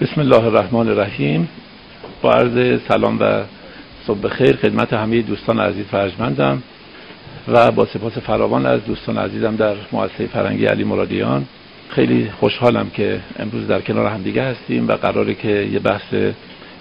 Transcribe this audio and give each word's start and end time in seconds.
بسم 0.00 0.20
الله 0.20 0.44
الرحمن 0.44 0.88
الرحیم. 0.88 1.48
با 2.22 2.32
عرض 2.32 2.80
سلام 2.88 3.18
و 3.20 3.42
صبح 4.06 4.28
خیر 4.28 4.56
خدمت 4.56 4.92
همه 4.92 5.22
دوستان 5.22 5.60
عزیز 5.60 5.86
فرجمندم 5.86 6.62
و 7.48 7.70
با 7.70 7.86
سپاس 7.86 8.18
فراوان 8.18 8.66
از 8.66 8.84
دوستان 8.84 9.18
عزیزم 9.18 9.56
در 9.56 9.74
مؤسسه 9.92 10.26
فرنگی 10.26 10.66
علی 10.66 10.84
مرادیان. 10.84 11.44
خیلی 11.88 12.30
خوشحالم 12.40 12.90
که 12.90 13.20
امروز 13.38 13.66
در 13.66 13.80
کنار 13.80 14.06
همدیگه 14.06 14.42
هستیم 14.42 14.88
و 14.88 14.92
قراره 14.92 15.34
که 15.34 15.68
یه 15.72 15.78
بحث 15.78 16.14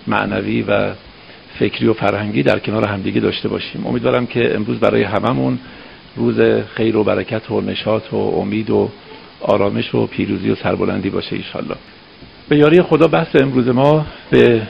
معنوی 0.07 0.61
و 0.61 0.91
فکری 1.59 1.88
و 1.88 1.93
فرهنگی 1.93 2.43
در 2.43 2.59
کنار 2.59 2.88
همدیگه 2.88 3.21
داشته 3.21 3.49
باشیم. 3.49 3.88
امیدوارم 3.88 4.27
که 4.27 4.55
امروز 4.55 4.79
برای 4.79 5.04
هممون 5.04 5.59
روز 6.15 6.39
خیر 6.75 6.97
و 6.97 7.04
برکت 7.04 7.52
و 7.52 7.61
نشاط 7.61 8.13
و 8.13 8.18
امید 8.18 8.70
و 8.70 8.89
آرامش 9.41 9.95
و 9.95 10.07
پیروزی 10.07 10.49
و 10.49 10.55
سربلندی 10.55 11.09
باشه 11.09 11.36
ایشالله 11.36 11.75
به 12.50 12.57
یاری 12.57 12.82
خدا 12.82 13.07
بحث 13.07 13.36
امروز 13.36 13.68
ما 13.68 14.05
به 14.32 14.61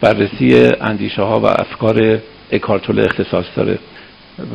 بررسی 0.00 0.70
اندیشه 0.80 1.22
ها 1.22 1.40
و 1.40 1.46
افکار 1.46 2.18
اکارتول 2.52 3.00
اختصاص 3.00 3.44
داره 3.56 3.78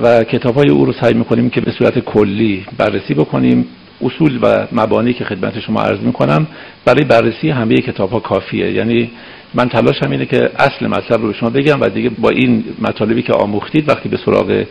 و 0.03 0.23
کتاب 0.23 0.55
های 0.55 0.69
او 0.69 0.85
رو 0.85 0.93
سعی 0.93 1.13
می‌کنیم 1.13 1.49
که 1.49 1.61
به 1.61 1.71
صورت 1.71 1.99
کلی 1.99 2.65
بررسی 2.77 3.13
بکنیم. 3.13 3.65
اصول 4.01 4.39
و 4.41 4.67
مبانی 4.71 5.13
که 5.13 5.25
خدمت 5.25 5.59
شما 5.59 5.81
عرض 5.81 5.99
می‌کنم 5.99 6.47
برای 6.85 7.03
بررسی 7.03 7.49
همه 7.49 7.75
کتاب 7.75 8.11
ها 8.11 8.19
کافیه. 8.19 8.71
یعنی 8.71 9.11
من 9.53 9.69
تلاشم 9.69 10.11
اینه 10.11 10.25
که 10.25 10.49
اصل 10.59 10.87
مطلب 10.87 11.21
رو 11.21 11.27
به 11.27 11.33
شما 11.33 11.49
بگم 11.49 11.81
و 11.81 11.89
دیگه 11.89 12.09
با 12.09 12.29
این 12.29 12.63
مطالبی 12.81 13.21
که 13.21 13.33
آموختید 13.33 13.89
وقتی 13.89 14.09
به 14.09 14.17
سراغ 14.17 14.63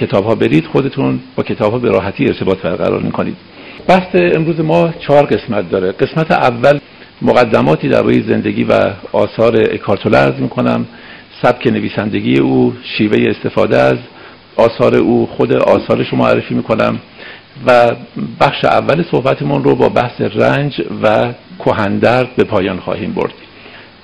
کتاب 0.00 0.24
ها 0.24 0.34
برید 0.34 0.66
خودتون 0.66 1.20
با 1.36 1.42
کتاب 1.42 1.72
ها 1.72 1.78
به 1.78 1.90
راحتی 1.90 2.24
ارتباط 2.24 2.58
برقرار 2.58 3.02
می‌کنید. 3.02 3.36
بحث 3.88 4.08
امروز 4.14 4.60
ما 4.60 4.94
چهار 4.98 5.26
قسمت 5.26 5.70
داره. 5.70 5.92
قسمت 5.92 6.30
اول 6.30 6.78
مقدماتی 7.24 7.88
در 7.88 8.02
روی 8.02 8.22
زندگی 8.22 8.64
و 8.64 8.90
آثار 9.12 9.56
اکارتوله 9.56 10.18
عرض 10.18 10.40
می‌کنم. 10.40 10.86
سبک 11.42 11.66
نویسندگی 11.66 12.38
او 12.38 12.74
شیوه 12.98 13.30
استفاده 13.30 13.78
از 13.78 13.98
آثار 14.56 14.96
او 14.96 15.26
خود 15.26 15.52
آثارش 15.52 16.08
رو 16.08 16.18
معرفی 16.18 16.54
می‌کنم 16.54 16.98
و 17.66 17.90
بخش 18.40 18.64
اول 18.64 19.04
صحبتمون 19.10 19.64
رو 19.64 19.74
با 19.74 19.88
بحث 19.88 20.20
رنج 20.20 20.82
و 21.02 21.32
کهندرد 21.58 22.36
به 22.36 22.44
پایان 22.44 22.80
خواهیم 22.80 23.12
برد. 23.12 23.32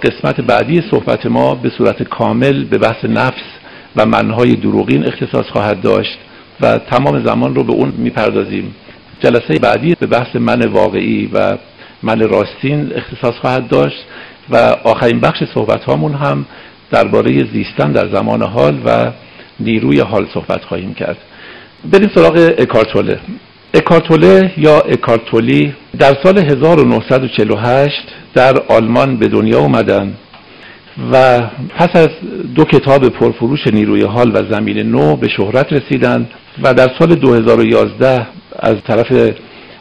قسمت 0.03 0.41
بعدی 0.41 0.83
صحبت 0.91 1.27
ما 1.27 1.55
به 1.55 1.71
صورت 1.79 2.03
کامل 2.03 2.65
به 2.65 2.79
بحث 2.79 3.05
نفس 3.05 3.45
و 3.97 4.07
منهای 4.07 4.51
دروغین 4.51 5.07
اختصاص 5.07 5.47
خواهد 5.47 5.81
داشت 5.81 6.19
و 6.61 6.79
تمام 6.79 7.27
زمان 7.27 7.55
رو 7.55 7.65
به 7.65 7.73
اون 7.73 7.93
می‌پردازیم. 7.97 8.75
جلسه 9.21 9.59
بعدی 9.63 9.95
به 10.01 10.07
بحث 10.07 10.37
من 10.37 10.63
واقعی 10.63 11.31
و 11.33 11.57
من 12.03 12.29
راستین 12.29 12.93
اختصاص 12.95 13.35
خواهد 13.35 13.69
داشت 13.69 14.05
و 14.51 14.57
آخرین 14.85 15.21
بخش 15.21 15.43
صحبت 15.55 15.85
هامون 15.85 16.15
هم 16.15 16.47
درباره 16.91 17.45
زیستن 17.53 17.93
در 17.93 18.15
زمان 18.15 18.43
حال 18.43 18.83
و 18.85 19.13
نیروی 19.61 20.01
حال 20.01 20.27
صحبت 20.35 20.65
خواهیم 20.65 20.95
کرد. 20.95 21.17
بریم 21.93 22.11
سراغ 22.15 22.55
اکارتوله 22.59 23.19
اکارتوله 23.75 24.53
یا 24.57 24.81
اکارتولی 24.81 25.75
در 25.99 26.17
سال 26.23 26.39
1948 26.39 27.97
در 28.35 28.63
آلمان 28.69 29.17
به 29.17 29.29
دنیا 29.29 29.59
اومدن 29.59 30.15
و 31.13 31.41
پس 31.77 31.89
از 31.97 32.09
دو 32.55 32.65
کتاب 32.65 33.09
پرفروش 33.09 33.67
نیروی 33.67 34.03
حال 34.03 34.31
و 34.35 34.55
زمین 34.55 34.79
نو 34.79 35.17
به 35.17 35.29
شهرت 35.29 35.73
رسیدن 35.73 36.29
و 36.63 36.75
در 36.75 36.89
سال 36.99 37.15
2011 37.15 38.27
از 38.59 38.77
طرف 38.87 39.33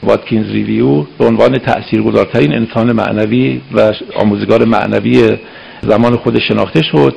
واتکینز 0.03 0.52
ریویو 0.52 1.03
به 1.17 1.26
عنوان 1.26 1.58
تاثیرگذارترین 1.58 2.53
انسان 2.53 2.92
معنوی 2.92 3.62
و 3.73 3.94
آموزگار 4.16 4.66
معنوی 4.66 5.38
زمان 5.81 6.16
خود 6.16 6.40
شناخته 6.40 6.84
شد 6.84 7.16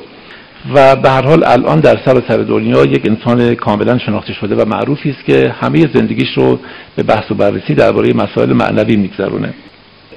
و 0.75 0.95
به 0.95 1.09
هر 1.09 1.21
حال 1.21 1.43
الان 1.43 1.79
در 1.79 1.97
سر 2.05 2.37
دنیا 2.37 2.85
یک 2.85 3.09
انسان 3.09 3.55
کاملا 3.55 3.97
شناخته 3.97 4.33
شده 4.33 4.55
و 4.55 4.65
معروفی 4.65 5.09
است 5.09 5.25
که 5.25 5.55
همه 5.61 5.87
زندگیش 5.93 6.29
رو 6.35 6.59
به 6.95 7.03
بحث 7.03 7.31
و 7.31 7.35
بررسی 7.35 7.73
درباره 7.73 8.13
مسائل 8.13 8.53
معنوی 8.53 8.95
میگذرونه. 8.95 9.53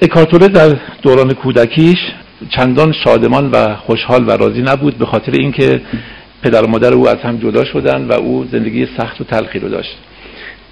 اکارتوله 0.03 0.49
در 0.49 0.77
دوران 1.03 1.33
کودکیش 1.33 1.99
چندان 2.51 2.93
شادمان 2.93 3.51
و 3.51 3.75
خوشحال 3.75 4.29
و 4.29 4.31
راضی 4.31 4.63
نبود 4.63 4.99
به 4.99 5.07
خاطر 5.07 5.33
اینکه 5.33 5.81
پدر 6.43 6.65
و 6.65 6.67
مادر 6.67 6.93
او 6.93 7.09
از 7.09 7.19
هم 7.19 7.37
جدا 7.37 7.65
شدن 7.65 8.05
و 8.05 8.13
او 8.13 8.47
زندگی 8.53 8.89
سخت 8.99 9.21
و 9.21 9.25
تلخی 9.25 9.59
رو 9.59 9.69
داشت. 9.69 9.97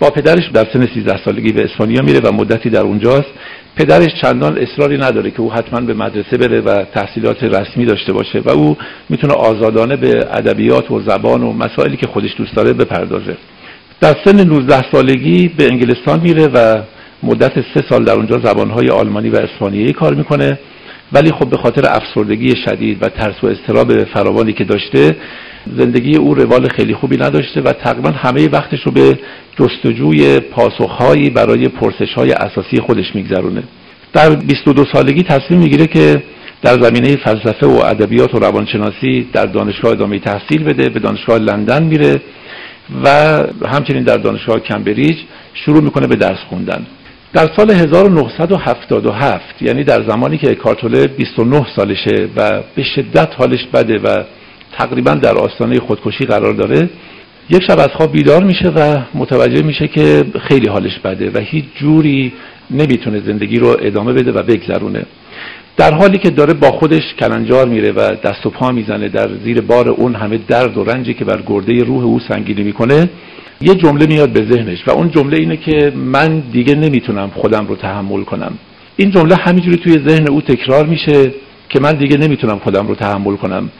با 0.02 0.10
پدرش 0.10 0.48
در 0.54 0.66
سن 0.72 0.86
13 0.94 1.24
سالگی 1.24 1.52
به 1.52 1.64
اسپانیا 1.64 2.02
میره 2.02 2.20
و 2.20 2.32
مدتی 2.32 2.70
در 2.70 2.80
اونجاست. 2.80 3.28
پدرش 3.76 4.20
چندان 4.22 4.58
اصراری 4.58 4.98
نداره 4.98 5.30
که 5.30 5.40
او 5.40 5.52
حتما 5.52 5.80
به 5.80 5.94
مدرسه 5.94 6.36
بره 6.36 6.60
و 6.60 6.84
تحصیلات 6.84 7.42
رسمی 7.42 7.84
داشته 7.84 8.12
باشه 8.12 8.40
و 8.40 8.50
او 8.50 8.76
می‌تونه 9.08 9.34
آزادانه 9.34 9.96
به 9.96 10.08
ادبیات 10.32 10.90
و 10.90 11.00
زبان 11.00 11.42
و 11.42 11.52
مسائلی 11.52 11.96
که 11.96 12.06
خودش 12.06 12.30
دوست 12.38 12.56
داره 12.56 12.72
بپردازه. 12.72 13.36
در 14.00 14.16
سن 14.24 14.48
19 14.48 14.90
سالگی 14.92 15.48
به 15.48 15.66
انگلستان 15.66 16.20
میره 16.20 16.46
و 16.46 16.82
مدت 17.22 17.52
سه 17.74 17.84
سال 17.88 18.04
در 18.04 18.14
اونجا 18.14 18.38
زبانهای 18.38 18.88
آلمانی 18.88 19.30
و 19.30 19.36
اسپانیایی 19.36 19.92
کار 19.92 20.14
می‌کنه. 20.14 20.58
ولی 21.12 21.30
خب 21.30 21.50
به 21.50 21.56
خاطر 21.56 21.82
افسردگی 21.86 22.56
شدید 22.64 23.02
و 23.02 23.08
ترس 23.08 23.44
و 23.44 23.46
استراب 23.46 24.04
فراوانی 24.04 24.52
که 24.52 24.64
داشته 24.64 25.16
زندگی 25.76 26.16
او 26.16 26.34
روال 26.34 26.68
خیلی 26.68 26.94
خوبی 26.94 27.16
نداشته 27.16 27.60
و 27.60 27.72
تقریبا 27.72 28.10
همه 28.10 28.48
وقتش 28.48 28.82
رو 28.82 28.92
به 28.92 29.18
جستجوی 29.58 30.40
پاسخهایی 30.40 31.30
برای 31.30 31.68
پرسشهای 31.68 32.32
اساسی 32.32 32.80
خودش 32.80 33.14
میگذرونه. 33.14 33.62
در 34.12 34.34
22 34.34 34.84
سالگی 34.92 35.22
تصمیم 35.22 35.60
می‌گیره 35.60 35.86
که 35.86 36.22
در 36.62 36.82
زمینه 36.82 37.16
فلسفه 37.16 37.66
و 37.66 37.80
ادبیات 37.84 38.34
و 38.34 38.38
روانشناسی 38.38 39.28
در 39.32 39.46
دانشگاه 39.46 39.92
ادامه 39.92 40.18
تحصیل 40.18 40.64
بده 40.64 40.88
به 40.88 41.00
دانشگاه 41.00 41.38
لندن 41.38 41.82
میره 41.82 42.20
و 43.04 43.08
همچنین 43.68 44.02
در 44.02 44.16
دانشگاه 44.16 44.60
کمبریج 44.60 45.16
شروع 45.54 45.82
می‌کنه 45.82 46.06
به 46.06 46.16
درس 46.16 46.38
خوندن. 46.48 46.86
در 47.32 47.50
سال 47.56 47.70
1977 47.70 49.62
یعنی 49.62 49.84
در 49.84 50.02
زمانی 50.08 50.38
که 50.38 50.54
کارتوله 50.54 51.06
29 51.06 51.66
سالشه 51.76 52.28
و 52.36 52.62
به 52.76 52.82
شدت 52.82 53.28
حالش 53.36 53.66
بده 53.74 53.98
و 53.98 54.24
تقریبا 54.72 55.14
در 55.14 55.34
آستانه 55.34 55.80
خودکشی 55.80 56.24
قرار 56.24 56.52
داره 56.52 56.90
یک 57.50 57.62
شب 57.62 57.78
از 57.78 57.88
خواب 57.88 58.12
بیدار 58.12 58.44
میشه 58.44 58.68
و 58.68 58.96
متوجه 59.14 59.62
میشه 59.62 59.88
که 59.88 60.24
خیلی 60.48 60.68
حالش 60.68 60.98
بده 60.98 61.30
و 61.30 61.38
هیچ 61.38 61.64
جوری 61.74 62.32
نمی‌تونه 62.70 63.20
زندگی 63.26 63.58
رو 63.58 63.76
ادامه 63.80 64.12
بده 64.12 64.32
و 64.32 64.42
بگذرونه. 64.42 65.06
در 65.76 65.94
حالی 65.94 66.18
که 66.18 66.30
داره 66.30 66.54
با 66.54 66.70
خودش 66.70 67.14
کلنجار 67.18 67.68
میره 67.68 67.92
و 67.92 68.16
دست 68.24 68.46
و 68.46 68.50
پا 68.50 68.70
می‌زنه 68.70 69.08
در 69.08 69.28
زیر 69.44 69.60
بار 69.60 69.88
اون 69.88 70.14
همه 70.14 70.38
درد 70.48 70.78
و 70.78 70.84
رنجی 70.84 71.14
که 71.14 71.24
بر 71.24 71.42
گرده 71.46 71.84
روح 71.84 72.04
او 72.04 72.20
سنگینی 72.28 72.62
می‌کنه 72.62 73.10
یه 73.62 73.74
جمله 73.74 74.06
میاد 74.06 74.30
به 74.32 74.54
ذهنش 74.54 74.88
و 74.88 74.90
اون 74.90 75.10
جمله 75.10 75.36
اینه 75.36 75.56
که 75.56 75.92
من 75.96 76.42
دیگه 76.52 76.74
نمی‌تونم 76.74 77.30
خودم 77.34 77.66
رو 77.66 77.76
تحمل 77.76 78.22
کنم. 78.22 78.52
این 78.96 79.10
جمله 79.10 79.34
همینجوری 79.34 79.76
توی 79.76 80.08
ذهن 80.08 80.28
او 80.28 80.40
تکرار 80.40 80.86
میشه 80.86 81.32
که 81.68 81.80
من 81.80 81.92
دیگه 81.92 82.16
نمی‌تونم 82.16 82.58
خودم 82.58 82.86
رو 82.86 82.94
تحمل 82.94 83.36
کنم. 83.36 83.70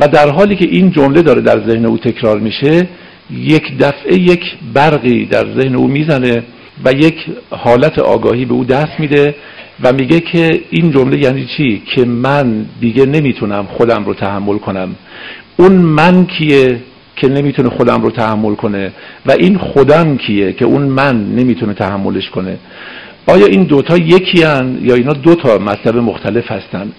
و 0.00 0.08
در 0.08 0.30
حالی 0.30 0.56
که 0.56 0.64
این 0.64 0.90
جمله 0.90 1.22
داره 1.22 1.40
در 1.40 1.66
ذهن 1.66 1.84
او 1.86 1.98
تکرار 1.98 2.38
میشه 2.38 2.88
یک 3.30 3.78
دفعه 3.78 4.14
یک 4.14 4.56
برقی 4.74 5.26
در 5.26 5.46
ذهن 5.60 5.74
او 5.74 5.88
می‌زنه 5.88 6.42
و 6.84 6.92
یک 6.92 7.26
حالت 7.50 7.98
آگاهی 7.98 8.44
به 8.44 8.54
او 8.54 8.64
دست 8.64 9.00
میده 9.00 9.34
و 9.82 9.92
میگه 9.92 10.20
که 10.20 10.60
این 10.70 10.90
جمله 10.90 11.18
یعنی 11.18 11.46
چی؟ 11.56 11.82
که 11.94 12.04
من 12.04 12.66
دیگه 12.80 13.06
نمی‌تونم 13.06 13.66
خودم 13.70 14.04
رو 14.04 14.14
تحمل 14.14 14.58
کنم. 14.58 14.88
اون 15.56 15.72
من 15.72 16.26
کیه؟ 16.26 16.80
که 17.20 17.28
نمی‌تونه 17.28 17.68
خودم 17.68 18.02
رو 18.02 18.10
تحمل 18.10 18.54
کنه. 18.54 18.92
و 19.26 19.32
این 19.32 19.58
خودم 19.58 20.16
کیه 20.16 20.52
که 20.52 20.64
اون 20.64 20.82
من 20.82 21.34
نمی‌تونه 21.34 21.74
تحملش 21.74 22.30
کنه؟ 22.30 22.56
آیا 23.26 23.46
این 23.46 23.62
دوتا 23.62 23.96
یکی 23.96 24.42
هن 24.42 24.78
یا 24.82 24.94
اینا 24.94 25.12
دوتا 25.12 25.58
مطلب 25.58 25.96
مختلف 25.96 26.50
هستن؟ 26.52 26.92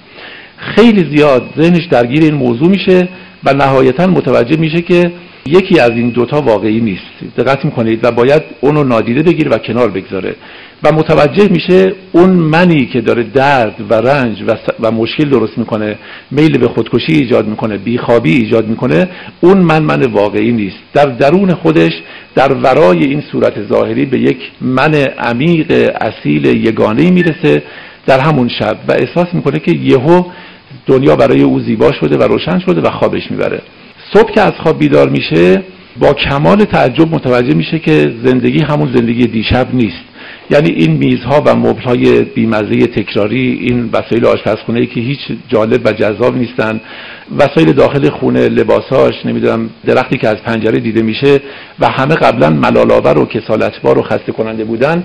خیلی 0.58 1.16
زیاد 1.18 1.44
ذهنش 1.58 1.86
درگیر 1.86 2.24
این 2.24 2.34
موضوع 2.34 2.70
میشه 2.70 3.08
و 3.44 3.54
نهایتا 3.54 4.08
متوجه 4.08 4.58
میشه 4.58 4.82
که 4.82 5.12
یکی 5.46 5.80
از 5.80 5.92
این 5.92 6.10
دوتا 6.10 6.42
واقعی 6.42 6.80
نیست. 6.80 7.38
دقت 7.38 7.66
می‌کنید 7.66 8.00
و 8.04 8.12
باید 8.12 8.42
اونو 8.62 8.84
نادیده 8.84 9.24
بگیره 9.24 9.52
و 9.52 9.58
کنار 9.58 9.90
بگذاره. 9.90 10.36
و 10.84 10.92
متوجه 10.92 11.48
میشه 11.52 11.94
اون 12.12 12.30
منی 12.30 12.86
که 12.86 13.02
داره 13.02 13.24
درد 13.24 13.76
و 13.90 13.94
رنج 13.94 14.44
و, 14.48 14.56
و 14.80 14.92
مشکل 14.92 15.30
درست 15.30 15.58
می‌کنه 15.58 15.98
میل 16.32 16.58
به 16.58 16.68
خودکشی 16.68 17.14
ایجاد 17.14 17.48
می‌کنه 17.48 17.78
بیخوابی 17.78 18.34
ایجاد 18.34 18.68
می‌کنه 18.68 19.10
اون 19.42 19.58
من 19.58 19.84
من 19.84 20.02
واقعی 20.02 20.52
نیست. 20.52 20.78
در 20.94 21.06
درون 21.06 21.54
خودش 21.54 21.92
در 22.36 22.54
ورای 22.54 23.04
این 23.04 23.24
صورت 23.32 23.68
ظاهری 23.68 24.06
به 24.06 24.20
یک 24.20 24.38
من 24.62 24.96
عمیق 25.20 25.92
اصیل 26.02 26.46
یگانه 26.46 27.12
می‌رسه 27.12 27.64
در 28.06 28.20
همون 28.20 28.48
شب. 28.60 28.78
و 28.88 28.92
احساس 28.92 29.28
می‌کنه 29.34 29.60
که 29.60 29.72
یهو 29.72 30.24
دنیا 30.86 31.16
برای 31.16 31.42
او 31.42 31.60
زیبا 31.60 31.92
شده 31.92 32.18
و 32.18 32.24
روشن 32.24 32.60
شده 32.60 32.82
و 32.82 32.92
خوابش 32.92 33.32
می‌بره. 33.32 33.62
صبح 34.14 34.32
که 34.32 34.42
از 34.42 34.54
خواب 34.64 34.80
بیدار 34.80 35.10
میشه 35.10 35.64
با 36.00 36.14
کمال 36.14 36.64
تعجب 36.64 37.16
متوجه 37.16 37.54
میشه 37.54 37.80
که 37.80 38.14
زندگی 38.26 38.64
همون 38.64 38.96
زندگی 38.96 39.28
دیشب 39.28 39.68
نیست. 39.74 40.10
یعنی 40.52 40.70
این 40.72 40.92
میزها 40.92 41.44
و 41.46 41.56
مبلهای 41.56 42.22
بیمزه 42.22 42.88
تکراری 42.88 43.60
این 43.62 43.90
وسایل 43.94 44.26
آشپزخونه 44.26 44.86
که 44.86 45.00
هیچ 45.00 45.20
جالب 45.50 45.82
و 45.86 45.92
جذاب 45.92 46.38
نیستن 46.38 46.82
وسایل 47.38 47.74
داخل 47.74 48.10
خونه 48.10 48.50
لباساش 48.50 49.14
نمی‌دونم 49.26 49.70
درختی 49.86 50.18
که 50.18 50.28
از 50.28 50.38
پنجره 50.38 50.80
دیده 50.80 51.02
میشه 51.02 51.40
و 51.80 51.90
همه 51.90 52.16
قبلا 52.16 52.50
ملالآور 52.50 53.18
و 53.18 53.26
کسالتبار 53.26 53.98
و 53.98 54.02
خسته 54.02 54.32
کننده 54.32 54.64
بودن 54.64 55.04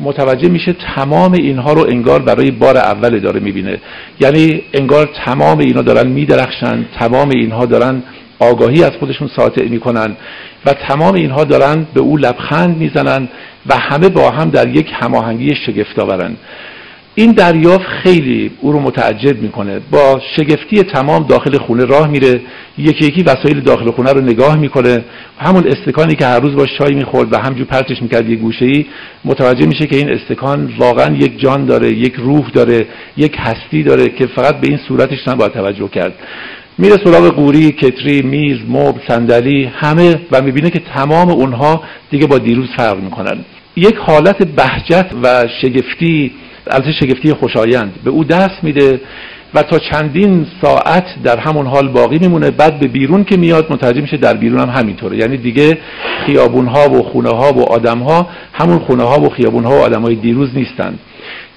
متوجه 0.00 0.48
میشه 0.48 0.76
تمام 0.96 1.32
اینها 1.32 1.72
رو 1.72 1.86
انگار 1.88 2.22
برای 2.22 2.50
بار 2.50 2.76
اول 2.76 3.18
داره 3.18 3.40
می‌بینه. 3.40 3.78
یعنی 4.20 4.62
انگار 4.74 5.08
تمام 5.24 5.58
اینها 5.58 5.82
دارن 5.82 6.08
میدرخشن 6.08 6.84
تمام 6.98 7.30
اینها 7.30 7.66
دارن 7.66 8.02
آگاهی 8.38 8.84
از 8.84 8.92
خودشون 9.00 9.30
ساطع 9.36 9.68
می‌کنن 9.68 10.16
و 10.66 10.72
تمام 10.72 11.14
اینها 11.14 11.44
دارن 11.44 11.86
به 11.94 12.00
او 12.00 12.16
لبخند 12.16 12.76
می‌زنن 12.76 13.28
و 13.66 13.76
همه 13.76 14.08
با 14.08 14.30
هم 14.30 14.50
در 14.50 14.68
یک 14.68 14.86
هماهنگی 14.92 15.54
شگفتآورن. 15.66 16.36
این 17.18 17.32
دریافت 17.32 17.86
خیلی 17.86 18.50
او 18.60 18.72
رو 18.72 18.80
متعجب 18.80 19.42
می‌کنه. 19.42 19.80
با 19.90 20.20
شگفتی 20.36 20.82
تمام 20.82 21.26
داخل 21.26 21.58
خونه 21.58 21.84
راه 21.84 22.08
میره 22.08 22.40
یکی 22.78 23.04
یکی 23.04 23.22
وسایل 23.22 23.60
داخل 23.60 23.90
خونه 23.90 24.12
رو 24.12 24.20
نگاه 24.20 24.58
می‌کنه. 24.58 25.04
همون 25.38 25.66
استکانی 25.66 26.14
که 26.14 26.26
هر 26.26 26.40
روز 26.40 26.54
باش 26.54 26.68
چای 26.78 26.94
می‌خورد 26.94 27.32
و 27.32 27.38
همجور 27.38 27.66
پرتش 27.66 28.02
می‌کرد 28.02 28.30
یه 28.30 28.36
گوشه 28.36 28.64
ای 28.64 28.86
متوجه 29.24 29.66
میشه 29.66 29.86
که 29.86 29.96
این 29.96 30.10
استکان 30.10 30.72
واقعا 30.78 31.14
یک 31.14 31.40
جان 31.40 31.64
داره 31.64 31.92
یک 31.92 32.14
روح 32.14 32.50
داره 32.50 32.86
یک 33.16 33.36
هستی 33.38 33.82
داره 33.82 34.08
که 34.08 34.26
فقط 34.26 34.60
به 34.60 34.68
این 34.68 34.78
صورتش 34.88 35.28
نباید 35.28 35.52
توجه 35.52 35.88
کرد. 35.88 36.14
میره 36.78 36.96
سراغ 37.04 37.28
قوری، 37.28 37.72
کتری، 37.72 38.22
میز، 38.22 38.58
مبل، 38.68 39.00
صندلی 39.08 39.64
همه 39.64 40.20
و 40.32 40.42
می‌بینه 40.42 40.70
که 40.70 40.78
تمام 40.78 41.30
اونها 41.30 41.82
دیگه 42.10 42.26
با 42.26 42.38
دیروز 42.38 42.68
فرق 42.76 43.00
می‌کنن. 43.00 43.38
یک 43.76 43.96
حالت 43.96 44.42
بهجت 44.42 45.06
و 45.22 45.44
شگفتی 45.62 46.32
البته 46.70 46.92
شگفتی 46.92 47.32
خوشایند. 47.32 47.92
به 48.04 48.10
او 48.10 48.24
دست 48.24 48.64
میده 48.64 49.00
و 49.54 49.62
تا 49.62 49.78
چندین 49.78 50.46
ساعت 50.62 51.04
در 51.24 51.38
همون 51.38 51.66
حال 51.66 51.88
باقی 51.88 52.18
میمونه. 52.18 52.50
بعد 52.50 52.80
به 52.80 52.88
بیرون 52.88 53.24
که 53.24 53.36
میاد 53.36 53.72
متوجه 53.72 54.00
میشه 54.00 54.16
در 54.16 54.34
بیرون 54.34 54.60
هم 54.60 54.68
همینطوره. 54.68 55.16
یعنی 55.16 55.36
دیگه 55.36 55.78
خیابون 56.26 56.66
ها 56.66 56.90
و 56.90 57.02
خونه 57.02 57.30
ها 57.30 57.52
و 57.52 57.62
آدم 57.62 57.98
ها 57.98 58.28
همون 58.52 58.78
خونه 58.78 59.02
ها 59.02 59.20
و 59.20 59.28
خیابون 59.28 59.64
ها 59.64 59.70
و 59.70 59.80
آدم 59.80 60.02
های 60.02 60.14
دیروز 60.14 60.48
نیستن. 60.54 60.98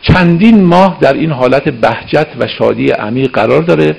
چندین 0.01 0.63
ماه 0.63 0.97
در 1.01 1.13
این 1.13 1.31
حالت 1.31 1.69
بهجت 1.69 2.27
و 2.39 2.47
شادی 2.47 2.91
عمیق 2.91 3.31
قرار 3.31 3.61
داره. 3.61 3.95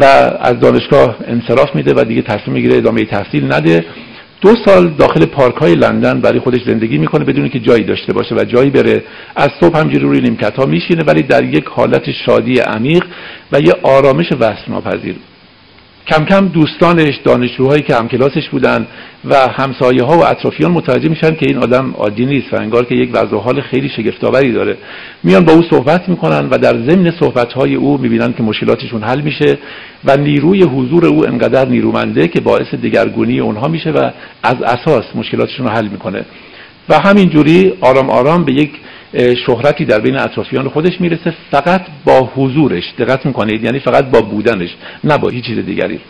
و 0.00 0.04
از 0.40 0.60
دانشگاه 0.60 1.16
انصراف 1.26 1.74
میده 1.74 1.94
و 1.94 2.04
دیگه 2.04 2.22
تصمیم 2.22 2.54
می‌گیره 2.54 2.76
ادامه 2.76 3.04
تحصیل 3.04 3.52
نده. 3.52 3.84
دو 4.40 4.54
سال 4.64 4.90
داخل 4.90 5.26
پارک 5.26 5.54
های 5.54 5.74
لندن 5.74 6.20
برای 6.20 6.40
خودش 6.40 6.60
زندگی 6.66 6.98
می‌کنه 6.98 7.24
بدون 7.24 7.48
که 7.48 7.60
جایی 7.60 7.84
داشته 7.84 8.12
باشه 8.12 8.34
و 8.34 8.44
جایی 8.44 8.70
بره. 8.70 9.04
از 9.36 9.50
صبح 9.60 9.78
همجوری 9.78 10.04
روی 10.04 10.20
نیمکت 10.20 10.56
ها 10.56 10.66
میشینه 10.66 11.04
ولی 11.04 11.22
در 11.22 11.44
یک 11.44 11.64
حالت 11.64 12.10
شادی 12.26 12.58
عمیق 12.58 13.04
و 13.52 13.60
یه 13.60 13.72
آرامش 13.82 14.32
وصف 14.32 14.68
ناپذیر 14.68 15.16
کم 16.06 16.24
کم 16.24 16.48
دوستانش 16.48 17.16
دانشجوهایی 17.24 17.82
که 17.82 17.94
همکلاسش 17.94 18.48
بودن 18.48 18.86
و 19.24 19.34
همسایه 19.34 20.02
ها 20.02 20.18
و 20.18 20.24
اطرافیان 20.24 20.70
متوجه 20.70 21.08
میشن 21.08 21.34
که 21.34 21.46
این 21.48 21.58
آدم 21.58 21.94
عادی 21.98 22.26
نیست 22.26 22.52
و 22.52 22.56
انگار 22.56 22.84
که 22.84 22.94
یک 22.94 23.10
وضع 23.12 23.36
حال 23.36 23.60
خیلی 23.60 23.88
شگفتآوری 23.88 24.52
داره. 24.52 24.76
میان 25.22 25.44
با 25.44 25.52
او 25.52 25.62
صحبت 25.70 26.08
می‌کنن 26.08 26.48
و 26.50 26.58
در 26.58 26.72
ضمن 26.72 27.10
صحبت 27.20 27.52
های 27.52 27.74
او 27.74 27.98
می‌بینن 27.98 28.32
که 28.32 28.42
مشکلاتشون 28.42 29.02
حل 29.02 29.20
میشه 29.20 29.58
و 30.04 30.16
نیروی 30.16 30.62
حضور 30.62 31.06
او 31.06 31.26
انقدر 31.26 31.68
نیرومنده 31.68 32.28
که 32.28 32.40
باعث 32.40 32.74
دگرگونی 32.74 33.40
اونها 33.40 33.68
میشه 33.68 33.90
و 33.90 34.10
از 34.42 34.62
اساس 34.62 35.04
مشکلاتشون 35.14 35.66
رو 35.66 35.72
حل 35.72 35.88
می‌کنه. 35.88 36.24
و 36.88 36.98
همینجوری 36.98 37.72
آرام 37.80 38.10
آرام 38.10 38.44
به 38.44 38.52
یک 38.52 38.70
شهرتی 39.46 39.84
در 39.84 40.00
بین 40.00 40.18
اطرافیان 40.18 40.68
خودش 40.68 41.00
می‌رسه 41.00 41.34
فقط 41.50 41.80
با 42.04 42.30
حضورش. 42.36 42.84
دقت 42.98 43.26
می‌کنید؟ 43.26 43.64
یعنی 43.64 43.80
فقط 43.80 44.04
با 44.10 44.20
بودنش 44.20 44.70
نه 45.04 45.18
با 45.18 45.28
هیچ 45.28 45.44
چیز 45.44 45.58
دیگری. 45.58 46.00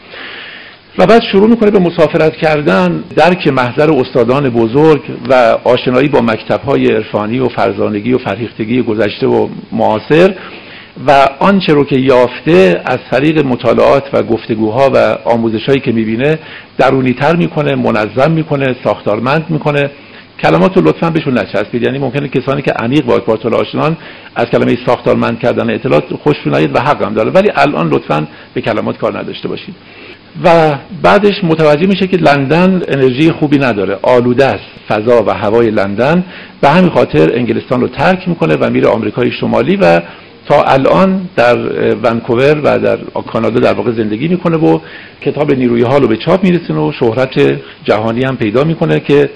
و 0.98 1.06
بعد 1.06 1.22
شروع 1.32 1.48
می‌کنه 1.48 1.70
به 1.70 1.78
مسافرت 1.78 2.36
کردن 2.36 3.04
درک 3.16 3.48
محضر 3.48 3.90
استادان 3.90 4.50
بزرگ 4.50 5.02
و 5.30 5.34
آشنایی 5.64 6.08
با 6.08 6.20
مکتبهای 6.20 6.86
عرفانی 6.86 7.38
و 7.38 7.48
فرزانگی 7.48 8.12
و 8.12 8.18
فرهیختگی 8.18 8.82
گذشته 8.82 9.26
و 9.26 9.48
معاصر. 9.72 10.34
و 11.06 11.28
آنچه 11.38 11.72
رو 11.72 11.84
که 11.84 12.00
یافته 12.00 12.82
از 12.84 12.98
طریق 13.10 13.44
مطالعات 13.44 14.04
و 14.12 14.22
گفتگوها 14.22 14.90
و 14.94 15.18
آموزشهایی 15.24 15.80
که 15.80 15.92
می‌بینه 15.92 16.38
درونیتر 16.78 17.36
می‌کنه 17.36 17.74
منظم 17.74 18.30
می‌کنه 18.30 18.76
ساختارمند 18.84 19.46
می‌کنه. 19.48 19.90
کلمات 20.44 20.76
رو 20.76 20.82
لطفا 20.88 21.10
بهشون 21.10 21.38
نچسبید. 21.38 21.82
یعنی 21.82 21.98
ممکنه 21.98 22.28
کسانی 22.28 22.62
که 22.62 22.72
عمیق 22.72 23.04
با 23.04 23.16
اکبارتول 23.16 23.54
آشنان 23.54 23.96
از 24.36 24.46
کلمه 24.46 24.78
ساختارمند 24.86 25.38
کردن 25.38 25.74
اطلاعات 25.74 26.04
خوششون 26.22 26.54
نیاد 26.54 26.76
و 26.76 26.80
حقم 26.80 27.14
داره. 27.14 27.30
ولی 27.30 27.50
الان 27.54 27.88
لطفا 27.88 28.26
به 28.54 28.60
کلمات 28.60 28.98
کار 28.98 29.18
نداشته 29.18 29.48
باشید. 29.48 29.74
و 30.44 30.78
بعدش 31.02 31.44
متوجه 31.44 31.86
میشه 31.86 32.06
که 32.06 32.16
لندن 32.16 32.82
انرژی 32.88 33.30
خوبی 33.30 33.58
نداره. 33.58 33.98
آلوده 34.02 34.44
است. 34.44 34.64
فضا 34.88 35.24
و 35.26 35.30
هوای 35.30 35.70
لندن 35.70 36.24
به 36.60 36.68
همین 36.68 36.90
خاطر 36.90 37.30
انگلستان 37.34 37.80
رو 37.80 37.88
ترک 37.88 38.28
می‌کنه 38.28 38.56
و 38.56 38.70
میره 38.70 38.88
آمریکای 38.88 39.30
شمالی 39.30 39.76
و 39.76 40.00
تا 40.48 40.62
الان 40.62 41.28
در 41.36 41.58
ونکوور 42.02 42.60
و 42.64 42.78
در 42.78 42.98
کانادا 43.32 43.60
در 43.60 43.72
واقع 43.72 43.92
زندگی 43.92 44.28
می‌کنه 44.28 44.56
و 44.56 44.80
کتاب 45.20 45.52
نیروی 45.52 45.82
حال 45.82 46.02
رو 46.02 46.08
به 46.08 46.16
چاپ 46.16 46.44
میرسونه 46.44 46.80
و 46.80 46.92
شهرت 46.92 47.60
جهانی 47.84 48.24
هم 48.24 48.36
پیدا 48.36 48.64
می‌کنه 48.64 49.00
که 49.00 49.30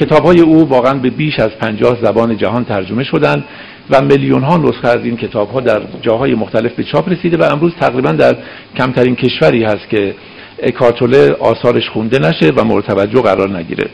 کتاب 0.00 0.24
های 0.24 0.40
او 0.40 0.68
واقعا 0.68 0.94
به 0.94 1.10
بیش 1.10 1.38
از 1.38 1.50
پنجاه 1.50 1.98
زبان 2.02 2.36
جهان 2.36 2.64
ترجمه 2.64 3.04
شدند 3.04 3.44
و 3.90 4.02
میلیون 4.02 4.42
ها 4.42 4.56
نسخه 4.56 4.88
از 4.88 5.04
این 5.04 5.16
کتاب 5.16 5.50
ها 5.50 5.60
در 5.60 5.82
جاهای 6.02 6.34
مختلف 6.34 6.72
به 6.72 6.84
چاپ 6.84 7.08
رسیده 7.08 7.36
و 7.36 7.52
امروز 7.52 7.72
تقریبا 7.80 8.12
در 8.12 8.36
کمترین 8.76 9.16
کشوری 9.16 9.64
هست 9.64 9.88
که 9.90 10.14
اکارتوله 10.62 11.32
آثارش 11.32 11.88
خونده 11.88 12.18
نشه 12.18 12.52
و 12.56 12.64
مورد 12.64 12.84
توجه 12.84 13.22
قرار 13.22 13.58
نگیره. 13.58 13.86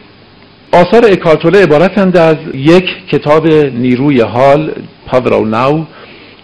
آثار 0.72 1.04
اکارتوله 1.04 1.62
عبارتند 1.62 2.16
از 2.16 2.36
یک 2.54 3.08
کتاب 3.08 3.46
نیروی 3.54 4.20
حال 4.20 4.72
پاور 5.06 5.46
ناو 5.46 5.86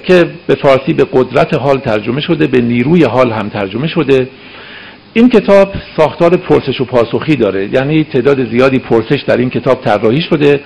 که 0.05 0.25
به 0.47 0.55
فارسی 0.55 0.93
به 0.93 1.07
قدرت 1.13 1.55
حال 1.55 1.79
ترجمه 1.79 2.21
شده 2.21 2.47
به 2.47 2.61
نیروی 2.61 3.05
حال 3.05 3.33
هم 3.33 3.49
ترجمه 3.49 3.89
شده. 3.89 4.29
این 5.15 5.29
کتاب 5.29 5.73
ساختار 5.97 6.37
پرسش 6.37 6.81
و 6.81 6.85
پاسخی 6.85 7.37
داره. 7.37 7.75
یعنی 7.75 8.05
تعداد 8.05 8.51
زیادی 8.51 8.79
پرسش 8.79 9.25
در 9.27 9.37
این 9.37 9.51
کتاب 9.51 9.85
طراحی 9.85 10.21
شده. 10.21 10.61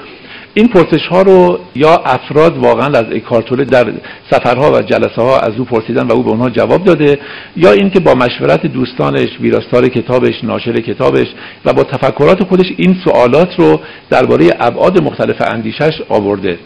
این 0.55 0.69
پرسش 0.69 1.07
ها 1.07 1.23
رو 1.23 1.59
یا 1.75 1.95
افراد 1.95 2.59
واقعا 2.59 2.87
از 2.87 3.05
اکارتوله 3.13 3.65
در 3.65 3.93
سفرها 4.31 4.73
و 4.73 4.79
جلسه 4.79 5.23
ها 5.23 5.41
از 5.41 5.53
او 5.59 5.65
پرسیدن 5.65 6.07
و 6.07 6.13
او 6.13 6.23
به 6.23 6.31
اونها 6.31 6.51
جواب 6.51 6.85
داده 6.85 7.19
یا 7.57 7.73
اینکه 7.73 8.01
با 8.01 8.15
مشورت 8.15 8.67
دوستانش 8.67 9.29
ویراستار 9.41 9.89
کتابش 9.89 10.45
ناشر 10.45 10.81
کتابش 10.81 11.27
و 11.65 11.73
با 11.73 11.85
تفکرات 11.85 12.45
خودش 12.45 12.67
این 12.77 12.97
سوالات 13.05 13.49
رو 13.59 13.81
درباره 14.11 14.51
ابعاد 14.61 15.03
مختلف 15.03 15.43
اندیشش 15.47 16.03
آورده. 16.09 16.59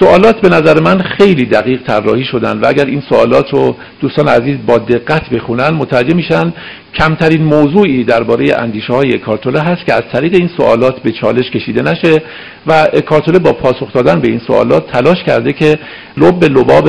سوالات 0.00 0.40
به 0.40 0.48
نظر 0.48 0.80
من 0.80 1.02
خیلی 1.02 1.44
دقیق 1.44 1.82
طراحی 1.82 2.24
شدن 2.24 2.60
و 2.60 2.66
اگر 2.66 2.84
این 2.84 3.02
سوالات 3.08 3.50
رو 3.50 3.76
دوستان 4.00 4.28
عزیز 4.28 4.56
با 4.66 4.78
دقت 4.78 5.30
بخونن 5.30 5.70
متوجه 5.70 6.14
میشن 6.14 6.52
کمترین 6.94 7.44
موضوعی 7.44 8.04
درباره 8.04 8.54
اندیشه 8.58 8.92
های 8.92 9.14
اکارتوله 9.14 9.60
هست 9.60 9.86
که 9.86 9.94
از 9.94 10.02
طریق 10.12 10.34
این 10.34 10.50
سوالات 10.56 11.00
به 11.02 11.12
چالش 11.12 11.50
کشیده 11.50 11.82
نشه 11.82 12.22
و 12.66 12.72
اکارتوله 12.92 13.38
با 13.38 13.52
پاسخ 13.52 13.92
دادن 13.92 14.20
به 14.20 14.28
این 14.28 14.40
سوالات 14.46 14.92
تلاش 14.92 15.24
کرده 15.26 15.52
که 15.52 15.78
لب 16.16 16.40
به 16.40 16.48
لباب 16.48 16.88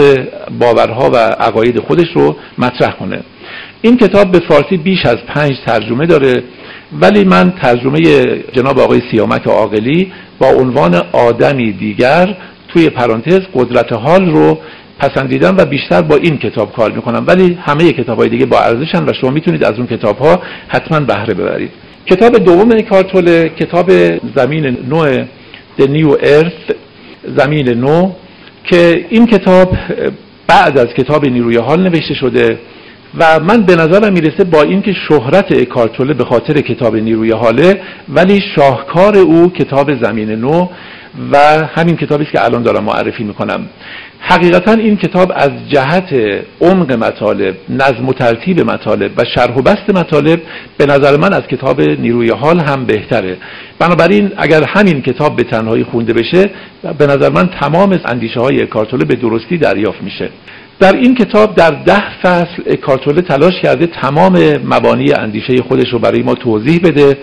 باورها 0.59 1.09
و 1.13 1.17
عقاید 1.17 1.79
خودش 1.79 2.07
رو 2.15 2.35
مطرح 2.57 2.91
کنه. 2.91 3.19
این 3.81 3.97
کتاب 3.97 4.31
به 4.31 4.39
فارسی 4.39 4.77
بیش 4.77 5.05
از 5.05 5.17
پنج 5.27 5.53
ترجمه 5.65 6.05
داره 6.05 6.43
ولی 7.01 7.23
من 7.23 7.53
ترجمه 7.61 7.99
جناب 8.53 8.79
آقای 8.79 9.01
سیامک 9.11 9.47
عاقلی 9.47 10.11
با 10.39 10.47
عنوان 10.47 10.95
آدمی 11.13 11.71
دیگر 11.71 12.35
توی 12.67 12.89
پرانتز 12.89 13.39
قدرت 13.53 13.93
حال 13.93 14.31
رو 14.31 14.59
پسندیدم 14.99 15.57
و 15.57 15.65
بیشتر 15.65 16.01
با 16.01 16.15
این 16.15 16.37
کتاب 16.37 16.73
کار 16.73 16.91
می‌کنم. 16.91 17.23
ولی 17.27 17.57
همه 17.61 17.91
کتاب 17.91 18.17
های 18.19 18.29
دیگه 18.29 18.45
با 18.45 18.59
ارزشن 18.59 19.03
و 19.03 19.13
شما 19.21 19.29
می‌تونید 19.29 19.63
از 19.63 19.77
اون 19.77 19.87
کتاب 19.87 20.17
ها 20.17 20.41
حتما 20.67 20.99
بهره 20.99 21.33
ببرید. 21.33 21.71
کتاب 22.05 22.37
دوم 22.37 22.81
کارتول 22.81 23.47
کتاب 23.47 23.91
زمین 24.35 24.77
نو 24.89 25.25
The 25.79 25.85
New 25.85 26.17
Earth 26.23 26.73
زمین 27.37 27.69
نو 27.69 28.11
که 28.63 29.05
این 29.09 29.25
کتاب 29.25 29.77
بعد 30.47 30.77
از 30.77 30.87
کتاب 30.87 31.25
نیروی 31.25 31.57
حال 31.57 31.83
نوشته 31.83 32.13
شده 32.13 32.59
و 33.19 33.39
من 33.39 33.61
به 33.61 33.75
نظرم 33.75 34.13
می‌رسه 34.13 34.43
با 34.43 34.61
اینکه 34.61 34.93
شهرت 34.93 35.51
اکارتوله 35.51 36.13
به 36.13 36.25
خاطر 36.25 36.53
کتاب 36.53 36.95
نیروی 36.95 37.31
حاله 37.31 37.81
ولی 38.09 38.39
شاهکار 38.55 39.17
او 39.17 39.49
کتاب 39.49 40.03
زمین 40.03 40.31
نو 40.31 40.67
و 41.31 41.37
همین 41.75 41.95
کتابی 41.97 42.23
است 42.23 42.31
که 42.31 42.45
الان 42.45 42.63
دارم 42.63 42.83
معرفی 42.83 43.23
می‌کنم. 43.23 43.69
حقیقتا 44.19 44.71
این 44.71 44.97
کتاب 44.97 45.31
از 45.35 45.51
جهت 45.69 46.13
عمق 46.61 46.91
مطالب 46.91 47.55
نظم 47.69 48.07
و 48.07 48.13
ترتیب 48.13 48.61
مطالب 48.61 49.11
و 49.17 49.23
شرح 49.35 49.55
و 49.55 49.61
بست 49.61 49.89
مطالب 49.89 50.41
به 50.77 50.85
نظر 50.85 51.17
من 51.17 51.33
از 51.33 51.41
کتاب 51.41 51.81
نیروی 51.81 52.29
حال 52.29 52.59
هم 52.59 52.85
بهتره. 52.85 53.37
بنابراین 53.79 54.31
اگر 54.37 54.63
همین 54.63 55.01
کتاب 55.01 55.35
به 55.35 55.43
تنهایی 55.43 55.83
خونده 55.83 56.13
بشه 56.13 56.49
به 56.97 57.07
نظر 57.07 57.29
من 57.29 57.49
تمام 57.61 57.99
اندیشه 58.05 58.39
های 58.39 58.65
کارتوله 58.65 59.05
به 59.05 59.15
درستی 59.15 59.57
دریافت 59.57 60.03
میشه. 60.03 60.29
در 60.79 60.95
این 60.95 61.15
کتاب 61.15 61.55
در 61.55 61.71
ده 61.71 62.19
فصل 62.21 62.75
کارتوله 62.75 63.21
تلاش 63.21 63.53
کرده 63.63 63.87
تمام 63.87 64.37
مبانی 64.65 65.13
اندیشه 65.13 65.61
خودش 65.67 65.93
رو 65.93 65.99
برای 65.99 66.23
ما 66.23 66.33
توضیح 66.33 66.79
بده. 66.83 67.17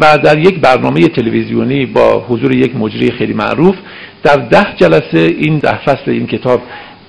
و 0.00 0.18
در 0.18 0.38
یک 0.38 0.60
برنامه 0.60 1.08
تلویزیونی 1.08 1.86
با 1.86 2.24
حضور 2.28 2.54
یک 2.54 2.76
مجری 2.76 3.10
خیلی 3.10 3.34
معروف 3.34 3.74
در 4.22 4.36
ده 4.36 4.66
جلسه 4.76 5.18
این 5.38 5.58
ده 5.58 5.78
فصل 5.84 6.10
این 6.10 6.26
کتاب 6.26 6.62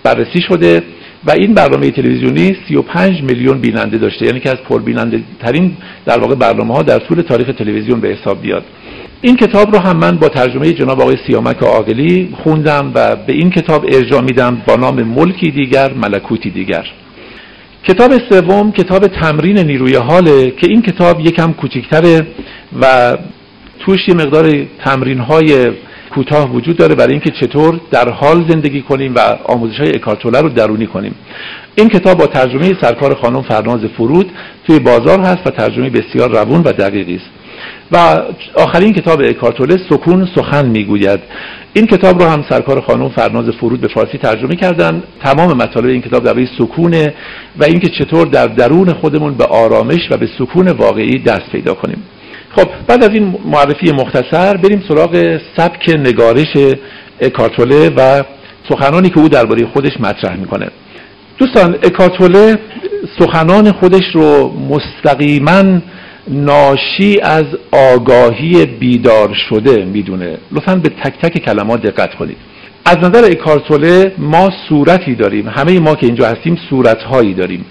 بررسی 0.04 0.42
شده 0.42 0.84
و 1.26 1.32
این 1.32 1.54
برنامه 1.54 1.92
تلویزیونی 1.92 2.56
35 2.68 3.24
میلیون 3.24 3.60
بیننده 3.62 3.98
داشته 3.98 4.26
یعنی 4.26 4.40
که 4.40 4.50
از 4.50 4.58
پربیننده 4.58 5.24
ترین 5.40 5.78
در 6.06 6.20
واقع 6.20 6.36
برنامه 6.36 6.74
ها 6.74 6.82
در 6.82 7.00
طول 7.00 7.22
تاریخ 7.22 7.48
تلویزیون 7.48 8.00
به 8.00 8.08
حساب 8.08 8.42
بیاد. 8.42 8.64
این 9.22 9.36
کتاب 9.36 9.76
رو 9.76 9.80
هم 9.82 9.98
من 9.98 10.18
با 10.18 10.30
ترجمه 10.30 10.74
جناب 10.74 11.02
آقای 11.02 11.18
سیامک 11.28 11.58
عاقلی 11.58 12.30
خوندم 12.44 12.92
و 12.96 13.16
به 13.16 13.34
این 13.34 13.50
کتاب 13.50 13.86
ارجاع 13.92 14.22
میدم 14.22 14.62
با 14.68 14.76
نام 14.76 15.04
ملکی 15.04 15.52
دیگر 15.52 15.94
ملکوتی 15.94 16.50
دیگر. 16.50 16.86
کتاب 17.88 18.12
سوم 18.30 18.72
کتاب 18.72 19.08
تمرین 19.08 19.60
نیروی 19.60 19.96
حاله 19.96 20.52
که 20.52 20.68
این 20.70 20.82
کتاب 20.82 21.20
یکم 21.20 21.54
کوچکتره 21.54 22.28
و 22.82 23.14
توش 23.80 24.08
یه 24.08 24.16
مقدار 24.16 24.66
تمرین 24.86 25.20
های 25.20 25.72
کوتاه 26.16 26.52
وجود 26.52 26.78
داره 26.78 26.96
برای 26.96 27.12
اینکه 27.12 27.32
چطور 27.42 27.80
در 27.92 28.10
حال 28.10 28.50
زندگی 28.50 28.82
کنیم 28.82 29.16
و 29.16 29.20
آموزش 29.46 29.80
های 29.80 29.96
اکارتوله 29.96 30.42
رو 30.42 30.50
درونی 30.50 30.88
کنیم. 30.88 31.16
این 31.76 31.90
کتاب 31.90 32.18
با 32.18 32.28
ترجمه 32.28 32.72
سرکار 32.82 33.16
خانم 33.16 33.42
فرناز 33.42 33.86
فرود 33.98 34.32
توی 34.68 34.80
بازار 34.80 35.20
هست 35.20 35.48
و 35.48 35.50
ترجمه 35.50 35.90
بسیار 35.90 36.32
روون 36.32 36.62
و 36.62 36.72
دقیقی 36.72 37.16
است. 37.16 37.43
و 37.92 38.22
آخرین 38.56 38.94
کتاب 38.94 39.22
اکارتوله 39.22 39.78
سکون 39.90 40.28
سخن 40.36 40.66
می‌گوید. 40.66 41.20
این 41.74 41.88
کتاب 41.88 42.24
رو 42.24 42.30
هم 42.30 42.46
سرکار 42.50 42.82
خانم 42.82 43.10
فرناز 43.10 43.46
فرود 43.60 43.82
به 43.82 43.88
فارسی 43.88 44.18
ترجمه 44.18 44.56
کردن. 44.56 45.04
تمام 45.24 45.58
مطالب 45.58 45.86
این 45.86 46.02
کتاب 46.02 46.24
درباره 46.24 46.48
سکونه 46.58 47.14
و 47.60 47.64
اینکه 47.64 47.90
چطور 47.90 48.28
در 48.28 48.48
درون 48.48 48.94
خودمون 48.94 49.34
به 49.34 49.46
آرامش 49.46 50.08
و 50.12 50.18
به 50.18 50.30
سکون 50.40 50.68
واقعی 50.68 51.20
دست 51.20 51.52
پیدا 51.52 51.74
کنیم. 51.74 52.04
خب 52.56 52.68
بعد 52.88 53.04
از 53.04 53.10
این 53.10 53.36
معرفی 53.46 53.92
مختصر 53.92 54.58
بریم 54.58 54.84
سراغ 54.88 55.40
سبک 55.58 55.90
نگارش 55.90 56.58
اکارتوله 57.22 57.90
و 57.98 58.24
سخنانی 58.70 59.10
که 59.10 59.20
او 59.20 59.30
درباره 59.30 59.66
خودش 59.66 59.92
مطرح 60.00 60.36
می‌کنه. 60.36 60.68
دوستان 61.38 61.76
اکارتوله 61.84 62.60
سخنان 63.20 63.72
خودش 63.72 64.04
رو 64.14 64.54
مستقیما 64.70 65.80
ناشی 66.28 67.20
از 67.22 67.46
آگاهی 67.72 68.66
بیدار 68.66 69.34
شده 69.50 69.86
می‌دونه. 69.86 70.38
لطفا 70.52 70.76
به 70.76 70.90
تک 70.90 71.14
تک 71.22 71.38
کلمات 71.46 71.82
دقت 71.82 72.16
کنید. 72.16 72.38
از 72.86 72.98
نظر 72.98 73.26
اکارتوله 73.32 74.12
ما 74.18 74.50
صورتی 74.70 75.16
داریم. 75.16 75.50
همه 75.50 75.80
ما 75.80 75.96
که 75.96 76.06
اینجا 76.06 76.28
هستیم 76.28 76.58
صورتهایی 76.70 77.34
داریم. 77.34 77.66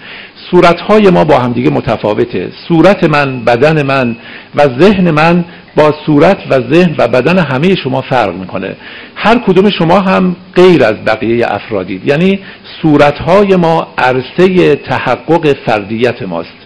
صورتهای 0.51 1.09
ما 1.09 1.23
با 1.23 1.39
همدیگه 1.39 1.69
متفاوته. 1.69 2.49
صورت 2.67 3.09
من 3.09 3.39
بدن 3.45 3.85
من 3.85 4.15
و 4.55 4.61
ذهن 4.79 5.11
من 5.11 5.45
با 5.75 5.93
صورت 6.05 6.37
و 6.49 6.73
ذهن 6.73 6.95
و 6.97 7.07
بدن 7.07 7.39
همه 7.39 7.75
شما 7.75 8.01
فرق 8.01 8.35
می‌کنه. 8.35 8.75
هر 9.15 9.39
کدوم 9.47 9.69
شما 9.69 9.99
هم 9.99 10.35
غیر 10.55 10.83
از 10.83 10.95
بقیه 11.05 11.45
افرادید. 11.49 12.07
یعنی 12.07 12.39
صورتهای 12.81 13.55
ما 13.55 13.87
عرصه 13.97 14.75
تحقق 14.75 15.55
فردیت 15.65 16.21
ماست. 16.21 16.62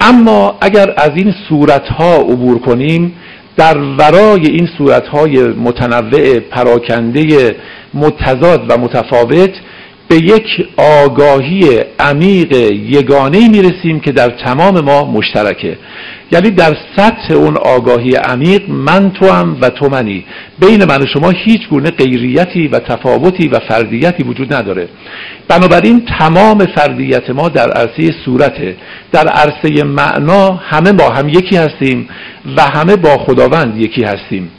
اما 0.00 0.58
اگر 0.60 0.94
از 0.96 1.10
این 1.14 1.34
صورتها 1.48 2.16
عبور 2.16 2.58
کنیم 2.58 3.12
در 3.56 3.78
ورای 3.78 4.46
این 4.46 4.68
صورتهای 4.78 5.42
متنوع 5.42 6.38
پراکنده 6.38 7.56
متضاد 7.94 8.64
و 8.68 8.78
متفاوت 8.78 9.50
به 10.10 10.16
یک 10.16 10.66
آگاهی 10.76 11.80
عمیق 11.98 12.52
یگانه 12.72 13.48
می 13.48 13.62
رسیم 13.62 14.00
که 14.00 14.12
در 14.12 14.28
تمام 14.28 14.80
ما 14.80 15.04
مشترکه. 15.04 15.78
یعنی 16.32 16.50
در 16.50 16.76
سطح 16.96 17.34
اون 17.34 17.56
آگاهی 17.56 18.14
عمیق 18.14 18.70
من 18.70 19.10
تو 19.10 19.30
هم 19.30 19.56
و 19.60 19.68
تو 19.68 19.88
منی. 19.88 20.24
بین 20.60 20.84
من 20.84 21.02
و 21.02 21.06
شما 21.06 21.30
هیچ 21.30 21.68
گونه 21.68 21.90
غیریتی 21.90 22.68
و 22.68 22.78
تفاوتی 22.78 23.48
و 23.48 23.58
فردیتی 23.58 24.22
وجود 24.22 24.54
نداره. 24.54 24.88
بنابراین 25.48 26.02
تمام 26.18 26.58
فردیت 26.58 27.30
ما 27.30 27.48
در 27.48 27.70
عرصه 27.70 28.14
صورته. 28.24 28.76
در 29.12 29.28
عرصه 29.28 29.84
معنا 29.84 30.52
همه 30.52 30.92
با 30.92 31.10
هم 31.10 31.28
یکی 31.28 31.56
هستیم 31.56 32.08
و 32.56 32.62
همه 32.62 32.96
با 32.96 33.18
خداوند 33.18 33.76
یکی 33.76 34.02
هستیم. 34.02 34.50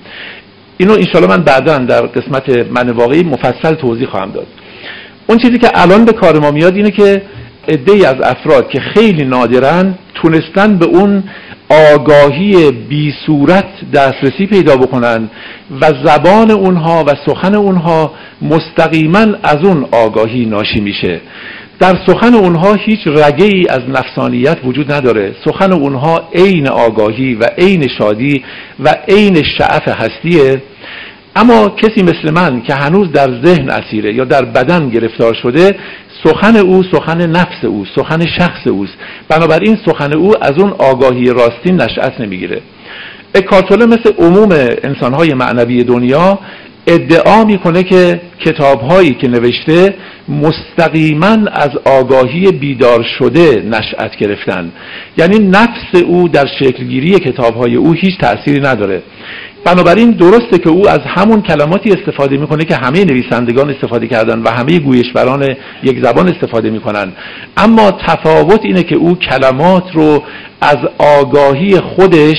اینو 0.77 0.93
انشاءالله 0.93 1.38
من 1.38 1.43
بعدا 1.43 1.77
در 1.77 2.01
قسمت 2.01 2.50
من 2.72 2.89
واقعی 2.89 3.24
مفصل 3.24 3.75
توضیح 3.75 4.08
خواهم 4.08 4.31
داد. 4.31 4.48
اون 5.32 5.40
چیزی 5.40 5.58
که 5.58 5.72
الان 5.74 6.06
به 6.06 6.12
کار 6.14 6.40
ما 6.40 6.52
میاد 6.52 6.76
اینه 6.76 6.92
که 6.92 7.22
عده 7.68 8.08
از 8.08 8.16
افراد 8.24 8.70
که 8.70 8.80
خیلی 8.80 9.26
نادرن 9.26 9.96
تونستن 10.14 10.78
به 10.78 10.86
اون 10.86 11.24
آگاهی 11.94 12.72
بی 12.72 13.14
صورت 13.26 13.66
دسترسی 13.94 14.46
پیدا 14.46 14.76
بکنن 14.76 15.30
و 15.82 15.92
زبان 16.06 16.52
اونها 16.52 17.04
و 17.08 17.12
سخن 17.26 17.56
اونها 17.56 18.14
مستقیما 18.42 19.26
از 19.44 19.58
اون 19.64 19.86
آگاهی 19.92 20.46
ناشی 20.46 20.82
میشه. 20.82 21.22
در 21.80 21.98
سخن 22.08 22.34
اونها 22.34 22.74
هیچ 22.74 23.00
رگه 23.08 23.46
ای 23.46 23.66
از 23.70 23.82
نفسانیت 23.90 24.58
وجود 24.66 24.92
نداره. 24.92 25.36
سخن 25.46 25.74
اونها 25.74 26.30
عین 26.36 26.68
آگاهی 26.68 27.36
و 27.36 27.44
عین 27.58 27.88
شادی 27.98 28.44
و 28.80 28.96
عین 29.10 29.44
شعف 29.44 29.88
هستیه. 29.88 30.62
اما 31.36 31.70
کسی 31.70 32.04
مثل 32.04 32.32
من 32.34 32.62
که 32.62 32.74
هنوز 32.74 33.12
در 33.12 33.42
ذهن 33.46 33.70
اسیره 33.70 34.14
یا 34.14 34.24
در 34.24 34.46
بدن 34.46 34.90
گرفتار 34.90 35.34
شده 35.34 35.76
سخن 36.24 36.56
او 36.56 36.84
سخن 36.84 37.30
نفس 37.30 37.64
او 37.64 37.86
سخن 37.96 38.26
شخص 38.38 38.68
اوست. 38.68 38.94
بنابراین 39.30 39.78
سخن 39.86 40.14
او 40.14 40.44
از 40.44 40.54
اون 40.58 40.72
آگاهی 40.72 41.26
راستی 41.26 41.72
نشأت 41.72 42.22
نمی‌گیره. 42.22 42.62
اکارتوله 43.36 43.86
مثل 43.86 44.12
عموم 44.18 44.50
انسانهای 44.84 45.34
معنوی 45.34 45.84
دنیا 45.84 46.40
ادعا 46.88 47.44
می‌کنه 47.44 47.84
که 47.84 48.22
کتابهایی 48.40 49.12
که 49.12 49.28
نوشته 49.28 49.96
مستقیما 50.30 51.38
از 51.52 51.70
آگاهی 51.86 52.52
بیدار 52.52 53.06
شده 53.20 53.64
نشأت 53.66 54.16
گرفتن. 54.16 54.72
یعنی 55.18 55.40
نفس 55.40 56.04
او 56.06 56.28
در 56.28 56.46
شکلگیری 56.60 57.12
کتابهای 57.12 57.76
او 57.76 57.94
هیچ 57.94 58.18
تأثیری 58.20 58.62
نداره. 58.62 59.02
بنابراین 59.65 60.12
درسته 60.12 60.58
که 60.58 60.70
او 60.70 60.89
از 60.89 61.00
همون 61.06 61.41
کلماتی 61.41 61.91
استفاده 61.91 62.38
می‌کنه 62.38 62.65
که 62.65 62.75
همه 62.75 63.06
نویسندگان 63.06 63.70
استفاده 63.70 64.08
کردن 64.08 64.39
و 64.39 64.50
همه 64.50 64.80
گویشوران 64.80 65.56
یک 65.84 66.00
زبان 66.03 66.27
استفاده 66.27 66.70
می‌کنن. 66.70 67.12
اما 67.58 67.91
تفاوت 67.91 68.60
اینه 68.63 68.84
که 68.84 68.96
او 68.96 69.15
کلمات 69.15 69.84
رو 69.94 70.24
از 70.62 70.77
آگاهی 70.98 71.80
خودش 71.80 72.38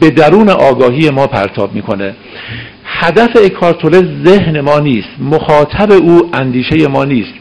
به 0.00 0.10
درون 0.10 0.48
آگاهی 0.48 1.10
ما 1.10 1.26
پرتاب 1.26 1.74
می‌کنه. 1.74 2.14
هدف 2.84 3.30
اکارتوله 3.44 4.02
ذهن 4.24 4.60
ما 4.60 4.78
نیست 4.78 5.08
مخاطب 5.20 5.92
او 5.92 6.30
اندیشه 6.32 6.88
ما 6.88 7.04
نیست. 7.04 7.32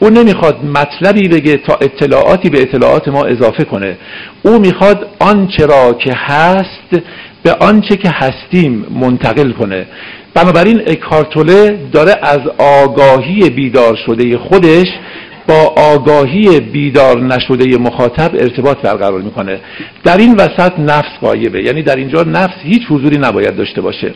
او 0.00 0.10
نمی‌خواد 0.10 0.64
مطلبی 0.64 1.28
بگه 1.28 1.56
تا 1.56 1.74
اطلاعاتی 1.74 2.50
به 2.50 2.62
اطلاعات 2.62 3.08
ما 3.08 3.24
اضافه 3.24 3.64
کنه. 3.64 3.96
او 4.42 4.58
می‌خواد 4.58 5.06
آنچه 5.18 5.66
را 5.66 5.92
که 5.92 6.12
هست 6.14 7.02
به 7.42 7.52
آنچه 7.52 7.96
که 7.96 8.10
هستیم 8.10 8.86
منتقل 9.00 9.52
کنه. 9.52 9.86
بنابراین 10.34 10.82
اکارتوله 10.86 11.78
داره 11.92 12.14
از 12.22 12.40
آگاهی 12.58 13.50
بیدار 13.50 13.96
شده 14.06 14.38
خودش 14.38 14.86
با 15.48 15.74
آگاهی 15.76 16.60
بیدار 16.60 17.20
نشده 17.20 17.78
مخاطب 17.78 18.30
ارتباط 18.34 18.78
برقرار 18.78 19.20
می‌کنه. 19.20 19.60
در 20.04 20.16
این 20.16 20.34
وسط 20.34 20.72
نفس 20.78 21.18
قایبه. 21.20 21.64
یعنی 21.64 21.82
در 21.82 21.96
اینجا 21.96 22.22
نفس 22.22 22.54
هیچ 22.62 22.82
حضوری 22.88 23.18
نباید 23.18 23.56
داشته 23.56 23.80
باشه. 23.80 24.14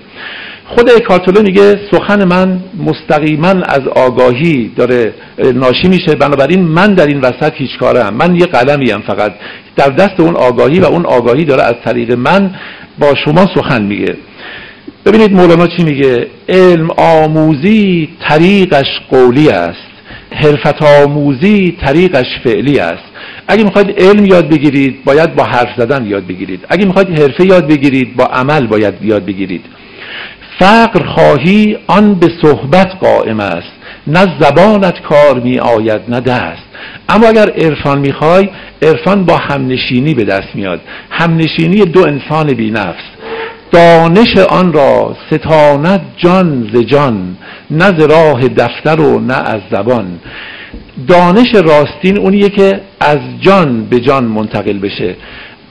خود 0.66 0.90
اکارتوله 0.90 1.42
میگه 1.42 1.80
سخن 1.90 2.24
من 2.24 2.60
مستقیما 2.84 3.48
از 3.48 3.88
آگاهی 3.88 4.70
داره 4.76 5.14
ناشی 5.54 5.88
میشه. 5.88 6.14
بنابراین 6.14 6.60
من 6.62 6.94
در 6.94 7.06
این 7.06 7.20
وسط 7.20 7.52
هیچ 7.54 7.78
کارم. 7.80 8.14
من 8.14 8.36
یه 8.36 8.46
قلمی 8.46 8.92
فقط. 9.06 9.32
در 9.76 9.88
دست 9.88 10.20
اون 10.20 10.36
آگاهی 10.36 10.80
و 10.80 10.84
اون 10.84 11.06
آگاهی 11.06 11.44
داره 11.44 11.62
از 11.62 11.74
طریق 11.84 12.12
من 12.12 12.50
با 12.98 13.14
شما 13.24 13.46
سخن 13.54 13.82
میگه. 13.82 14.16
ببینید 15.06 15.32
مولانا 15.32 15.66
چی 15.66 15.84
میگه؟ 15.84 16.26
علم 16.48 16.90
آموزی 16.96 18.08
طریقش 18.28 18.86
قولی 19.10 19.48
است. 19.48 19.93
حرفت 20.34 20.82
آموزی 20.82 21.76
طریقش 21.80 22.26
فعلی 22.44 22.78
است. 22.78 23.04
اگه 23.48 23.64
می‌خواید 23.64 24.02
علم 24.02 24.26
یاد 24.26 24.48
بگیرید 24.48 25.04
باید 25.04 25.34
با 25.34 25.44
حرف 25.44 25.68
زدن 25.76 26.06
یاد 26.06 26.26
بگیرید. 26.26 26.60
اگه 26.68 26.86
می‌خواید 26.86 27.18
حرفه 27.20 27.46
یاد 27.46 27.68
بگیرید 27.68 28.16
با 28.16 28.24
عمل 28.24 28.66
باید 28.66 28.94
یاد 29.02 29.24
بگیرید. 29.24 29.64
فقر 30.58 31.06
خواهی 31.06 31.76
آن 31.86 32.14
به 32.14 32.28
صحبت 32.42 32.92
قائم 33.00 33.40
است. 33.40 33.72
نه 34.06 34.26
زبانت 34.40 35.00
کار 35.00 35.40
می 35.40 35.58
آید 35.58 36.00
نه 36.08 36.20
دست. 36.20 36.62
اما 37.08 37.26
اگر 37.26 37.50
عرفان 37.50 37.98
می‌خوای 37.98 38.48
عرفان 38.82 39.24
با 39.24 39.36
همنشینی 39.36 40.14
به 40.14 40.24
دست 40.24 40.48
میاد. 40.54 40.80
همنشینی 41.10 41.76
دو 41.76 42.06
انسان 42.06 42.46
بی 42.46 42.70
نفس 42.70 43.04
دانش 43.74 44.36
آن 44.36 44.72
را 44.72 45.16
ستاند 45.30 46.00
جان 46.16 46.70
ز 46.74 46.78
جان 46.78 47.36
نه 47.70 47.84
ز 47.98 48.02
راه 48.02 48.48
دفتر 48.48 49.00
و 49.00 49.20
نه 49.20 49.34
از 49.34 49.60
زبان. 49.70 50.06
دانش 51.08 51.54
راستین 51.54 52.18
اونیه 52.18 52.48
که 52.48 52.80
از 53.00 53.18
جان 53.40 53.84
به 53.84 54.00
جان 54.00 54.24
منتقل 54.24 54.78
بشه. 54.78 55.16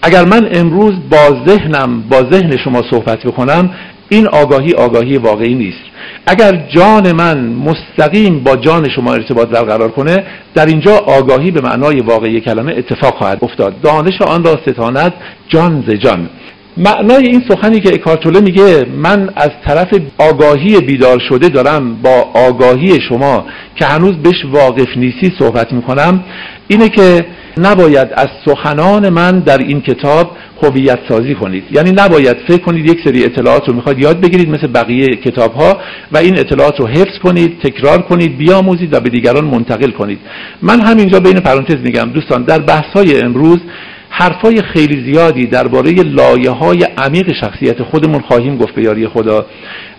اگر 0.01 0.25
من 0.25 0.49
امروز 0.53 0.93
با 1.09 1.43
ذهنم 1.47 2.03
با 2.09 2.23
ذهن 2.31 2.57
شما 2.57 2.81
صحبت 2.91 3.23
بکنم 3.23 3.69
این 4.09 4.27
آگاهی 4.27 4.73
آگاهی 4.73 5.17
واقعی 5.17 5.55
نیست. 5.55 5.83
اگر 6.25 6.65
جان 6.75 7.11
من 7.11 7.37
مستقیم 7.39 8.39
با 8.39 8.55
جان 8.55 8.89
شما 8.89 9.13
ارتباط 9.13 9.47
برقرار 9.47 9.91
کنه 9.91 10.23
در 10.55 10.65
اینجا 10.65 10.95
آگاهی 10.97 11.51
به 11.51 11.61
معنای 11.61 11.99
واقعی 11.99 12.41
کلمه 12.41 12.73
اتفاق 12.77 13.13
خواهد 13.13 13.39
افتاد. 13.41 13.81
دانش 13.81 14.21
آن 14.21 14.43
را 14.43 14.59
ستاند 14.67 15.13
جان 15.49 15.83
ز 15.87 15.91
جان. 15.91 16.29
معنای 16.77 17.27
این 17.27 17.43
سخنی 17.49 17.79
که 17.79 17.93
اکارتوله 17.93 18.39
میگه 18.41 18.85
من 18.97 19.29
از 19.35 19.49
طرف 19.65 19.87
آگاهی 20.17 20.79
بیدار 20.79 21.19
شده 21.29 21.49
دارم 21.49 21.95
با 22.01 22.31
آگاهی 22.33 23.01
شما 23.09 23.45
که 23.75 23.85
هنوز 23.85 24.15
بهش 24.17 24.45
واقف 24.51 24.97
نیستی 24.97 25.31
صحبت 25.39 25.73
می‌کنم 25.73 26.23
اینه 26.67 26.89
که 26.89 27.25
نباید 27.57 28.07
از 28.13 28.27
سخنان 28.45 29.09
من 29.09 29.39
در 29.39 29.57
این 29.57 29.81
کتاب 29.81 30.31
هویت 30.63 30.99
سازی 31.09 31.35
کنید. 31.35 31.63
یعنی 31.71 31.91
نباید 31.91 32.37
فکر 32.47 32.61
کنید 32.61 32.89
یک 32.89 32.97
سری 33.03 33.23
اطلاعات 33.23 33.67
رو 33.67 33.75
می‌خواد 33.75 33.99
یاد 33.99 34.21
بگیرید 34.21 34.49
مثل 34.49 34.67
بقیه 34.67 35.07
کتاب 35.07 35.53
ها 35.53 35.77
و 36.11 36.17
این 36.17 36.39
اطلاعات 36.39 36.79
رو 36.79 36.87
حفظ 36.87 37.19
کنید 37.23 37.59
تکرار 37.63 38.01
کنید 38.01 38.37
بیاموزید 38.37 38.93
و 38.93 38.99
به 38.99 39.09
دیگران 39.09 39.45
منتقل 39.45 39.91
کنید. 39.91 40.19
من 40.61 40.81
همینجا 40.81 41.19
بین 41.19 41.39
پرانتز 41.39 41.77
میگم. 41.83 42.09
دوستان 42.13 42.43
در 42.43 42.59
بحث 42.59 42.93
های 42.95 43.21
امروز 43.21 43.59
حرفای 44.15 44.61
خیلی 44.61 45.13
زیادی 45.13 45.47
درباره 45.47 45.91
لایه 45.91 46.51
های 46.51 46.83
عمیق 46.97 47.33
شخصیت 47.41 47.83
خودمون 47.83 48.21
خواهیم 48.21 48.57
گفت 48.57 48.75
به 48.75 48.83
یاری 48.83 49.07
خدا. 49.07 49.45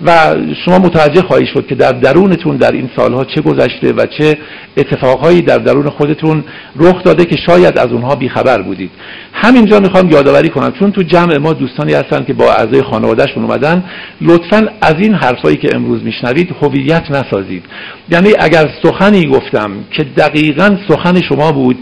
و 0.07 0.37
شما 0.65 0.79
متوجه 0.79 1.23
خواهید 1.23 1.49
شد 1.55 1.67
که 1.67 1.75
در 1.75 1.93
درونتون 1.93 2.57
در 2.57 2.73
این 2.73 2.91
سالها 2.97 3.25
چه 3.25 3.41
گذشته 3.41 3.93
و 3.93 4.07
چه 4.19 4.39
اتفاقهایی 4.77 5.43
در 5.43 5.59
درون 5.59 5.89
خودتون 5.89 6.45
رخ 6.77 7.03
داده 7.03 7.25
که 7.25 7.37
شاید 7.47 7.79
از 7.79 7.93
اونها 7.93 8.15
بیخبر 8.15 8.63
بودید. 8.63 8.91
همینجا 9.33 9.81
می‌خوام 9.81 10.11
یادآوری 10.11 10.49
کنم 10.49 10.73
چون 10.79 10.93
تو 10.93 11.03
جمع 11.03 11.39
ما 11.39 11.53
دوستانی 11.53 11.95
هستن 11.95 12.25
که 12.25 12.33
با 12.33 12.53
اعضای 12.53 12.83
خانوادهشون 12.83 13.43
اومدن 13.45 13.85
لطفا 14.21 14.69
از 14.81 14.95
این 14.99 15.15
حرفایی 15.15 15.57
که 15.57 15.69
امروز 15.75 16.03
میشنوید 16.03 16.55
هویت 16.63 17.11
نسازید. 17.11 17.65
یعنی 18.11 18.29
اگر 18.39 18.71
سخنی 18.83 19.27
گفتم 19.27 19.71
که 19.91 20.05
دقیقا 20.05 20.77
سخن 20.89 21.21
شما 21.21 21.53
بود 21.53 21.77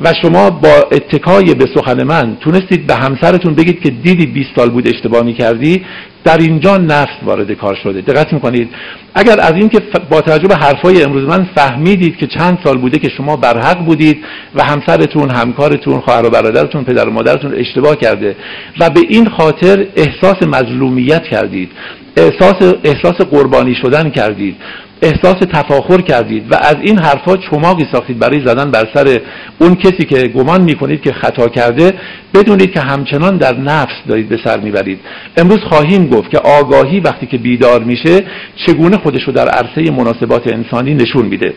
و 0.00 0.12
شما 0.22 0.50
با 0.50 0.74
اتکای 0.92 1.54
به 1.54 1.66
سخن 1.74 2.02
من 2.02 2.36
تونستید 2.40 2.86
به 2.86 2.94
همسرتون 2.94 3.54
بگید 3.54 3.80
که 3.82 3.90
دیدی 3.90 4.26
20 4.26 4.48
سال 4.56 4.70
بود 4.70 4.88
اشتباه 4.88 5.22
می‌کردی؟ 5.22 5.84
در 6.24 6.38
اینجا 6.38 6.76
نفس 6.76 7.14
وارد 7.22 7.52
کار 7.52 7.74
شده. 7.74 8.00
دقت 8.00 8.32
می‌کنید. 8.32 8.68
اگر 9.14 9.40
از 9.40 9.52
این 9.52 9.68
که 9.68 9.80
با 10.10 10.20
توجه 10.20 10.48
به 10.48 10.56
حرفای 10.56 11.02
امروز 11.02 11.24
من 11.24 11.48
فهمیدید 11.54 12.16
که 12.16 12.26
چند 12.26 12.58
سال 12.64 12.78
بوده 12.78 12.98
که 12.98 13.08
شما 13.08 13.36
برحق 13.36 13.84
بودید 13.84 14.24
و 14.54 14.64
همسرتون 14.64 15.30
همکارتون 15.30 16.00
خواهر 16.00 16.26
و 16.26 16.30
برادرتون 16.30 16.84
پدر 16.84 17.08
و 17.08 17.12
مادرتون 17.12 17.54
اشتباه 17.54 17.96
کرده 17.96 18.36
و 18.80 18.90
به 18.90 19.00
این 19.08 19.28
خاطر 19.28 19.86
احساس 19.96 20.42
مظلومیت 20.42 21.22
کردید 21.22 21.70
احساس 22.16 22.74
احساس 22.84 23.20
قربانی 23.30 23.74
شدن 23.74 24.10
کردید 24.10 24.56
احساس 25.02 25.36
تفاخر 25.52 26.00
کردید 26.00 26.52
و 26.52 26.54
از 26.54 26.76
این 26.82 26.98
حرفها 26.98 27.36
چماقی 27.36 27.86
ساختید 27.92 28.18
برای 28.18 28.46
زدن 28.46 28.70
بر 28.70 28.88
سر 28.94 29.20
اون 29.58 29.74
کسی 29.74 30.04
که 30.04 30.28
گمان 30.28 30.62
می‌کنید 30.62 31.02
که 31.02 31.12
خطا 31.12 31.48
کرده 31.48 31.92
بدونید 32.34 32.72
که 32.72 32.80
همچنان 32.80 33.36
در 33.36 33.56
نفس 33.56 33.94
دارید 34.08 34.28
به 34.28 34.38
سر 34.44 34.60
می‌برید. 34.60 35.00
امروز 35.36 35.58
خواهیم 35.68 36.06
گفت 36.06 36.30
که 36.30 36.38
آگاهی 36.38 37.00
وقتی 37.00 37.26
که 37.26 37.38
بیدار 37.38 37.84
میشه 37.84 38.20
چگونه 38.66 38.96
خودش 38.96 39.22
رو 39.22 39.32
در 39.32 39.48
عرصه 39.48 39.90
مناسبات 39.90 40.52
انسانی 40.52 40.94
نشون 40.94 41.26
میده. 41.26 41.54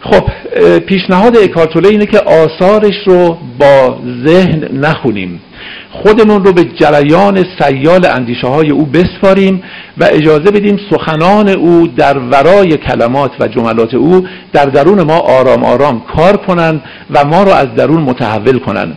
خب 0.00 0.28
پیشنهاد 0.78 1.36
اکارتوله 1.36 1.88
اینه 1.88 2.06
که 2.06 2.18
آثارش 2.18 2.96
رو 3.06 3.38
با 3.58 3.98
ذهن 4.26 4.68
نخونیم. 4.72 5.40
خودمون 5.92 6.44
رو 6.44 6.52
به 6.52 6.64
جریان 6.64 7.44
سیال 7.58 8.06
اندیشه 8.06 8.46
های 8.46 8.70
او 8.70 8.86
بسپاریم 8.86 9.62
و 9.98 10.04
اجازه 10.04 10.50
بدیم 10.50 10.80
سخنان 10.90 11.48
او 11.48 11.86
در 11.86 12.18
ورای 12.18 12.76
کلمات 12.76 13.30
و 13.40 13.48
جملات 13.48 13.94
او 13.94 14.26
در 14.52 14.64
درون 14.64 15.02
ما 15.02 15.18
آرام 15.18 15.64
آرام 15.64 16.02
کار 16.16 16.36
کنند 16.36 16.82
و 17.10 17.24
ما 17.24 17.42
رو 17.42 17.50
از 17.50 17.74
درون 17.74 18.02
متحول 18.02 18.58
کنند. 18.58 18.96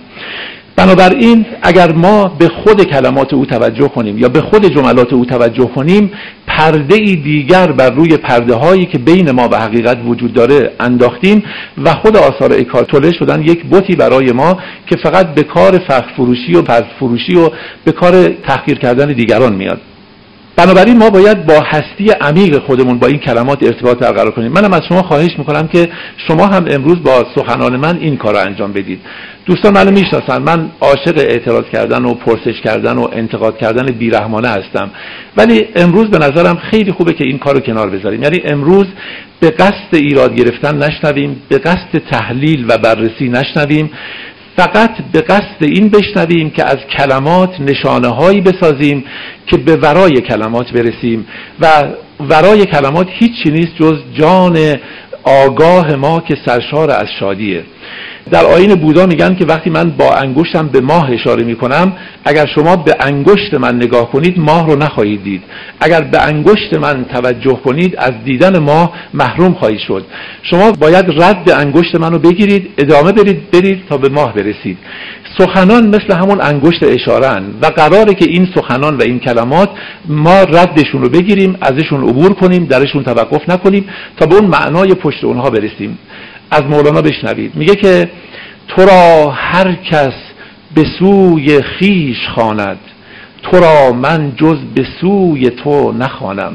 بنابراین 0.76 1.46
اگر 1.62 1.92
ما 1.92 2.28
به 2.40 2.48
خود 2.48 2.84
کلمات 2.84 3.34
او 3.34 3.46
توجه 3.46 3.88
کنیم 3.88 4.18
یا 4.18 4.30
به 4.30 4.42
خود 4.42 4.66
جملات 4.66 5.14
او 5.14 5.26
توجه 5.26 5.66
کنیم 5.76 6.12
پرده 6.48 6.96
ای 6.96 7.16
دیگر 7.16 7.72
بر 7.72 7.90
روی 7.90 8.18
پرده 8.18 8.56
هایی 8.56 8.86
که 8.86 8.98
بین 8.98 9.32
ما 9.32 9.50
و 9.52 9.56
حقیقت 9.56 9.98
وجود 10.06 10.34
داره 10.34 10.72
انداختیم 10.80 11.44
و 11.86 11.94
خود 11.94 12.18
آثار 12.18 12.54
اکارتوله 12.54 13.12
شدن 13.12 13.42
یک 13.42 13.64
بوتی 13.64 13.96
برای 13.96 14.32
ما 14.32 14.58
که 14.90 14.96
فقط 14.96 15.34
به 15.34 15.44
کار 15.44 15.78
فخر 15.78 16.06
فروشی 16.16 16.56
و 16.56 16.62
پس 16.62 16.84
فروشی 17.00 17.36
و 17.36 17.50
به 17.86 17.92
کار 17.92 18.28
تحقیر 18.28 18.80
کردن 18.80 19.14
دیگران 19.14 19.56
میاد. 19.56 19.82
بنابراین 20.56 20.98
ما 20.98 21.10
باید 21.10 21.46
با 21.46 21.60
هستی 21.60 22.12
عمیق 22.22 22.60
خودمون 22.60 23.00
با 23.00 23.08
این 23.08 23.18
کلمات 23.18 23.64
ارتباط 23.64 23.98
برقرار 23.98 24.32
کنیم. 24.32 24.52
منم 24.52 24.74
از 24.74 24.82
شما 24.90 25.02
خواهش 25.02 25.32
می‌کنم 25.38 25.68
که 25.68 25.90
شما 26.28 26.48
هم 26.48 26.66
امروز 26.70 27.04
با 27.04 27.26
سخنان 27.36 27.76
من 27.76 27.98
این 27.98 28.18
کار 28.18 28.34
رو 28.34 28.40
انجام 28.40 28.74
بدید. 28.74 29.00
دوستان 29.46 29.74
منو 29.74 29.92
می‌شناسن 29.92 30.42
من 30.42 30.70
عاشق 30.82 31.18
اعتراض 31.18 31.64
کردن 31.74 32.06
و 32.06 32.14
پرسش 32.14 32.62
کردن 32.64 32.98
و 32.98 33.08
انتقاد 33.14 33.58
کردن 33.58 33.86
بیرحمانه 33.86 34.48
هستم. 34.48 34.92
ولی 35.38 35.66
امروز 35.76 36.10
به 36.10 36.18
نظرم 36.18 36.56
خیلی 36.72 36.92
خوبه 36.92 37.14
که 37.14 37.24
این 37.24 37.38
کار 37.38 37.54
رو 37.54 37.60
کنار 37.60 37.90
بذاریم. 37.90 38.24
یعنی 38.24 38.42
امروز 38.46 38.86
به 39.40 39.50
قصد 39.50 39.94
ایراد 39.94 40.36
گرفتن 40.36 40.84
نشنویم 40.84 41.42
به 41.50 41.58
قصد 41.58 41.98
تحلیل 42.12 42.66
و 42.70 42.78
بررسی 42.78 43.30
نشنویم. 43.30 43.90
فقط 44.58 44.92
به 45.12 45.22
قصد 45.22 45.58
این 45.62 45.90
بشنویم 45.90 46.50
که 46.50 46.64
از 46.64 46.78
کلمات 46.98 47.60
نشانه 47.60 48.08
هایی 48.08 48.42
بسازیم 48.42 49.04
که 49.48 49.58
به 49.58 49.76
ورای 49.76 50.22
کلمات 50.22 50.72
برسیم. 50.72 51.28
و 51.60 51.84
ورای 52.20 52.66
کلمات 52.66 53.08
هیچی 53.10 53.52
نیست 53.52 53.76
جز 53.76 54.00
جان 54.14 54.76
آگاه 55.24 55.96
ما 55.96 56.20
که 56.20 56.38
سرشار 56.46 56.92
از 56.92 57.08
شادیه. 57.20 57.64
در 58.32 58.46
آین 58.46 58.76
بودا 58.76 59.06
میگن 59.06 59.36
که 59.36 59.46
وقتی 59.46 59.70
من 59.70 59.90
با 59.90 60.14
انگشتم 60.14 60.68
به 60.68 60.82
ماه 60.82 61.12
اشاره 61.12 61.44
می‌کنم 61.44 61.94
اگر 62.26 62.46
شما 62.56 62.76
به 62.76 62.96
انگشت 63.00 63.54
من 63.54 63.76
نگاه 63.76 64.12
کنید 64.12 64.40
ماه 64.40 64.68
رو 64.68 64.76
نخواهید 64.76 65.24
دید. 65.24 65.42
اگر 65.80 66.02
به 66.02 66.22
انگشت 66.22 66.74
من 66.74 67.06
توجه 67.06 67.60
کنید 67.66 67.96
از 67.98 68.12
دیدن 68.26 68.60
ماه 68.60 68.94
محروم 69.14 69.54
خواهید 69.54 69.80
شد. 69.80 70.06
شما 70.44 70.72
باید 70.72 71.06
رد 71.22 71.50
انگشت 71.52 71.96
منو 71.96 72.20
بگیرید 72.20 72.70
ادامه 72.78 73.12
برید 73.12 73.52
برید 73.52 73.80
تا 73.90 73.98
به 73.98 74.10
ماه 74.10 74.34
برسید. 74.34 74.78
سخنان 75.38 75.88
مثل 75.88 76.14
همون 76.14 76.42
انگشت 76.42 76.84
اشارن 76.84 77.44
و 77.62 77.66
قراره 77.66 78.14
که 78.14 78.26
این 78.30 78.48
سخنان 78.56 78.98
و 78.98 79.02
این 79.02 79.20
کلمات 79.20 79.70
ما 80.06 80.42
ردشون 80.44 81.02
رو 81.02 81.10
بگیریم 81.10 81.58
ازشون 81.62 82.04
عبور 82.10 82.34
کنیم 82.34 82.66
درشون 82.66 83.04
توقف 83.04 83.50
نکنیم 83.50 83.86
تا 84.18 84.26
به 84.26 84.36
اون 84.36 84.46
معنای 84.46 84.94
پشت 84.94 85.24
اونها 85.24 85.50
برسیم. 85.50 85.98
از 86.54 86.64
مولانا 86.64 87.02
بشنوید. 87.02 87.56
میگه 87.56 87.76
که 87.76 88.10
تو 88.68 88.86
را 88.86 89.30
هر 89.30 89.74
کس 89.74 90.14
به 90.76 90.84
سوی 91.00 91.62
خیش 91.62 92.18
خواند. 92.36 92.80
تو 93.44 93.60
را 93.60 93.92
من 93.92 94.34
جز 94.36 94.58
به 94.76 94.86
سوی 95.02 95.50
تو 95.50 95.92
نخوانم. 95.92 96.54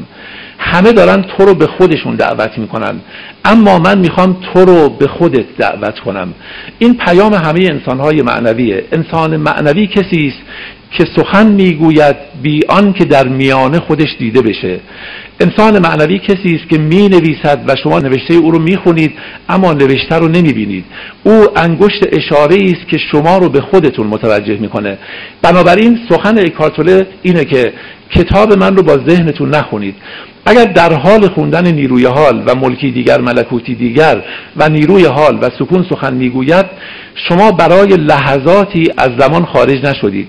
همه 0.58 0.92
دارن 0.92 1.22
تو 1.22 1.44
رو 1.44 1.54
به 1.54 1.66
خودشون 1.66 2.14
دعوت 2.14 2.58
می‌کنن. 2.58 3.00
اما 3.44 3.78
من 3.78 3.98
می‌خوام 3.98 4.36
تو 4.52 4.64
رو 4.64 4.88
به 4.88 5.08
خودت 5.08 5.56
دعوت 5.58 5.98
کنم. 5.98 6.34
این 6.78 6.94
پیام 6.94 7.34
همه 7.34 7.60
انسانهای 7.70 8.22
معنویه. 8.22 8.84
انسان 8.92 9.36
معنوی 9.36 9.86
کسی 9.86 10.26
است 10.26 10.38
که 10.90 11.04
سخن 11.16 11.46
می‌گوید 11.46 12.16
بی 12.42 12.60
آن 12.68 12.92
که 12.92 13.04
در 13.04 13.28
میانه 13.28 13.80
خودش 13.80 14.08
دیده 14.18 14.42
بشه. 14.42 14.80
انسان 15.40 15.78
معنوی 15.78 16.18
کسی 16.18 16.54
است 16.54 16.68
که 16.68 16.78
می 16.78 17.08
نویسد 17.08 17.64
و 17.68 17.76
شما 17.82 17.98
نوشته 17.98 18.34
او 18.34 18.50
رو 18.50 18.58
می‌خونید 18.58 19.12
اما 19.48 19.72
نوشته 19.72 20.14
رو 20.14 20.28
نمی‌بینید. 20.28 20.84
او 21.24 21.44
انگشت 21.56 22.06
اشاره 22.12 22.56
است 22.56 22.88
که 22.88 22.98
شما 22.98 23.38
رو 23.38 23.48
به 23.48 23.60
خودتون 23.60 24.06
متوجه 24.06 24.56
می‌کنه. 24.60 24.98
بنابراین 25.42 25.98
سخن 26.08 26.38
اکارتوله 26.38 27.06
اینه 27.22 27.44
که 27.44 27.72
کتاب 28.10 28.52
من 28.52 28.76
رو 28.76 28.82
با 28.82 28.96
ذهنتون 29.08 29.54
نخونید. 29.54 29.94
اگر 30.46 30.64
در 30.64 30.92
حال 30.92 31.28
خوندن 31.28 31.74
نیروی 31.74 32.04
حال 32.04 32.42
و 32.46 32.54
ملکی 32.54 32.90
دیگر 32.90 33.20
ملکوتی 33.20 33.74
دیگر 33.74 34.22
و 34.56 34.68
نیروی 34.68 35.04
حال 35.04 35.38
و 35.42 35.50
سکون 35.58 35.86
سخن 35.90 36.14
می‌گوید 36.14 36.66
شما 37.14 37.52
برای 37.52 37.96
لحظاتی 37.96 38.88
از 38.96 39.10
زمان 39.18 39.44
خارج 39.44 39.86
نشدید. 39.86 40.28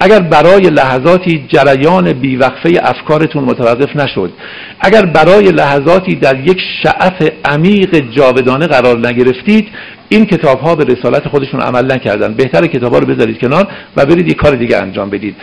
اگر 0.00 0.20
برای 0.20 0.70
لحظاتی 0.70 1.44
جریان 1.48 2.12
بیوقفه 2.12 2.80
افکارتون 2.82 3.44
متوقف 3.44 3.96
نشد 3.96 4.32
اگر 4.80 5.06
برای 5.06 5.52
لحظاتی 5.52 6.14
در 6.14 6.40
یک 6.48 6.60
شعف 6.82 7.30
عمیق 7.44 8.10
جاودانه 8.10 8.66
قرار 8.66 9.08
نگرفتید 9.08 9.68
این 10.12 10.26
کتاب 10.26 10.60
ها 10.60 10.74
به 10.74 10.84
رسالت 10.84 11.28
خودشون 11.28 11.60
عمل 11.60 11.92
نکردن. 11.92 12.34
بهتر 12.34 12.66
کتاب 12.66 12.92
ها 12.92 12.98
رو 12.98 13.06
بذارید 13.06 13.38
کنار 13.38 13.68
و 13.96 14.06
برید 14.06 14.28
یک 14.28 14.36
کار 14.36 14.54
دیگه 14.54 14.76
انجام 14.76 15.10
بدید. 15.10 15.36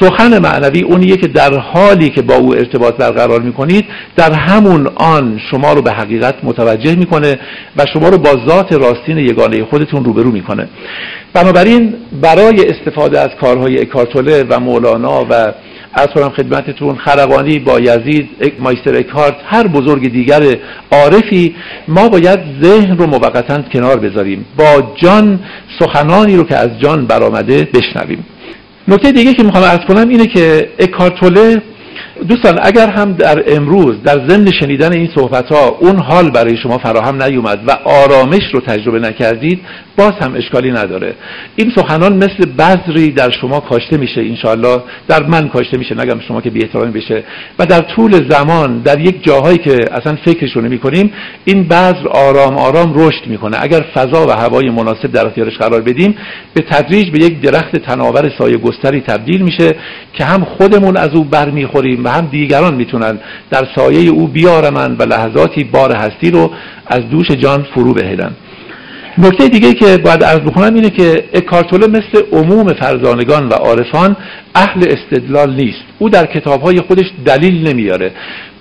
سخن 0.00 0.38
معنوی 0.38 0.82
اونیه 0.82 1.16
که 1.16 1.26
در 1.26 1.58
حالی 1.58 2.08
که 2.10 2.22
با 2.22 2.34
او 2.34 2.54
ارتباط 2.54 2.96
برقرار 2.96 3.40
می‌کنید 3.40 3.84
در 4.16 4.32
همون 4.32 4.86
آن 4.94 5.40
شما 5.50 5.72
رو 5.72 5.82
به 5.82 5.92
حقیقت 5.92 6.34
متوجه 6.42 6.94
می‌کنه 6.94 7.38
و 7.76 7.86
شما 7.92 8.08
رو 8.08 8.18
با 8.18 8.30
ذات 8.48 8.72
راستین 8.72 9.18
یگانه 9.18 9.64
خودتون 9.64 10.04
روبرو 10.04 10.30
می‌کنه. 10.30 10.68
بنابراین 11.32 11.94
برای 12.22 12.66
استفاده 12.66 13.20
از 13.20 13.30
کارهای 13.40 13.80
اکارتوله 13.80 14.44
و 14.48 14.60
مولانا 14.60 15.26
و 15.30 15.52
از 15.94 16.06
کنم 16.06 16.28
خدمتتون 16.28 16.96
خرقانی 16.96 17.58
با 17.58 17.80
یزید 17.80 18.28
مایستر 18.60 18.96
اکارت 18.96 19.36
هر 19.46 19.66
بزرگ 19.66 20.12
دیگر 20.12 20.56
عارفی 20.92 21.54
ما 21.88 22.08
باید 22.08 22.40
ذهن 22.62 22.98
رو 22.98 23.06
موقتا 23.06 23.62
کنار 23.62 23.96
بذاریم. 23.96 24.46
با 24.56 24.94
جان 24.96 25.40
سخنانی 25.78 26.36
رو 26.36 26.44
که 26.44 26.56
از 26.56 26.80
جان 26.80 27.06
برآمده 27.06 27.68
بشنویم. 27.74 28.24
نکته 28.88 29.12
دیگه 29.12 29.34
که 29.34 29.42
می‌خوام 29.42 29.64
ارز 29.64 29.80
کنم 29.88 30.08
اینه 30.08 30.26
که 30.26 30.68
اکارتوله 30.78 31.62
دوستان 32.28 32.58
اگر 32.62 32.90
هم 32.90 33.12
در 33.12 33.44
امروز 33.46 34.02
در 34.02 34.28
ضمن 34.28 34.50
شنیدن 34.60 34.92
این 34.92 35.08
صحبت 35.14 35.52
ها 35.52 35.68
اون 35.68 35.98
حال 35.98 36.30
برای 36.30 36.56
شما 36.56 36.78
فراهم 36.78 37.22
نیومد 37.22 37.58
و 37.66 37.70
آرامش 37.84 38.42
رو 38.52 38.60
تجربه 38.60 38.98
نکردید 38.98 39.60
باز 39.96 40.12
هم 40.20 40.34
اشکالی 40.34 40.70
نداره. 40.70 41.14
این 41.56 41.72
سخنان 41.76 42.16
مثل 42.16 42.52
بذری 42.58 43.10
در 43.10 43.30
شما 43.30 43.60
کاشته 43.60 43.96
میشه 43.96 44.20
انشاءالله. 44.20 44.82
در 45.08 45.22
من 45.22 45.48
کاشته 45.48 45.76
میشه 45.76 45.94
نگم 45.94 46.20
شما 46.28 46.40
که 46.40 46.50
بی 46.50 46.60
بشه. 46.94 47.24
و 47.58 47.66
در 47.66 47.80
طول 47.80 48.28
زمان 48.28 48.78
در 48.78 49.00
یک 49.00 49.24
جاهایی 49.24 49.58
که 49.58 49.78
اصلا 49.92 50.16
فکرش 50.24 50.52
رو 50.56 50.62
نمی 50.62 50.78
کنیم 50.78 51.12
این 51.44 51.68
بذر 51.68 52.08
آرام 52.08 52.56
آرام 52.58 52.92
رشد 52.96 53.26
می‌کنه. 53.26 53.56
اگر 53.60 53.84
فضا 53.94 54.26
و 54.26 54.30
هوای 54.30 54.70
مناسب 54.70 55.12
در 55.12 55.26
اختیارش 55.26 55.58
قرار 55.58 55.80
بدیم 55.80 56.14
به 56.54 56.62
تدریج 56.70 57.10
به 57.10 57.18
یک 57.18 57.40
درخت 57.40 57.76
تناور 57.76 58.32
سایه 58.38 58.56
گستری 58.56 59.00
تبدیل 59.00 59.42
میشه 59.42 59.74
که 60.14 60.24
هم 60.24 60.44
خودمون 60.44 60.96
از 60.96 61.10
او 61.14 61.24
برمیخوریم 61.24 62.02
هم 62.10 62.26
دیگران 62.26 62.74
می‌تونن 62.74 63.18
در 63.50 63.66
سایه 63.76 64.10
او 64.10 64.26
بیارمن 64.26 64.96
و 64.96 65.02
لحظاتی 65.02 65.64
بار 65.64 65.96
هستی 65.96 66.30
رو 66.30 66.50
از 66.86 67.00
دوش 67.10 67.30
جان 67.30 67.66
فرو 67.74 67.94
بهیدن. 67.94 68.36
نکته 69.18 69.48
دیگه 69.48 69.74
که 69.74 69.96
باید 69.96 70.24
عرض 70.24 70.40
بکنم 70.40 70.74
اینه 70.74 70.90
که 70.90 71.24
اکارتوله 71.34 71.86
مثل 71.86 72.22
عموم 72.32 72.72
فرزانگان 72.72 73.48
و 73.48 73.52
عارفان 73.52 74.16
اهل 74.54 74.84
استدلال 74.88 75.54
نیست. 75.54 75.84
او 75.98 76.08
در 76.08 76.26
کتابهای 76.26 76.80
خودش 76.80 77.06
دلیل 77.24 77.68
نمیاره. 77.68 78.12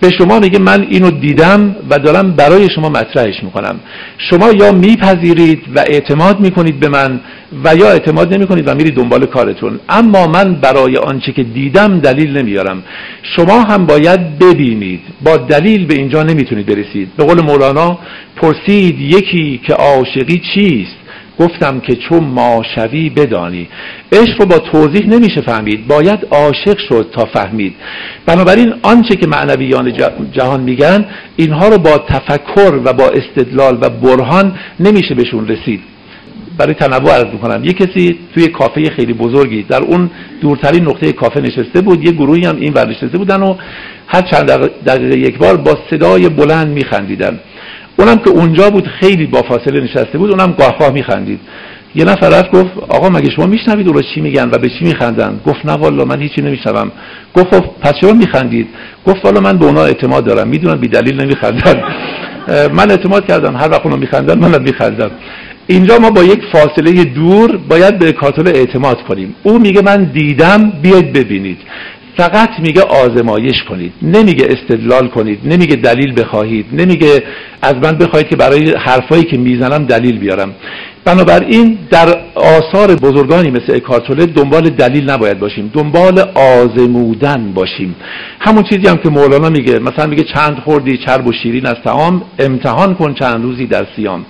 به 0.02 0.10
شما 0.18 0.40
میگه 0.40 0.60
من 0.60 0.88
اینو 0.90 1.12
دیدم 1.12 1.76
و 1.90 2.00
دارم 2.00 2.32
برای 2.32 2.70
شما 2.76 2.90
مطرحش 2.90 3.44
می‌کنم. 3.44 3.80
شما 4.18 4.52
یا 4.52 4.72
میپذیرید 4.72 5.62
و 5.76 5.80
اعتماد 5.80 6.40
می‌کنید 6.40 6.80
به 6.80 6.90
من 6.90 7.20
و 7.64 7.76
یا 7.76 7.90
اعتماد 7.90 8.34
نمی‌کنید 8.34 8.68
و 8.68 8.76
میرید 8.76 8.96
دنبال 8.96 9.26
کارتون. 9.26 9.80
اما 9.90 10.28
من 10.28 10.54
برای 10.54 10.98
آنچه 10.98 11.32
که 11.32 11.44
دیدم 11.44 12.00
دلیل 12.00 12.38
نمیارم. 12.38 12.84
شما 13.24 13.62
هم 13.62 13.86
باید 13.86 14.40
ببینید. 14.40 15.02
با 15.24 15.38
دلیل 15.38 15.86
به 15.86 15.94
اینجا 15.94 16.24
نمی‌تونید 16.24 16.66
برسید. 16.66 17.10
به 17.18 17.24
قول 17.24 17.42
مولانا 17.42 18.00
پرسید 18.36 19.02
یکی 19.02 19.62
که 19.68 19.74
عاشقی 19.74 20.42
چیست؟ 20.54 20.99
گفتم 21.40 21.80
که 21.80 21.96
چون 21.96 22.24
ما 22.24 22.64
شوی 22.76 23.10
بدانی. 23.10 23.68
عشق 24.12 24.40
رو 24.40 24.46
با 24.46 24.60
توضیح 24.60 25.08
نمیشه 25.08 25.42
فهمید. 25.42 25.88
باید 25.88 26.28
عاشق 26.32 26.78
شد 26.78 27.10
تا 27.12 27.26
فهمید. 27.26 27.76
بنابراین 28.26 28.74
آنچه 28.82 29.16
که 29.16 29.28
معنویان 29.28 29.94
جهان 30.32 30.62
میگن 30.62 31.06
اینها 31.36 31.68
رو 31.68 31.78
با 31.78 31.98
تفکر 31.98 32.82
و 32.86 32.94
با 32.94 33.10
استدلال 33.10 33.78
و 33.82 33.90
برهان 33.90 34.58
نمیشه 34.80 35.16
بهشون 35.16 35.48
رسید. 35.48 35.82
برای 36.58 36.74
تنوع 36.74 37.12
عرض 37.14 37.34
می‌کنم. 37.34 37.64
یه 37.64 37.74
کسی 37.74 38.20
توی 38.34 38.48
کافه 38.48 38.84
خیلی 38.96 39.14
بزرگی 39.14 39.64
در 39.64 39.82
اون 39.82 40.10
دورترین 40.42 40.84
نقطه 40.84 41.12
کافه 41.12 41.42
نشسته 41.42 41.82
بود 41.82 42.06
یه 42.06 42.12
گروهی 42.12 42.46
هم 42.46 42.56
این 42.56 42.74
ور 42.74 42.90
نشسته 42.90 43.18
بودن 43.18 43.44
و 43.44 43.56
هر 44.08 44.22
چند 44.22 44.46
دقیقه 44.86 45.20
یک 45.20 45.38
بار 45.38 45.58
با 45.58 45.78
صدای 45.90 46.30
بلند 46.30 46.68
میخندیدن. 46.68 47.40
اونم 48.00 48.18
که 48.18 48.30
اونجا 48.30 48.70
بود 48.70 48.88
خیلی 48.88 49.26
با 49.26 49.42
فاصله 49.42 49.84
نشسته 49.84 50.18
بود 50.18 50.30
اونم 50.32 50.56
گاه 50.60 50.92
میخندید. 50.92 51.40
یه 51.96 52.06
نفر 52.06 52.30
رفت 52.30 52.52
گفت 52.52 52.70
آقا 52.90 53.10
مگه 53.10 53.32
شما 53.32 53.46
میشنوید 53.46 53.88
او 53.88 54.02
چی 54.02 54.22
میگن 54.22 54.50
و 54.52 54.58
به 54.58 54.70
چی 54.70 54.86
میخندن؟ 54.86 55.40
گفت 55.46 55.66
نه 55.66 55.74
والا 55.74 56.06
من 56.06 56.22
هیچی 56.22 56.42
نمیشنوم. 56.42 56.92
گفت 57.36 57.56
خب 57.56 57.64
پس 57.82 57.94
چرا 58.02 58.14
میخندید؟ 58.14 58.68
گفت 59.08 59.26
والا 59.26 59.40
من 59.42 59.58
به 59.58 59.66
اونا 59.66 59.84
اعتماد 59.84 60.26
دارم. 60.26 60.48
می‌دونم 60.48 60.76
بی 60.76 60.88
دلیل 60.88 61.22
نمیخندن. 61.22 61.84
من 62.78 62.92
اعتماد 62.92 63.28
کردم. 63.28 63.56
هر 63.56 63.70
وقت 63.70 63.82
اونا 63.86 63.96
میخندن 63.96 64.40
منم 64.40 64.64
میخندم. 64.64 65.12
اینجا 65.68 65.98
ما 66.00 66.10
با 66.10 66.24
یک 66.24 66.42
فاصله 66.52 67.04
دور 67.04 67.58
باید 67.58 68.00
به 68.00 68.12
کاتول 68.12 68.48
اعتماد 68.48 69.02
کنیم. 69.02 69.36
او 69.44 69.60
میگه 69.60 69.82
من 69.82 70.04
دیدم 70.04 70.72
بیاید 70.82 71.14
ببینید. 71.14 71.58
فقط 72.20 72.50
میگه 72.60 72.82
آزمایش 72.82 73.64
کنید 73.70 73.94
نمیگه 74.02 74.48
استدلال 74.50 75.08
کنید 75.08 75.40
نمیگه 75.46 75.76
دلیل 75.76 76.22
بخواهید 76.22 76.66
نمیگه 76.74 77.24
از 77.62 77.76
من 77.76 77.92
بخواهید 77.92 78.28
که 78.28 78.36
برای 78.36 78.72
حرفایی 78.72 79.24
که 79.24 79.38
می‌زنم 79.38 79.86
دلیل 79.86 80.18
بیارم. 80.20 80.56
بنابراین 81.06 81.78
در 81.92 82.18
آثار 82.36 82.96
بزرگانی 82.96 83.52
مثل 83.52 83.76
اکارتوله 83.76 84.26
دنبال 84.26 84.70
دلیل 84.70 85.10
نباید 85.10 85.40
باشیم 85.40 85.72
دنبال 85.74 86.20
آزمودن 86.36 87.52
باشیم. 87.54 87.96
همون 88.40 88.64
چیزی 88.64 88.88
هم 88.88 88.98
که 88.98 89.10
مولانا 89.10 89.50
میگه 89.50 89.80
مثلا 89.80 90.08
میگه 90.08 90.24
چند 90.24 90.58
خوردی 90.58 90.98
چرب 90.98 91.28
و 91.28 91.32
شیرین 91.32 91.66
از 91.66 91.76
تعام 91.84 92.22
امتحان 92.40 92.96
کن 92.96 93.14
چند 93.14 93.44
روزی 93.44 93.66
در 93.66 93.88
سیام 93.96 94.26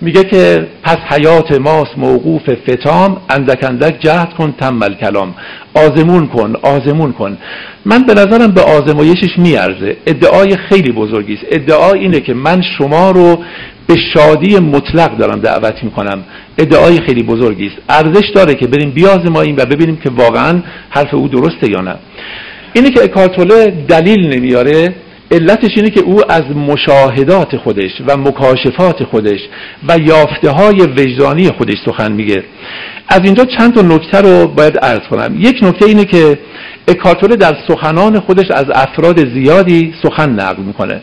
میگه 0.00 0.24
که 0.24 0.66
پس 0.82 0.96
حیات 0.96 1.60
ماست 1.60 1.98
موقوف 1.98 2.42
فتام 2.70 3.16
اندک 3.30 3.64
اندک 3.64 4.00
جهد 4.00 4.34
کن 4.34 4.54
تمل 4.60 4.94
کلام 4.94 5.34
آزمون 5.74 6.26
کن 6.26 6.56
آزمون 6.62 7.12
کن. 7.12 7.38
من 7.84 8.02
به 8.02 8.14
نظرم 8.14 8.50
به 8.50 8.60
آزمایشش 8.60 9.38
میارزه. 9.38 9.96
ادعای 10.06 10.56
خیلی 10.56 10.92
بزرگی 10.92 11.34
است. 11.34 11.44
ادعا 11.50 11.92
اینه 11.92 12.20
که 12.20 12.34
من 12.34 12.62
شما 12.78 13.10
رو 13.10 13.38
به 13.86 13.94
شادی 14.14 14.58
مطلق 14.58 15.16
دارم 15.16 15.40
دعوت 15.40 15.84
می‌کنم. 15.84 16.24
ادعای 16.58 17.00
خیلی 17.00 17.22
بزرگی 17.22 17.66
است. 17.66 17.76
ارزش 17.88 18.30
داره 18.34 18.54
که 18.54 18.66
بریم 18.66 18.90
بیازماییم 18.90 19.56
و 19.56 19.64
ببینیم 19.64 19.96
که 19.96 20.10
واقعا 20.10 20.62
حرف 20.90 21.14
او 21.14 21.28
درسته 21.28 21.70
یا 21.70 21.80
نه. 21.80 21.94
اینه 22.72 22.90
که 22.90 23.04
اکارتوله 23.04 23.84
دلیل 23.88 24.34
نمیاره. 24.34 24.94
علتش 25.34 25.70
اینه 25.76 25.90
که 25.90 26.00
او 26.00 26.32
از 26.32 26.42
مشاهدات 26.42 27.56
خودش 27.56 27.90
و 28.06 28.16
مکاشفات 28.16 29.04
خودش 29.04 29.40
و 29.88 29.98
یافته 29.98 30.50
های 30.50 30.80
وجدانی 30.80 31.48
خودش 31.48 31.76
سخن 31.86 32.12
میگه. 32.12 32.44
از 33.08 33.20
اینجا 33.24 33.44
چند 33.44 33.74
تا 33.74 33.82
نکته 33.82 34.20
رو 34.20 34.48
باید 34.48 34.78
عرض 34.78 35.08
کنم. 35.10 35.36
یک 35.38 35.58
نکته 35.62 35.86
اینه 35.86 36.04
که 36.04 36.38
اکارتوله 36.88 37.36
در 37.36 37.56
سخنان 37.68 38.20
خودش 38.20 38.50
از 38.50 38.64
افراد 38.74 39.34
زیادی 39.34 39.94
سخن 40.02 40.30
نقل 40.30 40.62
می‌کنه. 40.62 41.00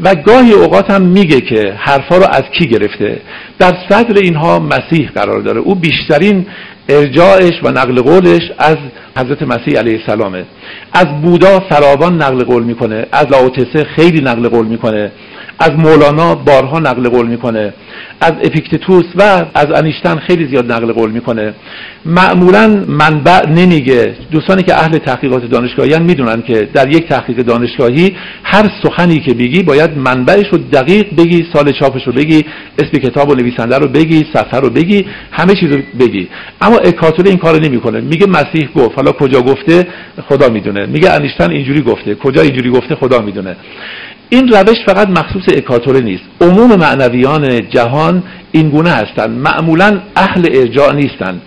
و 0.00 0.14
گاهی 0.14 0.52
اوقات 0.52 0.90
هم 0.90 1.02
میگه 1.02 1.40
که 1.40 1.74
حرفا 1.76 2.16
رو 2.16 2.24
از 2.30 2.42
کی 2.58 2.66
گرفته. 2.66 3.20
در 3.58 3.72
صدر 3.88 4.18
اینها 4.22 4.58
مسیح 4.58 5.10
قرار 5.14 5.40
داره. 5.40 5.60
او 5.60 5.74
بیشترین 5.74 6.46
ارجاعش 6.88 7.52
و 7.62 7.68
نقل 7.70 8.02
قولش 8.02 8.42
از 8.58 8.76
حضرت 9.18 9.42
مسیح 9.42 9.78
علیه 9.78 10.00
السلامه. 10.00 10.44
از 10.92 11.06
بودا 11.22 11.60
فراوان 11.60 12.22
نقل 12.22 12.44
قول 12.44 12.62
می‌کنه 12.62 13.06
از 13.12 13.26
لاوتسه 13.30 13.84
خیلی 13.84 14.20
نقل 14.20 14.48
قول 14.48 14.66
می‌کنه. 14.66 15.12
از 15.58 15.70
مولانا 15.70 16.34
بارها 16.34 16.78
نقل 16.78 17.08
قول 17.08 17.26
می‌کنه. 17.26 17.74
از 18.20 18.32
اپیکتتوس 18.42 19.04
و 19.16 19.22
از 19.54 19.66
انیشتن 19.74 20.16
خیلی 20.16 20.46
زیاد 20.46 20.72
نقل 20.72 20.92
قول 20.92 21.10
می‌کنه. 21.10 21.54
معمولا 22.06 22.84
منبع 22.88 23.48
نمیگه. 23.48 24.16
دوستانی 24.30 24.62
که 24.62 24.74
اهل 24.74 24.98
تحقیقات 24.98 25.44
دانشگاهی 25.44 25.98
می‌دونن 25.98 26.42
که 26.42 26.68
در 26.74 26.88
یک 26.88 27.08
تحقیق 27.08 27.36
دانشگاهی 27.36 28.16
هر 28.44 28.70
سخنی 28.82 29.20
که 29.20 29.34
بگی 29.34 29.62
باید 29.62 29.98
منبعش 29.98 30.46
رو 30.52 30.58
دقیق 30.58 31.06
بگی 31.18 31.46
سال 31.52 31.72
چاپش 31.72 32.06
رو 32.06 32.12
بگی 32.12 32.44
اسم 32.78 32.90
کتاب 32.90 33.28
و 33.30 33.34
نویسنده 33.34 33.78
رو 33.78 33.88
بگی 33.88 34.24
صفحه 34.32 34.60
رو 34.60 34.70
بگی 34.70 35.06
همه 35.30 35.54
چیز 35.54 35.70
رو 35.70 35.78
بگی. 36.00 36.28
اما 36.60 36.76
اکاتوله 36.76 37.28
این 37.30 37.38
کارو 37.38 37.58
نمی‌کنه. 37.58 38.00
میگه 38.00 38.26
مسیح 38.26 38.68
گفت. 38.76 38.96
حالا 38.96 39.12
کجا 39.12 39.40
گفته؟ 39.40 39.86
خدا 40.28 40.48
می‌دونه. 40.48 40.86
میگه 40.86 41.10
انیشتن 41.10 41.50
اینجوری 41.50 41.82
گفته. 41.82 42.14
کجا 42.14 42.42
اینجوری 42.42 42.70
گفته؟ 42.70 42.94
خدا 42.94 43.20
می‌دونه. 43.20 43.56
این 44.28 44.48
روش 44.48 44.76
فقط 44.86 45.08
مخصوص 45.08 45.42
اکاتوره 45.56 46.00
نیست. 46.00 46.22
عموم 46.40 46.76
معنویان 46.76 47.68
جهان 47.68 48.22
این 48.52 48.70
گونه 48.70 48.90
هستند 48.90 49.30
معمولا 49.30 50.00
اهل 50.16 50.48
ارجاع 50.52 50.94
نیستند 50.94 51.42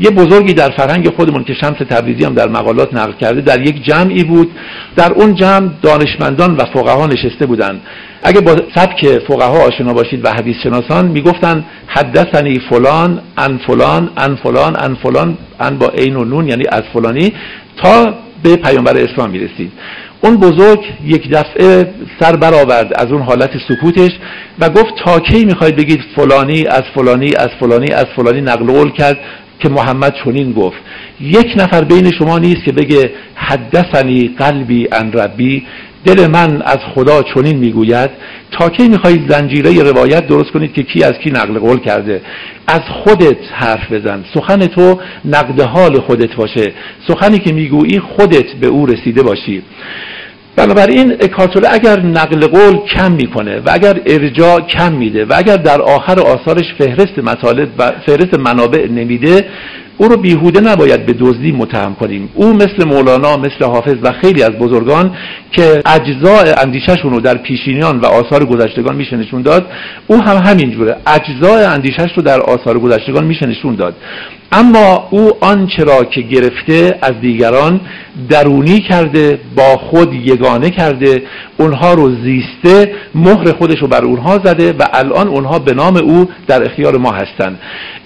یه 0.00 0.10
بزرگی 0.10 0.52
در 0.52 0.70
فرهنگ 0.70 1.14
خودمون 1.16 1.44
که 1.44 1.54
شمس 1.54 1.76
تبریزی 1.90 2.24
هم 2.24 2.34
در 2.34 2.48
مقالات 2.48 2.94
نقل 2.94 3.12
کرده 3.12 3.40
در 3.40 3.60
یک 3.60 3.84
جمعی 3.84 4.24
بود. 4.24 4.50
در 4.96 5.12
اون 5.12 5.34
جمع 5.34 5.70
دانشمندان 5.82 6.56
و 6.56 6.64
فقها 6.64 7.06
نشسته 7.06 7.46
بودند 7.46 7.80
اگه 8.22 8.40
با 8.40 8.56
سبک 8.74 9.18
فقها 9.28 9.66
آشنا 9.66 9.92
باشید 9.92 10.24
و 10.24 10.32
حدیث 10.32 10.56
شناسان 10.62 11.06
می‌گفتن 11.06 11.64
حدثنی 11.86 12.60
فلان 12.70 13.20
ان 13.38 13.58
فلان 13.66 14.10
ان 14.16 14.36
فلان 14.36 14.76
ان 14.84 14.94
فلان 14.94 15.38
ان 15.60 15.78
با 15.78 15.88
عین 15.88 16.16
و 16.16 16.24
نون 16.24 16.48
یعنی 16.48 16.64
از 16.72 16.82
فلانی 16.92 17.32
تا 17.82 18.14
به 18.42 18.56
پیامبر 18.56 18.96
اسلام 18.96 19.30
می‌رسید. 19.30 19.72
اون 20.24 20.36
بزرگ 20.36 20.80
یک 21.04 21.30
دفعه 21.30 21.94
سر 22.20 22.36
برآورد 22.36 22.92
از 22.94 23.12
اون 23.12 23.22
حالت 23.22 23.50
سکوتش 23.68 24.10
و 24.58 24.68
گفت 24.68 24.94
تا 25.04 25.20
کی 25.20 25.44
می‌خواید 25.44 25.76
بگید 25.76 26.00
فلانی 26.16 26.64
از 26.66 26.82
فلانی 26.94 27.34
از 27.34 27.48
فلانی 27.60 27.92
از 27.92 28.06
فلانی 28.16 28.40
نقل 28.40 28.66
قول 28.66 28.92
کرد 28.92 29.18
که 29.60 29.68
محمد 29.68 30.14
چنین 30.24 30.52
گفت. 30.52 30.76
یک 31.20 31.46
نفر 31.56 31.84
بین 31.84 32.10
شما 32.10 32.38
نیست 32.38 32.64
که 32.64 32.72
بگه 32.72 33.10
حدثنی 33.34 34.34
قلبی 34.38 34.88
ان 34.92 35.12
ربی. 35.12 35.66
دل 36.04 36.26
من 36.26 36.62
از 36.62 36.78
خدا 36.94 37.22
چنین 37.22 37.56
می‌گوید 37.56 38.10
تا 38.50 38.68
کی 38.68 38.88
می‌خواهید 38.88 39.32
زنجیره 39.32 39.82
روایت 39.82 40.26
درست 40.26 40.50
کنید 40.50 40.72
که 40.72 40.82
کی 40.82 41.04
از 41.04 41.12
کی 41.12 41.30
نقل 41.30 41.58
قول 41.58 41.78
کرده. 41.78 42.20
از 42.66 42.80
خودت 42.80 43.36
حرف 43.52 43.92
بزن. 43.92 44.24
سخن 44.34 44.58
تو 44.58 45.00
نقد 45.24 45.60
حال 45.60 46.00
خودت 46.00 46.34
باشه. 46.34 46.72
سخنی 47.08 47.38
که 47.38 47.52
می‌گویی 47.52 48.00
خودت 48.00 48.52
به 48.60 48.66
او 48.66 48.86
رسیده 48.86 49.22
باشی. 49.22 49.62
بنابراین 50.56 51.12
اکارتوله 51.12 51.68
اگر 51.72 52.00
نقل 52.00 52.46
قول 52.46 52.76
کم 52.76 53.12
می‌کنه 53.12 53.60
و 53.60 53.70
اگر 53.72 54.00
ارجاع 54.06 54.60
کم 54.60 54.92
میده 54.92 55.24
و 55.24 55.32
اگر 55.36 55.56
در 55.56 55.82
آخر 55.82 56.20
آثارش 56.20 56.74
فهرست 56.78 57.18
مطالب 57.18 57.68
و 57.78 57.92
فهرست 58.06 58.38
منابع 58.38 58.86
نمیده 58.88 59.44
او 59.98 60.08
رو 60.08 60.16
بیهوده 60.16 60.60
نباید 60.60 61.06
به 61.06 61.12
دزدی 61.12 61.52
متهم 61.52 61.94
کنیم. 61.94 62.28
او 62.34 62.52
مثل 62.52 62.84
مولانا 62.86 63.36
مثل 63.36 63.64
حافظ 63.64 63.96
و 64.02 64.12
خیلی 64.12 64.42
از 64.42 64.50
بزرگان 64.50 65.16
که 65.52 65.82
اجزاء 65.86 66.44
اندیشهشون 66.58 67.10
رو 67.10 67.20
در 67.20 67.36
پیشینیان 67.36 68.00
و 68.00 68.06
آثار 68.06 68.44
گذشتگان 68.44 68.96
میشه 68.96 69.16
نشون 69.16 69.42
داد 69.42 69.66
او 70.06 70.22
هم 70.22 70.36
همینجوره 70.36 70.96
اجزاء 71.06 71.72
اندیشش 71.72 72.12
رو 72.16 72.22
در 72.22 72.40
آثار 72.40 72.78
گذشتگان 72.78 73.24
میشه 73.24 73.46
نشون 73.46 73.74
داد. 73.74 73.96
اما 74.52 75.08
او 75.10 75.30
آنچه 75.40 75.84
را 75.84 76.04
که 76.04 76.20
گرفته 76.20 76.98
از 77.02 77.20
دیگران 77.20 77.80
درونی 78.28 78.80
کرده 78.80 79.38
با 79.56 79.76
خود 79.76 80.14
یگانه 80.14 80.70
کرده 80.70 81.22
اونها 81.58 81.94
رو 81.94 82.10
زیسته 82.10 82.92
مهر 83.14 83.52
خودش 83.52 83.78
رو 83.78 83.88
بر 83.88 84.04
اونها 84.04 84.38
زده 84.44 84.72
و 84.72 84.86
الان 84.92 85.28
اونها 85.28 85.58
به 85.58 85.74
نام 85.74 85.96
او 85.96 86.28
در 86.46 86.64
اختیار 86.64 86.96
ما 86.96 87.12
هستند. 87.12 87.58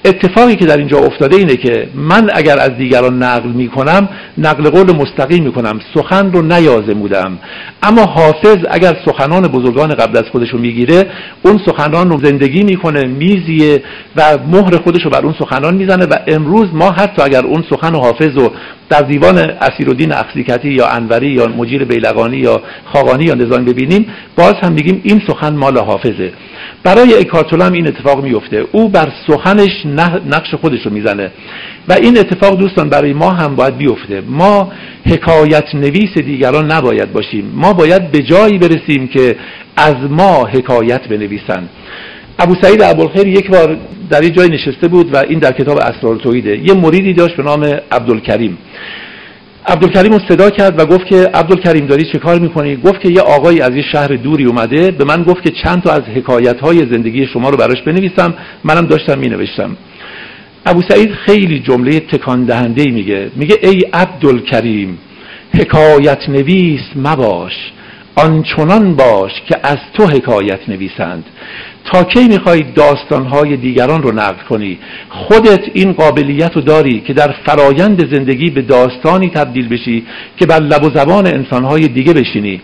اتفاقی 0.04 0.56
که 0.56 0.66
در 0.66 0.76
اینجا 0.76 0.98
افتاده 0.98 1.36
اینه 1.36 1.56
که 1.56 1.88
من 1.94 2.30
اگر 2.34 2.58
از 2.58 2.70
دیگران 2.70 3.22
نقل 3.22 3.48
می 3.48 3.68
کنم 3.68 4.08
نقل 4.38 4.70
قول 4.70 4.96
مستقیم 4.96 5.44
می 5.44 5.52
کنم 5.52 5.80
سخن 5.94 6.32
رو 6.32 6.42
نیازمودم. 6.42 7.38
اما 7.82 8.02
حافظ 8.02 8.56
اگر 8.70 8.96
سخنان 9.04 9.42
بزرگان 9.42 9.94
قبل 9.94 10.18
از 10.18 10.24
خودش 10.32 10.50
رو 10.50 10.58
می‌گیره 10.58 11.06
اون 11.42 11.60
سخنان 11.66 12.10
رو 12.10 12.24
زندگی 12.24 12.62
می‌کنه 12.62 13.06
میزیه 13.06 13.82
و 14.16 14.38
مهر 14.52 14.76
خودش 14.76 15.04
رو 15.04 15.10
بر 15.10 15.20
اون 15.20 15.34
سخنان 15.38 15.74
می‌زنه 15.74 16.06
و 16.06 16.14
امروز 16.36 16.68
ما 16.72 16.90
حتی 16.90 17.22
اگر 17.22 17.46
اون 17.46 17.64
سخن 17.70 17.94
و 17.94 17.98
حافظ 17.98 18.38
رو 18.38 18.52
در 18.88 19.00
دیوان 19.00 19.38
اسیرالدین 19.38 20.12
اخزیکتی 20.12 20.68
یا 20.68 20.86
انوری 20.86 21.30
یا 21.30 21.46
مجیر 21.46 21.84
بیلقانی 21.84 22.36
یا 22.36 22.62
خاقانی 22.84 23.24
یا 23.24 23.34
نظام 23.34 23.64
ببینیم 23.64 24.06
باز 24.36 24.54
هم 24.62 24.72
میگیم 24.72 25.00
این 25.04 25.22
سخن 25.26 25.54
مال 25.54 25.78
حافظه. 25.78 26.32
برای 26.84 27.14
اکارتول 27.14 27.60
هم 27.62 27.72
این 27.72 27.86
اتفاق 27.86 28.24
میفته 28.24 28.64
او 28.72 28.88
بر 28.88 29.08
سخنش 29.26 29.86
نقش 30.26 30.54
خودش 30.54 30.86
رو 30.86 30.92
می‌زنه. 30.92 31.30
و 31.88 31.92
این 31.92 32.18
اتفاق 32.18 32.58
دوستان 32.58 32.88
برای 32.88 33.12
ما 33.12 33.30
هم 33.30 33.56
باید 33.56 33.76
بیفته. 33.76 34.22
ما 34.28 34.72
حکایت 35.06 35.74
نویس 35.74 36.18
دیگران 36.18 36.72
نباید 36.72 37.12
باشیم. 37.12 37.52
ما 37.54 37.72
باید 37.72 38.10
به 38.10 38.22
جایی 38.22 38.58
برسیم 38.58 39.08
که 39.08 39.36
از 39.76 39.94
ما 40.10 40.44
حکایت 40.44 41.08
بنویسن. 41.08 41.68
ابو 42.38 42.54
سعید 42.62 42.82
ابوالخیر 42.82 43.26
یک 43.26 43.50
بار 43.50 43.76
در 44.10 44.24
یه 44.24 44.30
جای 44.30 44.48
نشسته 44.48 44.88
بود 44.88 45.14
و 45.14 45.16
این 45.28 45.38
در 45.38 45.52
کتاب 45.52 45.78
اسرار 45.78 46.16
توحیده. 46.16 46.58
یه 46.58 46.74
مریدی 46.74 47.12
داشت 47.12 47.36
به 47.36 47.42
نام 47.42 47.64
عبدالکریم. 47.92 48.58
عبدالکریم 49.66 50.12
رو 50.12 50.18
صدا 50.28 50.50
کرد 50.50 50.80
و 50.80 50.86
گفت 50.86 51.06
که 51.06 51.16
عبدالکریم 51.16 51.86
داری 51.86 52.04
چه 52.12 52.18
کار 52.18 52.38
می‌کنی؟ 52.38 52.76
گفت 52.76 53.00
که 53.00 53.08
یه 53.08 53.20
آقایی 53.20 53.60
از 53.60 53.76
یه 53.76 53.82
شهر 53.92 54.08
دوری 54.08 54.44
اومده 54.44 54.90
به 54.90 55.04
من 55.04 55.22
گفت 55.22 55.44
که 55.44 55.50
چند 55.64 55.82
تا 55.82 55.92
از 55.92 56.02
حکایت 56.02 56.60
های 56.60 56.78
زندگی 56.78 57.26
شما 57.26 57.50
رو 57.50 57.56
براش 57.56 57.82
بنویسم 57.82 58.34
منم 58.64 58.86
داشتم 58.86 59.18
مینوشتم. 59.18 59.76
ابو 60.66 60.82
سعید 60.88 61.12
خیلی 61.12 61.58
جمله 61.60 62.00
تکان 62.00 62.44
دهنده 62.44 62.84
میگه. 62.84 63.30
میگه 63.36 63.56
ای 63.62 63.80
عبدالکریم 63.92 64.98
حکایت 65.54 66.28
نویس 66.28 66.82
مباش 66.96 67.72
آنچنان 68.16 68.96
باش 68.96 69.32
که 69.48 69.56
از 69.62 69.78
تو 69.94 70.06
حکایت 70.06 70.68
نویسند 70.68 71.24
تا 71.92 72.04
کی 72.04 72.28
می‌خوای 72.28 72.62
داستانهای 72.62 73.56
دیگران 73.56 74.02
رو 74.02 74.12
نقل 74.12 74.44
کنی؟ 74.48 74.78
خودت 75.08 75.60
این 75.74 75.92
قابلیت 75.92 76.56
رو 76.56 76.60
داری 76.60 77.00
که 77.00 77.12
در 77.12 77.34
فرایند 77.46 78.14
زندگی 78.14 78.50
به 78.50 78.62
داستانی 78.62 79.28
تبدیل 79.28 79.68
بشی 79.68 80.06
که 80.36 80.46
بر 80.46 80.60
لب 80.60 80.84
و 80.84 80.90
زبان 80.94 81.26
انسانهای 81.26 81.88
دیگه 81.88 82.12
بشینی. 82.12 82.60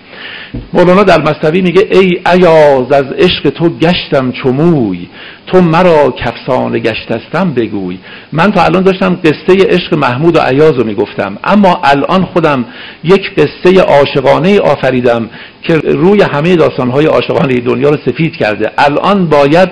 مولانا 0.73 1.03
در 1.03 1.21
مصطوی 1.21 1.61
میگه 1.61 1.89
ای 1.93 2.21
ایاز 2.33 2.93
از 2.93 3.05
عشق 3.19 3.49
تو 3.49 3.69
گشتم 3.79 4.33
چموی 4.33 5.09
تو 5.47 5.61
مرا 5.61 6.11
کفسانه 6.11 6.79
گشتستم 6.79 7.55
بگوی. 7.55 7.99
من 8.33 8.51
تا 8.51 8.65
الان 8.65 8.83
داشتم 8.83 9.19
قصه 9.25 9.67
عشق 9.69 9.95
محمود 9.95 10.37
و 10.37 10.41
عیاز 10.41 10.73
رو 10.73 10.85
می‌گفتم. 10.85 11.39
اما 11.45 11.81
الان 11.85 12.25
خودم 12.25 12.65
یک 13.05 13.35
قصه 13.35 13.81
عاشقانه 13.81 14.61
آفریدم 14.61 15.31
که 15.63 15.75
روی 15.75 16.23
همه 16.23 16.57
داستانهای 16.57 17.07
عاشقانه 17.07 17.55
دنیا 17.55 17.91
رو 17.91 17.97
سفید 18.07 18.37
کرده. 18.37 18.71
الان 18.79 19.27
باید 19.27 19.69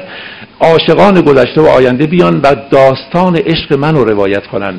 عاشقان 0.61 1.20
گذشته 1.20 1.61
و 1.61 1.66
آینده 1.66 2.06
بیان 2.06 2.40
و 2.40 2.54
داستان 2.70 3.37
عشق 3.37 3.72
من 3.72 3.94
رو 3.94 4.04
روایت 4.04 4.46
کنن. 4.46 4.74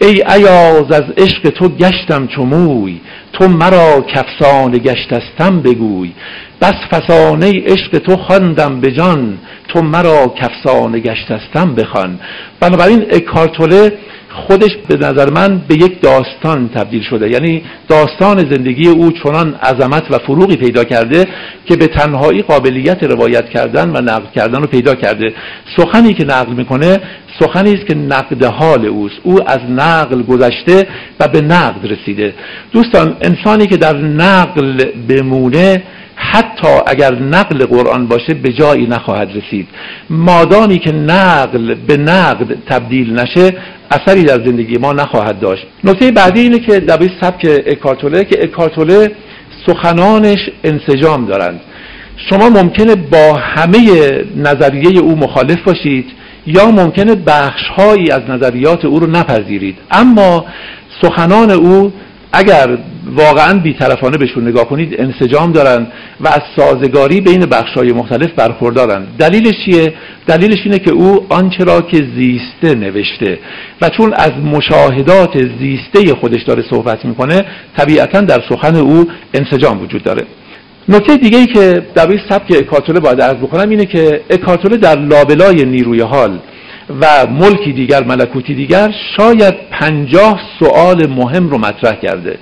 ای 0.00 0.22
ایاز 0.22 0.90
از 0.90 1.04
عشق 1.16 1.48
تو 1.48 1.68
گشتم 1.68 2.26
چموی 2.26 3.00
تو 3.32 3.48
مرا 3.48 4.00
کفسان 4.00 4.72
گشتستم 4.72 5.60
بگوی. 5.60 6.12
بس 6.60 6.74
فسانه 6.90 7.62
عشق 7.66 7.98
تو 7.98 8.16
خواندم 8.16 8.80
به 8.80 8.92
جان 8.92 9.38
تو 9.68 9.82
مرا 9.82 10.34
کفسان 10.36 10.92
گشتستم 10.98 11.74
بخوان. 11.74 12.20
بنابراین 12.60 13.06
اکارتوله 13.10 13.92
خودش 14.34 14.76
به 14.88 14.96
نظر 14.96 15.30
من 15.30 15.62
به 15.68 15.74
یک 15.74 16.00
داستان 16.00 16.68
تبدیل 16.68 17.02
شده. 17.02 17.30
یعنی 17.30 17.62
داستان 17.88 18.38
زندگی 18.38 18.88
او 18.88 19.12
چنان 19.12 19.54
عظمت 19.54 20.10
و 20.10 20.18
فروغی 20.18 20.56
پیدا 20.56 20.84
کرده 20.84 21.26
که 21.66 21.76
به 21.76 21.86
تنهایی 21.86 22.42
قابلیت 22.42 23.02
روایت 23.02 23.48
کردن 23.48 23.90
و 23.90 24.00
نقل 24.00 24.26
کردن 24.34 24.60
رو 24.60 24.66
پیدا 24.66 24.94
کرده. 24.94 25.34
سخنی 25.76 26.14
که 26.14 26.24
نقل 26.24 26.52
می‌کنه 26.52 27.00
سخنی 27.40 27.74
است 27.74 27.86
که 27.86 27.94
نقد 27.94 28.44
حال 28.44 28.86
اوست. 28.86 29.14
او 29.22 29.50
از 29.50 29.60
نقل 29.70 30.22
گذشته 30.22 30.86
و 31.20 31.28
به 31.28 31.40
نقد 31.40 31.92
رسیده. 31.92 32.34
دوستان 32.72 33.16
انسانی 33.22 33.66
که 33.66 33.76
در 33.76 33.96
نقل 33.96 34.84
بمونه 35.08 35.82
حتی 36.16 36.68
اگر 36.86 37.14
نقل 37.14 37.66
قرآن 37.66 38.06
باشه 38.06 38.34
به 38.34 38.52
جایی 38.52 38.86
نخواهد 38.86 39.30
رسید. 39.36 39.68
مادامی 40.10 40.78
که 40.78 40.92
نقل 40.92 41.74
به 41.74 41.96
نقد 41.96 42.56
تبدیل 42.66 43.20
نشه 43.20 43.56
اثری 43.94 44.24
در 44.24 44.44
زندگی 44.44 44.78
ما 44.78 44.92
نخواهد 44.92 45.40
داشت. 45.40 45.66
نکته 45.84 46.10
بعدی 46.10 46.40
اینه 46.40 46.58
که 46.58 46.80
در 46.80 46.98
سبک 47.20 47.46
اکارتوله 47.66 48.24
که 48.24 48.42
اکارتوله 48.42 49.10
سخنانش 49.66 50.38
انسجام 50.64 51.26
دارند. 51.26 51.60
شما 52.16 52.48
ممکنه 52.48 52.94
با 52.94 53.34
همه 53.34 53.78
نظریه 54.36 55.00
او 55.00 55.16
مخالف 55.16 55.62
باشید 55.62 56.06
یا 56.46 56.70
ممکنه 56.70 57.14
بخشهایی 57.14 58.10
از 58.10 58.22
نظریات 58.28 58.84
او 58.84 58.98
رو 58.98 59.06
نپذیرید. 59.06 59.76
اما 59.90 60.46
سخنان 61.02 61.50
او 61.50 61.92
اگر 62.32 62.78
واقعا 63.06 63.58
بیطرفانه 63.58 64.16
بهشون 64.16 64.48
نگاه 64.48 64.68
کنید 64.68 65.00
انسجام 65.00 65.52
دارن 65.52 65.86
و 66.20 66.28
از 66.28 66.40
سازگاری 66.56 67.20
بین 67.20 67.40
بخشهای 67.40 67.92
مختلف 67.92 68.32
برخوردارن. 68.32 69.06
دلیلش 69.18 69.54
چیه؟ 69.64 69.94
دلیلش 70.26 70.58
اینه 70.64 70.78
که 70.78 70.90
او 70.90 71.26
آنچه 71.28 71.64
را 71.64 71.80
که 71.80 71.96
زیسته 72.16 72.74
نوشته. 72.74 73.38
و 73.82 73.88
چون 73.88 74.14
از 74.14 74.32
مشاهدات 74.32 75.38
زیسته 75.58 76.14
خودش 76.14 76.42
داره 76.42 76.64
صحبت 76.70 77.04
می‌کنه 77.04 77.44
طبیعتا 77.76 78.20
در 78.20 78.42
سخن 78.48 78.76
او 78.76 79.06
انسجام 79.34 79.82
وجود 79.82 80.02
داره. 80.02 80.22
نکته 80.88 81.16
دیگه 81.16 81.38
ای 81.38 81.46
که 81.46 81.82
در 81.94 82.18
سبک 82.28 82.52
اکارتوله 82.58 83.00
باید 83.00 83.20
عرض 83.20 83.36
بکنم 83.36 83.70
اینه 83.70 83.86
که 83.86 84.20
اکارتوله 84.30 84.76
در 84.76 84.98
لابلای 84.98 85.64
نیروی 85.64 86.00
حال 86.00 86.38
و 87.00 87.26
ملکی 87.26 87.72
دیگر 87.72 88.04
ملکوتی 88.04 88.54
دیگر 88.54 88.90
شاید 89.16 89.54
پنجاه 89.70 90.40
سوال 90.58 91.06
مهم 91.06 91.48
رو 91.48 91.58
مطرح 91.58 91.94
کرده. 91.94 92.38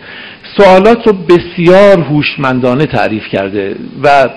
سوالات 0.57 1.07
رو 1.07 1.13
بسیار 1.13 2.01
هوشمندانه 2.01 2.87
تعریف 2.87 3.29
کرده 3.29 3.77
و 4.03 4.29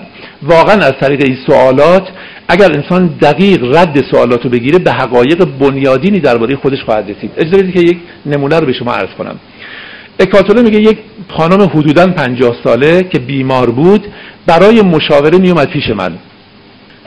واقعا 0.42 0.74
از 0.74 0.92
طریق 1.00 1.22
این 1.24 1.36
سوالات 1.46 2.08
اگر 2.48 2.72
انسان 2.72 3.06
دقیق 3.06 3.76
رد 3.76 4.04
سوالات 4.10 4.44
رو 4.44 4.50
بگیره 4.50 4.78
به 4.78 4.92
حقایق 4.92 5.44
بنیادینی 5.44 6.20
درباره 6.20 6.56
خودش 6.56 6.82
خواهد 6.84 7.10
رسید. 7.10 7.30
اجازه 7.36 7.62
بدید 7.62 7.74
که 7.74 7.80
یک 7.80 7.98
نمونه 8.26 8.60
رو 8.60 8.66
به 8.66 8.72
شما 8.72 8.92
عرض 8.92 9.10
کنم. 9.18 9.36
اکاتوله 10.20 10.62
میگه 10.62 10.80
یک 10.80 10.98
خانم 11.28 11.62
حدودا 11.62 12.06
پنجاه 12.06 12.56
ساله 12.64 13.02
که 13.02 13.18
بیمار 13.18 13.70
بود 13.70 14.06
برای 14.46 14.82
مشاوره 14.82 15.38
میومد 15.38 15.68
پیش 15.68 15.90
من. 15.90 16.12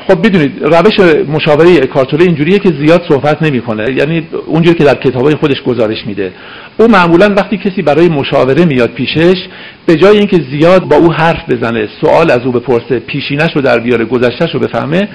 خب 0.09 0.27
بدونید 0.27 0.51
روش 0.61 0.99
مشاوره 1.27 1.79
کارتوله 1.79 2.23
اینجوریه 2.23 2.59
که 2.59 2.69
زیاد 2.69 3.01
صحبت 3.09 3.43
نمی‌کنه. 3.43 3.85
یعنی 3.97 4.27
اونجوری 4.45 4.77
که 4.77 4.83
در 4.83 4.95
کتابای 4.95 5.35
خودش 5.35 5.61
گزارش 5.63 6.07
میده. 6.07 6.31
او 6.77 6.87
معمولا 6.87 7.33
وقتی 7.37 7.57
کسی 7.57 7.81
برای 7.81 8.09
مشاوره 8.09 8.65
میاد 8.65 8.89
پیشش 8.89 9.37
به 9.85 9.95
جای 9.95 10.17
اینکه 10.17 10.37
زیاد 10.51 10.83
با 10.83 10.95
او 10.95 11.13
حرف 11.13 11.49
بزنه 11.49 11.87
سوال 12.01 12.31
از 12.31 12.39
او 12.45 12.51
بپرسه 12.51 12.99
پیشینش 12.99 13.55
رو 13.55 13.61
در 13.61 13.79
بیاره 13.79 14.05
گذشتهش 14.05 14.53
رو 14.53 14.59
بفهمه 14.59 15.09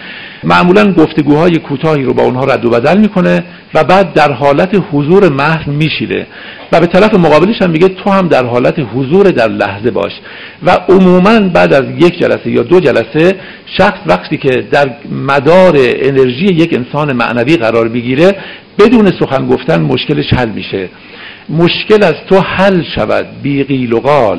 معمولا 0.44 0.92
گفتگوهای 0.92 1.59
کوتاهی 1.59 2.02
رو 2.02 2.14
با 2.14 2.22
اونها 2.22 2.44
رد 2.44 2.64
و 2.64 2.70
بدل 2.70 2.98
می‌کنه 2.98 3.44
و 3.74 3.85
بعد 3.85 4.12
در 4.12 4.33
حالت 4.33 4.83
حضور 4.92 5.28
محض 5.28 5.68
میشیله 5.68 6.26
و 6.72 6.80
به 6.80 6.87
طرف 6.87 7.14
مقابلش 7.14 7.62
هم 7.62 7.70
میگه 7.70 7.88
تو 7.88 8.11
هم 8.11 8.28
در 8.28 8.46
حالت 8.46 8.74
حضور 8.94 9.30
در 9.30 9.48
لحظه 9.48 9.90
باش. 9.90 10.12
و 10.62 10.70
عموما 10.70 11.40
بعد 11.40 11.74
از 11.74 11.85
یک 11.98 12.18
جلسه 12.18 12.50
یا 12.50 12.62
دو 12.62 12.80
جلسه 12.80 13.37
شخص 13.66 13.98
وقتی 14.07 14.37
که 14.37 14.64
در 14.84 14.90
مدار 15.12 15.74
انرژی 15.78 16.46
یک 16.46 16.74
انسان 16.74 17.12
معنوی 17.12 17.56
قرار 17.56 17.88
بگیره 17.88 18.36
بدون 18.78 19.12
سخن 19.20 19.46
گفتن 19.46 19.80
مشکلش 19.80 20.32
حل 20.32 20.48
میشه. 20.48 20.88
مشکل 21.48 22.04
از 22.04 22.14
تو 22.28 22.40
حل 22.40 22.82
شود 22.94 23.26
بی 23.42 23.64
قیل 23.64 23.92
و 23.92 24.00
قال 24.00 24.38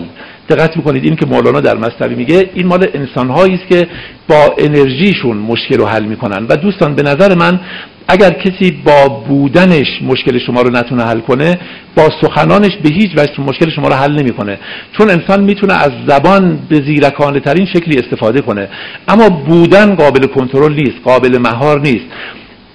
دقت 0.49 0.77
می‌کنید 0.77 1.03
این 1.03 1.15
که 1.15 1.25
مولانا 1.25 1.61
در 1.61 1.77
مصنوی 1.77 2.15
میگه 2.15 2.49
این 2.53 2.67
مال 2.67 2.87
انسانهایی 2.93 3.53
است 3.53 3.67
که 3.69 3.87
با 4.29 4.55
انرژیشون 4.57 5.37
مشکل 5.37 5.77
رو 5.77 5.85
حل 5.85 6.05
می‌کنن. 6.05 6.45
و 6.49 6.57
دوستان 6.57 6.95
به 6.95 7.03
نظر 7.03 7.35
من 7.35 7.59
اگر 8.07 8.29
کسی 8.29 8.71
با 8.71 9.07
بودنش 9.07 9.87
مشکل 10.01 10.39
شما 10.39 10.61
رو 10.61 10.69
نتونه 10.69 11.03
حل 11.03 11.19
کنه 11.19 11.57
با 11.95 12.09
سخنانش 12.21 12.77
به 12.83 12.89
هیچ 12.89 13.11
وجه 13.17 13.41
مشکل 13.41 13.69
شما 13.69 13.87
رو 13.87 13.93
حل 13.93 14.11
نمی‌کنه. 14.11 14.59
چون 14.97 15.09
انسان 15.09 15.43
می‌تونه 15.43 15.73
از 15.73 15.91
زبان 16.07 16.59
به 16.69 16.75
زیرکانه 16.75 17.39
ترین 17.39 17.65
شکلی 17.65 17.99
استفاده 17.99 18.41
کنه. 18.41 18.69
اما 19.07 19.29
بودن 19.29 19.95
قابل 19.95 20.25
کنترل 20.27 20.73
نیست 20.73 20.97
قابل 21.03 21.37
مهار 21.37 21.79
نیست. 21.79 22.05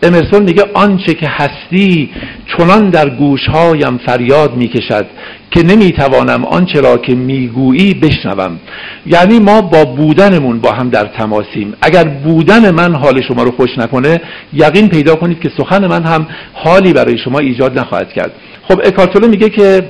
امرسون 0.02 0.42
میگه 0.42 0.64
آنچه 0.74 1.14
که 1.14 1.28
هستی 1.28 2.10
چنان 2.56 2.90
در 2.90 3.10
گوشهایم 3.10 3.98
فریاد 3.98 4.56
می‌کشد 4.56 5.06
که 5.50 5.62
نمی‌توانم 5.62 6.44
آنچه 6.44 6.80
را 6.80 6.98
که 6.98 7.14
می‌گویی 7.14 7.94
بشنوم. 7.94 8.60
یعنی 9.06 9.38
ما 9.38 9.60
با 9.60 9.84
بودنمون 9.84 10.60
با 10.60 10.72
هم 10.72 10.90
در 10.90 11.04
تماسیم. 11.04 11.74
اگر 11.82 12.04
بودن 12.04 12.70
من 12.70 12.94
حال 12.94 13.20
شما 13.20 13.42
رو 13.42 13.50
خوش 13.50 13.78
نکنه 13.78 14.20
یقین 14.52 14.88
پیدا 14.88 15.14
کنید 15.14 15.40
که 15.40 15.50
سخن 15.56 15.86
من 15.86 16.02
هم 16.02 16.26
حالی 16.52 16.92
برای 16.92 17.18
شما 17.18 17.38
ایجاد 17.38 17.78
نخواهد 17.78 18.12
کرد. 18.12 18.32
خب 18.68 18.80
اکارتولو 18.84 19.28
میگه 19.28 19.48
که 19.48 19.82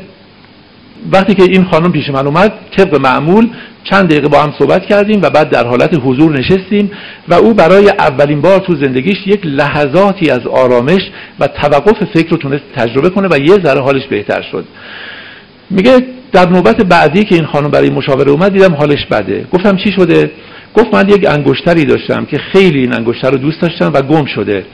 وقتی 1.13 1.35
که 1.35 1.43
این 1.43 1.65
خانم 1.65 1.93
پیش 1.93 2.11
من 2.11 2.27
اومد 2.27 2.53
طبق 2.77 3.01
معمول 3.01 3.49
چند 3.85 4.09
دقیقه 4.09 4.29
با 4.29 4.43
هم 4.43 4.55
صحبت 4.59 4.87
کردیم 4.87 5.21
و 5.23 5.31
بعد 5.31 5.51
در 5.51 5.67
حالت 5.67 6.01
حضور 6.05 6.39
نشستیم 6.39 6.91
و 7.29 7.35
او 7.35 7.55
برای 7.55 7.89
اولین 7.89 8.41
بار 8.41 8.59
تو 8.59 8.75
زندگیش 8.75 9.17
یک 9.27 9.41
لحظاتی 9.45 10.31
از 10.31 10.47
آرامش 10.47 11.11
و 11.41 11.47
توقف 11.47 12.05
فکر 12.05 12.31
رو 12.31 12.37
تونست 12.37 12.65
تجربه 12.77 13.11
کنه 13.11 13.29
و 13.31 13.39
یه 13.39 13.55
ذره 13.65 13.81
حالش 13.81 14.07
بهتر 14.07 14.43
شد. 14.43 14.65
میگه 15.71 16.03
در 16.33 16.49
نوبت 16.49 16.77
بعدی 16.77 17.25
که 17.25 17.35
این 17.35 17.47
خانم 17.47 17.71
برای 17.71 17.91
مشاوره 17.91 18.31
اومد 18.31 18.53
دیدم 18.53 18.75
حالش 18.75 19.07
بده. 19.07 19.47
گفتم 19.53 19.77
چی 19.77 19.93
شده؟ 19.93 20.31
گفت 20.75 20.95
من 20.95 21.09
یک 21.09 21.27
انگشتری 21.29 21.85
داشتم 21.85 22.25
که 22.25 22.39
خیلی 22.39 22.81
این 22.81 22.95
انگشتر 22.95 23.31
رو 23.31 23.39
دوست 23.39 23.61
داشتم 23.61 23.91
و 23.95 24.03
گم 24.03 24.25
شده. 24.25 24.65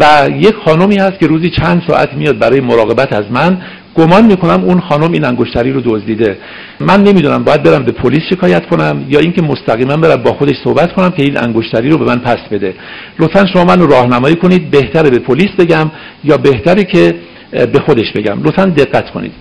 و 0.00 0.28
یک 0.30 0.54
خانمی 0.64 0.96
هست 0.96 1.18
که 1.18 1.26
روزی 1.26 1.50
چند 1.50 1.82
ساعت 1.86 2.14
میاد 2.14 2.38
برای 2.38 2.60
مراقبت 2.60 3.12
از 3.12 3.24
من. 3.30 3.58
گمان 3.98 4.26
می‌کنم 4.26 4.64
اون 4.64 4.80
خانم 4.80 5.12
این 5.12 5.24
انگشتری 5.24 5.72
رو 5.72 5.80
دزدیده. 5.84 6.38
من 6.80 7.02
نمی‌دونم 7.02 7.44
باید 7.44 7.62
برم 7.62 7.82
به 7.82 7.92
پلیس 7.92 8.22
شکایت 8.30 8.66
کنم 8.66 9.04
یا 9.08 9.18
اینکه 9.20 9.42
مستقیما 9.42 9.96
برم 9.96 10.22
با 10.22 10.32
خودش 10.32 10.56
صحبت 10.64 10.92
کنم 10.92 11.10
که 11.10 11.22
این 11.22 11.38
انگشتری 11.38 11.90
رو 11.90 11.98
به 11.98 12.04
من 12.04 12.18
پس 12.18 12.38
بده. 12.50 12.74
لطفا 13.18 13.46
شما 13.46 13.64
من 13.64 13.80
رو 13.80 13.86
راهنمایی 13.86 14.34
کنید 14.34 14.70
بهتره 14.70 15.10
به 15.10 15.18
پلیس 15.18 15.50
بگم 15.58 15.90
یا 16.24 16.36
بهتره 16.36 16.84
که 16.84 17.14
به 17.50 17.80
خودش 17.86 18.12
بگم. 18.12 18.42
لطفا 18.44 18.64
دقت 18.64 19.10
کنید. 19.10 19.32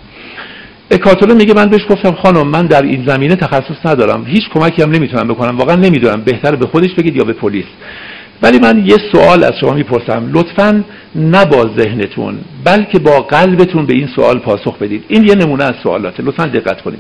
اکاتولو 0.92 1.36
میگه 1.36 1.54
من 1.54 1.66
بهش 1.66 1.82
گفتم 1.90 2.12
خانم 2.12 2.48
من 2.48 2.66
در 2.66 2.82
این 2.82 3.06
زمینه 3.08 3.36
تخصص 3.36 3.86
ندارم. 3.86 4.26
هیچ 4.26 4.50
کمکی 4.54 4.82
هم 4.82 4.92
نمی‌تونم 4.92 5.28
بکنم. 5.28 5.58
واقعا 5.58 5.76
نمی‌دونم. 5.76 6.22
بهتر 6.22 6.56
به 6.56 6.68
خودش 6.68 6.94
بگید 6.94 7.16
یا 7.16 7.24
به 7.24 7.34
پلیس. 7.34 7.66
ولی 8.42 8.60
من 8.60 8.84
یه 8.86 8.98
سوال 9.12 9.44
از 9.44 9.54
شما 9.62 9.74
می‌پرسم. 9.74 10.30
لطفا 10.34 10.84
نه 11.16 11.46
با 11.46 11.70
ذهنتون 11.78 12.38
بلکه 12.64 13.00
با 13.00 13.22
قلبتون 13.22 13.86
به 13.86 13.94
این 13.94 14.08
سوال 14.16 14.40
پاسخ 14.40 14.78
بدید. 14.78 15.04
این 15.08 15.28
یه 15.28 15.36
نمونه 15.36 15.64
از 15.64 15.76
سوالاته. 15.84 16.24
لطفا 16.24 16.46
دقت 16.46 16.82
کنید. 16.82 17.00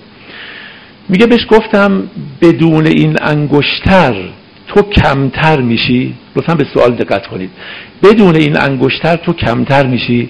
میگه 1.09 1.25
بهش 1.25 1.47
گفتم 1.49 2.03
بدون 2.41 2.87
این 2.87 3.17
انگشتر 3.21 4.15
تو 4.67 4.81
کمتر 4.81 5.61
میشی. 5.61 6.13
لطفا 6.35 6.55
به 6.55 6.65
سوال 6.73 6.91
دقت 6.91 7.27
کنید. 7.27 7.49
بدون 8.03 8.35
این 8.35 8.57
انگشتر 8.57 9.15
تو 9.15 9.33
کمتر 9.33 9.87
میشی. 9.87 10.29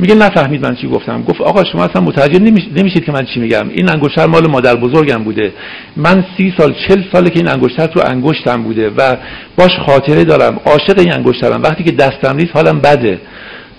میگه 0.00 0.14
نفهمید 0.14 0.66
من 0.66 0.74
چی 0.74 0.88
گفتم. 0.88 1.22
گفت 1.22 1.40
آقا 1.40 1.64
شما 1.64 1.84
اصلا 1.84 2.02
متوجه 2.02 2.38
نمیشید 2.76 3.04
که 3.04 3.12
من 3.12 3.24
چی 3.34 3.40
میگم. 3.40 3.68
این 3.68 3.90
انگشتر 3.90 4.26
مال 4.26 4.46
مادر 4.46 4.76
بزرگم 4.76 5.24
بوده. 5.24 5.52
من 5.96 6.24
سی 6.36 6.54
سال 6.58 6.74
چل 6.88 7.02
ساله 7.12 7.30
که 7.30 7.38
این 7.38 7.48
انگشتر 7.48 7.86
تو 7.86 8.00
انگشتم 8.06 8.62
بوده 8.62 8.90
و 8.96 9.16
باش 9.56 9.70
خاطره 9.86 10.24
دارم. 10.24 10.60
عاشق 10.66 10.98
این 10.98 11.12
انگشترم. 11.12 11.62
وقتی 11.62 11.84
که 11.84 11.90
دستم 11.92 12.36
نیست 12.36 12.56
حالم 12.56 12.78
بده. 12.78 13.20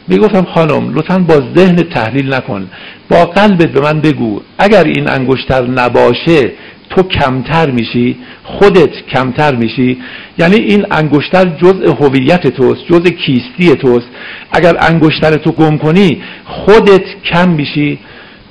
می‌گفتم 0.08 0.48
خانم 0.54 0.94
لطفا 0.94 1.18
با 1.18 1.42
ذهن 1.56 1.76
تحلیل 1.76 2.34
نکن. 2.34 2.68
با 3.10 3.26
قلبت 3.26 3.72
به 3.72 3.82
من 3.82 4.02
بگو. 4.02 4.42
اگر 4.58 4.84
این 4.84 5.10
انگشتر 5.10 5.68
نباشه 5.68 6.52
تو 6.96 7.04
کمتر 7.04 7.72
میشی 7.72 8.16
خودت 8.44 9.06
کمتر 9.14 9.56
میشی. 9.56 9.98
یعنی 10.38 10.56
این 10.56 10.86
انگشتر 10.92 11.46
جزء 11.46 11.94
هویت 11.94 12.48
توست 12.48 12.86
جزء 12.86 13.10
کیستی 13.10 13.76
توست. 13.76 14.08
اگر 14.52 14.76
انگشتر 14.80 15.32
تو 15.38 15.52
گم 15.52 15.78
کنی 15.78 16.22
خودت 16.46 17.04
کم 17.26 17.50
میشی. 17.50 18.00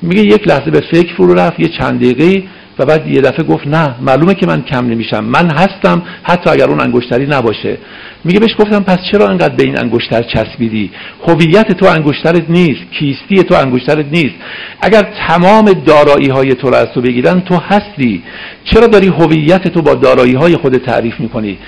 میگه 0.03 0.22
یک 0.22 0.48
لحظه 0.48 0.70
به 0.70 0.81
فکر 0.81 1.14
فرو 1.14 1.35
رفت 1.35 1.61
یه 1.61 1.68
چند 1.68 2.00
دقیقه 2.00 2.42
و 2.80 2.84
بعد 2.84 3.08
یه 3.08 3.20
دفعه 3.20 3.44
گفت 3.44 3.66
نه 3.66 3.94
معلومه 4.00 4.34
که 4.34 4.46
من 4.46 4.62
کم 4.62 4.86
نمیشم. 4.86 5.24
من 5.24 5.50
هستم 5.50 6.02
حتی 6.22 6.50
اگر 6.50 6.64
اون 6.64 6.80
انگشتری 6.80 7.26
نباشه. 7.26 7.78
میگه 8.24 8.40
بهش 8.40 8.54
گفتم 8.58 8.82
پس 8.82 8.98
چرا 9.12 9.28
انقدر 9.28 9.54
به 9.54 9.62
این 9.62 9.78
انگشتر 9.78 10.22
چسبیدی؟ 10.22 10.90
هویت 11.28 11.72
تو 11.72 11.86
انگشترت 11.86 12.50
نیست 12.50 12.80
کیستی 12.98 13.42
تو 13.42 13.54
انگشترت 13.54 14.06
نیست. 14.12 14.34
اگر 14.80 15.02
تمام 15.28 15.72
دارایی 15.72 16.28
های 16.28 16.54
تو 16.54 16.70
را 16.70 16.78
از 16.78 16.88
تو 16.94 17.00
بگیرن 17.00 17.40
تو 17.40 17.56
هستی. 17.56 18.22
چرا 18.64 18.86
داری 18.86 19.08
هویت 19.08 19.68
تو 19.68 19.82
با 19.82 19.94
دارایی 19.94 20.34
های 20.34 20.56
خود 20.56 20.76
تعریف 20.76 21.20
می‌کنی؟ 21.20 21.58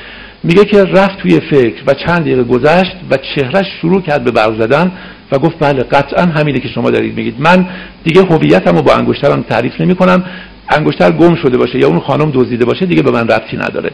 میگه 0.45 0.65
که 0.65 0.85
رفت 0.85 1.19
توی 1.19 1.41
فکر 1.41 1.83
و 1.87 1.95
چند 1.95 2.21
دقیقه 2.21 2.45
گذشت 2.45 2.97
و 3.11 3.17
چهرش 3.17 3.67
شروع 3.81 4.03
کرد 4.03 4.25
به 4.25 4.31
برق 4.31 4.61
زدن 4.61 4.93
و 5.33 5.39
گفت 5.39 5.59
بله 5.61 5.83
قطعا 5.83 6.25
همینه 6.25 6.61
که 6.61 6.69
شما 6.69 6.91
دارید 6.91 7.17
میگید. 7.17 7.35
من 7.39 7.67
دیگه 8.05 8.23
هویتم 8.23 8.77
رو 8.77 8.83
با 8.83 8.95
انگشترم 8.95 9.43
تعریف 9.43 9.81
نمی 9.81 9.95
کنم 9.95 10.25
انگشتر 10.79 11.11
گم 11.11 11.35
شده 11.35 11.59
باشه 11.59 11.79
یا 11.79 11.89
اون 11.89 12.01
خانم 12.01 12.31
دزدیده 12.35 12.65
باشه 12.65 12.87
دیگه 12.87 13.03
به 13.03 13.11
من 13.11 13.29
ربطی 13.29 13.57
نداره. 13.57 13.91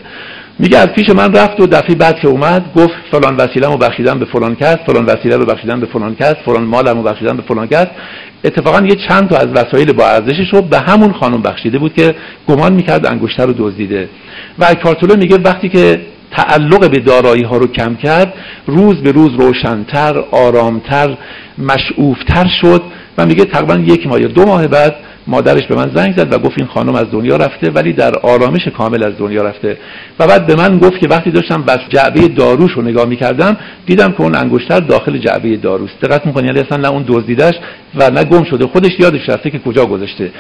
میگه 0.59 0.79
از 0.79 0.87
پیش 0.87 1.11
من 1.11 1.33
رفت 1.33 1.61
و 1.61 1.67
دفعه 1.67 1.95
بعد 1.95 2.19
که 2.19 2.29
اومد 2.29 2.65
گفت 2.77 2.95
فلان 3.11 3.37
وسیله‌مو 3.37 3.77
بخشیدم 3.77 4.19
به 4.19 4.25
فلان 4.25 4.55
کس 4.55 4.77
فلان 4.87 5.05
وسیله 5.05 5.37
رو 5.37 5.45
بخشیدم 5.45 5.81
به 5.81 5.87
فلان 5.87 6.15
کس 6.15 6.35
فلان 6.45 6.65
مالمو 6.65 7.03
بخشیدم 7.03 7.37
به 7.37 7.43
فلان 7.43 7.67
کس. 7.67 7.87
اتفاقا 8.45 8.87
یه 8.87 8.97
چند 9.09 9.29
تا 9.29 9.37
از 9.37 9.47
وسایل 9.47 9.93
با 9.93 10.07
ارزشش 10.07 10.49
رو 10.53 10.63
به 10.63 10.79
همون 10.79 11.13
خانم 11.13 11.43
بخشیده 11.43 11.79
بود 11.79 11.95
که 11.95 12.15
گمان 12.49 12.73
می‌کرد 12.73 13.07
انگشتر 13.07 13.47
رو 13.47 13.55
دزدیده. 13.59 14.09
و 14.59 14.75
کارتولو 14.75 15.17
میگه 15.17 15.39
وقتی 15.39 15.69
که 15.69 16.01
تعلق 16.31 16.91
به 16.91 16.99
دارایی 16.99 17.43
ها 17.43 17.57
رو 17.57 17.67
کم 17.67 17.95
کرد 17.95 18.35
روز 18.67 19.03
به 19.03 19.13
روز 19.13 19.31
روشنتر 19.35 20.19
آرامتر 20.31 21.17
مشعوفتر 21.59 22.47
شد 22.61 22.83
و 23.19 23.27
میگه 23.27 23.45
تقریبا 23.45 23.75
یک 23.75 24.07
ماه 24.07 24.21
یا 24.21 24.29
دو 24.29 24.47
ماه 24.47 24.67
بعد 24.67 24.97
مادرش 25.29 25.67
به 25.67 25.75
من 25.75 25.91
زنگ 25.95 26.17
زد 26.17 26.33
و 26.33 26.39
گفت 26.39 26.55
این 26.59 26.67
خانم 26.67 26.95
از 26.95 27.11
دنیا 27.13 27.37
رفته 27.37 27.71
ولی 27.71 27.93
در 27.93 28.13
آرامش 28.23 28.69
کامل 28.69 29.07
از 29.07 29.19
دنیا 29.19 29.43
رفته. 29.43 29.79
و 30.19 30.27
بعد 30.27 30.47
به 30.47 30.55
من 30.55 30.79
گفت 30.79 30.99
که 30.99 31.09
وقتی 31.09 31.31
داشتم 31.31 31.63
بس 31.63 31.79
جعبه 31.89 32.29
داروش 32.29 32.73
رو 32.73 32.83
نگاه 32.83 33.07
می‌کردم 33.07 33.57
دیدم 33.87 34.13
که 34.13 34.21
اون 34.21 34.35
انگشتر 34.35 34.81
داخل 34.81 35.19
جعبه 35.19 35.57
داروست. 35.57 36.01
دقت 36.01 36.27
می‌کنی 36.27 36.47
یعنی 36.47 36.61
اصلا 36.61 36.79
نه 36.79 36.89
اون 36.89 37.05
دزدیدش 37.09 37.55
و 37.95 38.11
نه 38.11 38.25
گم 38.25 38.45
شده. 38.45 38.67
خودش 38.67 39.01
یادش 39.01 39.29
رفته 39.29 39.51
که 39.51 39.59
کجا 39.59 39.87
گذاشته. 39.87 40.31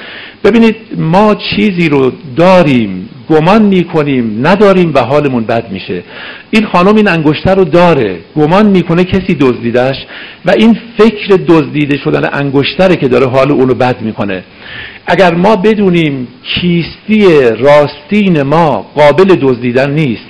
ببینید 0.44 0.76
ما 0.96 1.34
چیزی 1.34 1.88
رو 1.88 2.12
داریم 2.36 3.07
گمان 3.30 3.62
می‌کنیم 3.62 4.46
نداریم 4.46 4.92
و 4.94 4.98
حالمون 5.00 5.44
بد 5.44 5.72
میشه. 5.72 6.02
این 6.50 6.66
خانم 6.66 6.96
این 6.96 7.08
انگشتر 7.08 7.54
رو 7.54 7.64
داره. 7.64 8.18
گمان 8.36 8.66
می‌کنه 8.66 9.04
کسی 9.04 9.34
دزدیدش 9.34 9.96
و 10.46 10.50
این 10.50 10.78
فکر 10.98 11.38
دزدیده 11.48 11.98
شدن 12.04 12.28
انگشتره 12.32 12.96
که 12.96 13.08
داره 13.08 13.26
حال 13.26 13.52
اونو 13.52 13.74
بد 13.74 14.00
می‌کنه. 14.00 14.44
اگر 15.06 15.34
ما 15.34 15.56
بدونیم 15.56 16.28
کیستی 16.42 17.26
راستین 17.58 18.42
ما 18.42 18.86
قابل 18.94 19.24
دزدیدن 19.24 19.90
نیست 19.90 20.28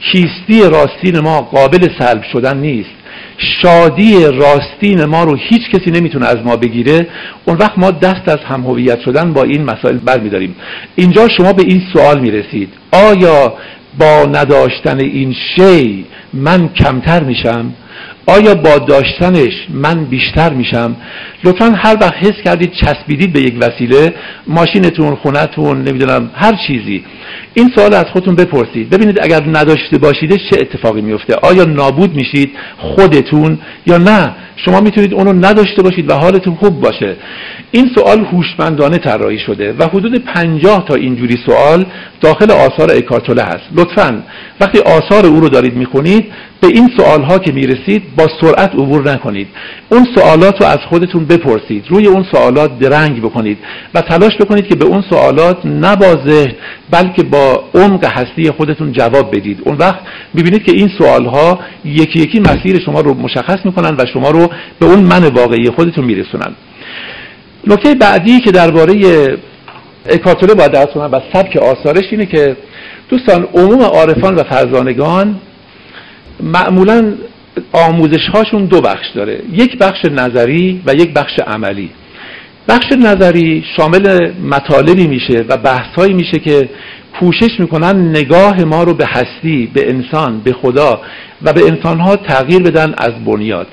کیستی 0.00 0.70
راستین 0.70 1.20
ما 1.20 1.40
قابل 1.40 1.88
سلب 1.98 2.22
شدن 2.32 2.58
نیست. 2.58 2.95
شادی 3.38 4.24
راستین 4.24 5.04
ما 5.04 5.24
رو 5.24 5.36
هیچ 5.36 5.62
کسی 5.70 5.90
نمی‌تونه 5.90 6.26
از 6.26 6.36
ما 6.44 6.56
بگیره. 6.56 7.08
اون 7.44 7.56
وقت 7.56 7.78
ما 7.78 7.90
دست 7.90 8.28
از 8.28 8.38
هم 8.48 8.64
هویت 8.64 9.00
شدن 9.00 9.32
با 9.32 9.42
این 9.42 9.64
مسائل 9.64 9.96
برمیداریم. 9.96 10.56
اینجا 10.96 11.28
شما 11.28 11.52
به 11.52 11.62
این 11.62 11.82
سوال 11.92 12.20
می‌رسید. 12.20 12.68
آیا 12.92 13.54
با 13.98 14.24
نداشتن 14.32 15.00
این 15.00 15.34
شی 15.56 16.04
من 16.32 16.68
کمتر 16.68 17.22
میشم؟ 17.22 17.72
آیا 18.26 18.54
با 18.54 18.78
داشتنش 18.78 19.52
من 19.70 20.04
بیشتر 20.04 20.52
میشم؟ 20.52 20.96
لطفا 21.44 21.64
هر 21.64 21.96
وقت 22.00 22.14
حس 22.14 22.42
کردید 22.44 22.72
چسبیدید 22.72 23.32
به 23.32 23.40
یک 23.40 23.54
وسیله 23.60 24.14
ماشینتون 24.46 25.14
خونتون 25.14 25.82
نمی‌دونم 25.82 26.30
هر 26.34 26.52
چیزی. 26.66 27.04
این 27.54 27.70
سوال 27.74 27.94
از 27.94 28.04
خودتون 28.04 28.34
بپرسید. 28.34 28.90
ببینید 28.90 29.18
اگر 29.22 29.42
نداشته 29.46 29.98
باشیدش 29.98 30.40
چه 30.50 30.60
اتفاقی 30.60 31.00
میفته 31.00 31.34
آیا 31.34 31.64
نابود 31.64 32.14
میشید 32.14 32.50
خودتون 32.78 33.58
یا 33.86 33.98
نه؟ 33.98 34.34
شما 34.56 34.80
می‌تونید 34.80 35.14
اونو 35.14 35.32
نداشته 35.32 35.82
باشید 35.82 36.10
و 36.10 36.14
حالتون 36.14 36.54
خوب 36.54 36.80
باشه. 36.80 37.16
این 37.70 37.90
سوال 37.94 38.24
هوشمندانه 38.24 38.98
طراحی 38.98 39.38
شده 39.38 39.74
و 39.78 39.84
حدود 39.84 40.24
پنجاه 40.34 40.84
تا 40.84 40.94
اینجوری 40.94 41.36
سوال 41.46 41.86
داخل 42.20 42.50
آثار 42.50 42.90
اکارتوله 42.92 43.42
هست. 43.42 43.64
لطفا 43.76 44.22
وقتی 44.60 44.78
آثار 44.78 45.26
او 45.26 45.40
رو 45.40 45.48
دارید 45.48 45.76
می‌خونید 45.76 46.24
به 46.60 46.66
این 46.66 46.90
سوال 46.96 47.22
ها 47.22 47.38
که 47.38 47.52
می‌رسید 47.52 48.02
با 48.16 48.28
سرعت 48.40 48.74
عبور 48.74 49.12
نکنید. 49.12 49.48
اون 49.88 50.06
سوالات 50.14 50.60
رو 50.60 50.66
از 50.66 50.78
خودتون 50.88 51.24
بپرسید. 51.24 51.84
روی 51.88 52.06
اون 52.06 52.26
سوالات 52.32 52.78
درنگ 52.78 53.22
بکنید 53.22 53.58
و 53.94 54.00
تلاش 54.00 54.36
بکنید 54.40 54.68
که 54.68 54.74
به 54.74 54.84
اون 54.84 55.04
سوالات 55.10 55.66
نه 55.66 55.96
با 55.96 56.06
بلکه 56.90 57.22
با 57.22 57.64
عمق 57.74 58.04
هستی 58.04 58.50
خودتون 58.50 58.92
جواب 58.92 59.36
بدید. 59.36 59.58
اون 59.64 59.76
وقت 59.76 60.00
می‌بینید 60.34 60.62
که 60.62 60.72
این 60.72 60.90
سوال 60.98 61.24
ها 61.26 61.60
یکی 61.84 62.20
یکی 62.20 62.40
مسیر 62.40 62.80
شما 62.84 63.00
رو 63.00 63.14
مشخص 63.14 63.58
می‌کنن 63.64 63.96
و 63.98 64.04
شما 64.12 64.30
رو 64.30 64.48
به 64.80 64.86
اون 64.86 64.98
من 64.98 65.24
واقعی 65.24 65.70
خودتون 65.70 66.04
میرسونن. 66.04 66.54
نکته 67.66 67.94
بعدی 67.94 68.40
که 68.40 68.50
درباره 68.50 68.94
اکاتوله 70.08 70.54
باید 70.54 70.72
درس 70.72 70.86
کنم 70.86 71.08
و 71.12 71.20
سبک 71.32 71.56
آثارش 71.56 72.04
اینه 72.10 72.26
که 72.26 72.56
دوستان 73.08 73.48
عموم 73.54 73.82
عارفان 73.82 74.34
و 74.34 74.42
فرزانگان 74.42 75.40
معمولا 76.42 77.14
آموزش 77.72 78.28
هاشون 78.34 78.64
دو 78.64 78.80
بخش 78.80 79.06
داره. 79.14 79.40
یک 79.52 79.78
بخش 79.78 80.04
نظری 80.04 80.82
و 80.86 80.94
یک 80.94 81.12
بخش 81.12 81.38
عملی. 81.46 81.90
بخش 82.68 82.92
نظری 82.92 83.64
شامل 83.76 84.32
مطالبی 84.42 85.06
میشه 85.06 85.44
و 85.48 85.56
بحثهایی 85.56 86.14
میشه 86.14 86.38
که 86.38 86.68
کوشش 87.20 87.60
می‌کنن 87.60 88.08
نگاه 88.08 88.64
ما 88.64 88.82
رو 88.82 88.94
به 88.94 89.06
هستی 89.06 89.70
به 89.74 89.90
انسان 89.90 90.40
به 90.40 90.52
خدا 90.52 91.00
و 91.42 91.52
به 91.52 91.64
انسانها 91.64 92.16
تغییر 92.16 92.62
بدن 92.62 92.94
از 92.98 93.24
بنیاد. 93.24 93.66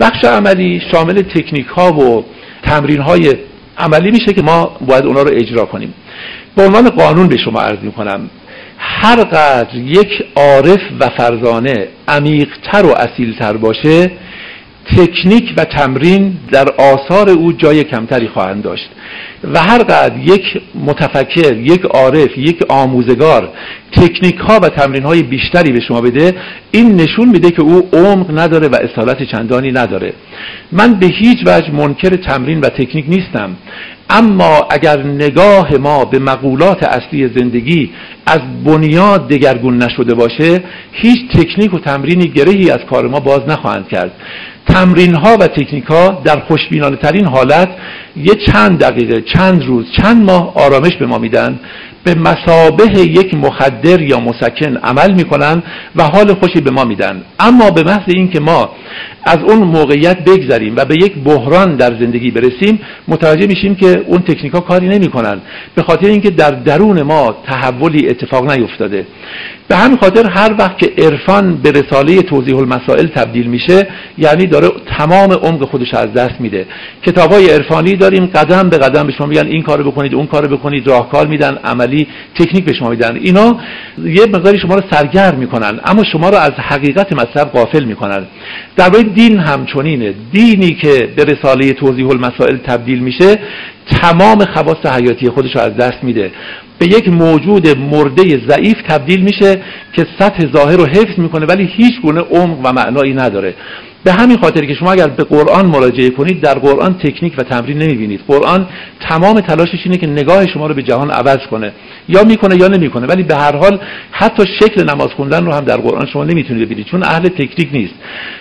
بخش 0.00 0.24
عملی 0.24 0.82
شامل 0.92 1.22
تکنیک 1.22 1.66
ها 1.66 1.92
و 1.92 2.24
تمرین 2.62 3.00
های 3.00 3.32
عملی 3.78 4.10
میشه 4.10 4.32
که 4.32 4.42
ما 4.42 4.76
باید 4.86 5.06
اونا 5.06 5.22
رو 5.22 5.30
اجرا 5.32 5.64
کنیم. 5.64 5.94
به 6.56 6.66
عنوان 6.66 6.88
قانون 6.88 7.28
به 7.28 7.36
شما 7.36 7.60
عرض 7.60 7.78
می‌کنم 7.82 8.30
هر 8.78 9.24
قدر 9.24 9.74
یک 9.74 10.24
عارف 10.36 10.80
و 11.00 11.08
فرزانه 11.08 11.88
عمیقتر 12.08 12.86
و 12.86 12.94
اصیلتر 12.96 13.56
باشه 13.56 14.10
تکنیک 14.86 15.54
و 15.56 15.64
تمرین 15.64 16.36
در 16.52 16.68
آثار 16.78 17.30
او 17.30 17.52
جای 17.52 17.84
کمتری 17.84 18.28
خواهند 18.28 18.62
داشت. 18.62 18.90
و 19.52 19.58
هر 19.58 19.78
قدر 19.78 20.18
یک 20.18 20.60
متفکر 20.86 21.56
یک 21.56 21.84
عارف 21.84 22.38
یک 22.38 22.62
آموزگار 22.68 23.48
تکنیک 23.92 24.36
ها 24.36 24.60
و 24.62 24.68
تمرین 24.68 25.02
های 25.02 25.22
بیشتری 25.22 25.72
به 25.72 25.80
شما 25.80 26.00
بده 26.00 26.34
این 26.70 26.94
نشون 26.94 27.28
میده 27.28 27.50
که 27.50 27.62
او 27.62 27.88
عمق 27.92 28.38
نداره 28.38 28.68
و 28.68 28.76
اصالت 28.76 29.22
چندانی 29.22 29.72
نداره. 29.72 30.12
من 30.72 30.94
به 30.94 31.06
هیچ 31.06 31.38
وجه 31.46 31.70
منکر 31.70 32.08
تمرین 32.08 32.60
و 32.60 32.68
تکنیک 32.68 33.04
نیستم. 33.08 33.56
اما 34.10 34.68
اگر 34.70 35.02
نگاه 35.02 35.76
ما 35.76 36.04
به 36.04 36.18
مقولات 36.18 36.82
اصلی 36.82 37.28
زندگی 37.28 37.90
از 38.26 38.40
بنیاد 38.64 39.28
دگرگون 39.28 39.82
نشده 39.82 40.14
باشه 40.14 40.62
هیچ 40.92 41.18
تکنیک 41.34 41.74
و 41.74 41.78
تمرینی 41.78 42.28
گرهی 42.28 42.70
از 42.70 42.80
کار 42.90 43.08
ما 43.08 43.20
باز 43.20 43.40
نخواهند 43.48 43.88
کرد. 43.88 44.12
تمرین 44.68 45.14
ها 45.14 45.36
و 45.36 45.46
تکنیک 45.46 45.84
ها 45.84 46.22
در 46.24 46.40
خوشبینانه 46.40 46.96
ترین 46.96 47.26
حالت 47.26 47.68
یه 48.16 48.34
چند 48.34 48.78
دقیقه 48.78 49.20
چند 49.20 49.64
روز 49.64 49.86
چند 49.96 50.24
ماه 50.24 50.52
آرامش 50.54 50.96
به 50.96 51.06
ما 51.06 51.18
میدن 51.18 51.60
به 52.04 52.14
مسابه 52.14 53.00
یک 53.00 53.34
مخدر 53.34 54.02
یا 54.02 54.20
مسکن 54.20 54.76
عمل 54.76 55.14
می‌کنن 55.14 55.62
و 55.96 56.02
حال 56.02 56.34
خوشی 56.34 56.60
به 56.60 56.70
ما 56.70 56.84
میدن. 56.84 57.22
اما 57.40 57.70
به 57.70 57.82
محض 57.82 58.02
اینکه 58.06 58.40
ما 58.40 58.70
از 59.26 59.38
اون 59.38 59.58
موقعیت 59.58 60.24
بگذریم 60.24 60.76
و 60.76 60.84
به 60.84 60.94
یک 60.94 61.14
بحران 61.24 61.76
در 61.76 61.90
زندگی 62.00 62.30
برسیم 62.30 62.80
متوجه 63.08 63.46
میشیم 63.46 63.74
که 63.74 64.04
اون 64.06 64.18
تکنیکا 64.18 64.60
کاری 64.60 64.88
نمی‌کنن. 64.88 65.40
به 65.74 65.82
خاطر 65.82 66.06
اینکه 66.06 66.30
در 66.30 66.50
درون 66.50 67.02
ما 67.02 67.36
تحولی 67.46 68.08
اتفاق 68.08 68.50
نیفتاده. 68.50 69.06
به 69.68 69.76
همین 69.76 69.98
خاطر 69.98 70.30
هر 70.30 70.54
وقت 70.58 70.78
که 70.78 70.90
عرفان 70.98 71.56
به 71.56 71.70
رساله 71.70 72.22
توضیح 72.22 72.56
المسائل 72.56 73.06
تبدیل 73.06 73.46
میشه 73.46 73.88
یعنی 74.18 74.46
داره 74.46 74.68
تمام 74.98 75.32
عمق 75.32 75.64
خودش 75.64 75.94
از 75.94 76.12
دست 76.12 76.40
میده. 76.40 76.66
کتاب 77.02 77.32
های 77.32 77.50
عرفانی 77.50 77.96
داریم 77.96 78.26
قدم 78.26 78.68
به 78.68 78.78
قدم 78.78 79.06
به 79.06 79.12
شما 79.12 79.26
میگن 79.26 79.46
این 79.46 79.62
کارو 79.62 79.90
بکنید 79.90 80.14
اون 80.14 80.26
کارو 80.26 80.56
بکنید 80.56 80.88
راهکار 80.88 81.26
میدن 81.26 81.58
عملی 81.64 82.06
تکنیک 82.38 82.64
به 82.64 82.72
شما 82.72 82.90
میدن. 82.90 83.16
اینا 83.16 83.56
یه 84.04 84.26
مقداری 84.26 84.58
شما 84.58 84.74
رو 84.74 84.82
سرگرم 84.90 85.38
می‌کنن 85.38 85.80
اما 85.84 86.04
شما 86.04 86.28
رو 86.28 86.36
از 86.36 86.52
حقیقت 86.52 87.12
مطلب 87.12 87.52
غافل 87.52 87.84
می‌کنن. 87.84 88.26
درباره 88.76 89.02
دین 89.14 89.38
همچنینه. 89.38 90.14
دینی 90.32 90.74
که 90.74 91.08
به 91.16 91.24
رساله 91.24 91.72
توضیح 91.72 92.08
المسائل 92.08 92.56
تبدیل 92.56 92.98
میشه 92.98 93.38
تمام 93.90 94.44
خواص 94.44 94.86
حیاتی 94.86 95.28
خودش 95.28 95.56
رو 95.56 95.62
از 95.62 95.76
دست 95.76 96.04
میده. 96.04 96.30
به 96.78 96.86
یک 96.86 97.08
موجود 97.08 97.78
مرده 97.78 98.22
ضعیف 98.48 98.82
تبدیل 98.88 99.22
میشه 99.22 99.62
که 99.92 100.06
سطح 100.18 100.52
ظاهر 100.52 100.76
رو 100.76 100.86
حفظ 100.86 101.18
می‌کنه 101.18 101.46
ولی 101.46 101.64
هیچ 101.64 102.00
گونه 102.00 102.20
عمق 102.20 102.58
و 102.64 102.72
معنایی 102.72 103.14
نداره. 103.14 103.54
به 104.04 104.12
همین 104.12 104.36
خاطر 104.36 104.64
که 104.64 104.74
شما 104.74 104.92
اگر 104.92 105.06
به 105.06 105.24
قرآن 105.24 105.66
مراجعه 105.66 106.10
کنید 106.10 106.40
در 106.40 106.58
قرآن 106.58 106.98
تکنیک 106.98 107.34
و 107.38 107.42
تمرین 107.42 107.78
نمی‌بینید. 107.78 108.20
قرآن 108.28 108.68
تمام 109.00 109.40
تلاشش 109.40 109.78
اینه 109.84 109.96
که 109.96 110.06
نگاه 110.06 110.46
شما 110.46 110.66
رو 110.66 110.74
به 110.74 110.82
جهان 110.82 111.10
عوض 111.10 111.38
کنه. 111.50 111.72
یا 112.08 112.24
می‌کنه 112.24 112.56
یا 112.56 112.68
نمی‌کنه 112.68 113.06
ولی 113.06 113.22
به 113.22 113.36
هر 113.36 113.56
حال 113.56 113.80
حتی 114.10 114.42
شکل 114.60 114.90
نماز 114.90 115.08
خوندن 115.08 115.46
رو 115.46 115.52
هم 115.52 115.64
در 115.64 115.76
قرآن 115.76 116.06
شما 116.06 116.24
نمی‌تونید 116.24 116.64
ببینید 116.64 116.86
چون 116.86 117.02
اهل 117.02 117.28
تکنیک 117.28 117.68
نیست. 117.72 117.94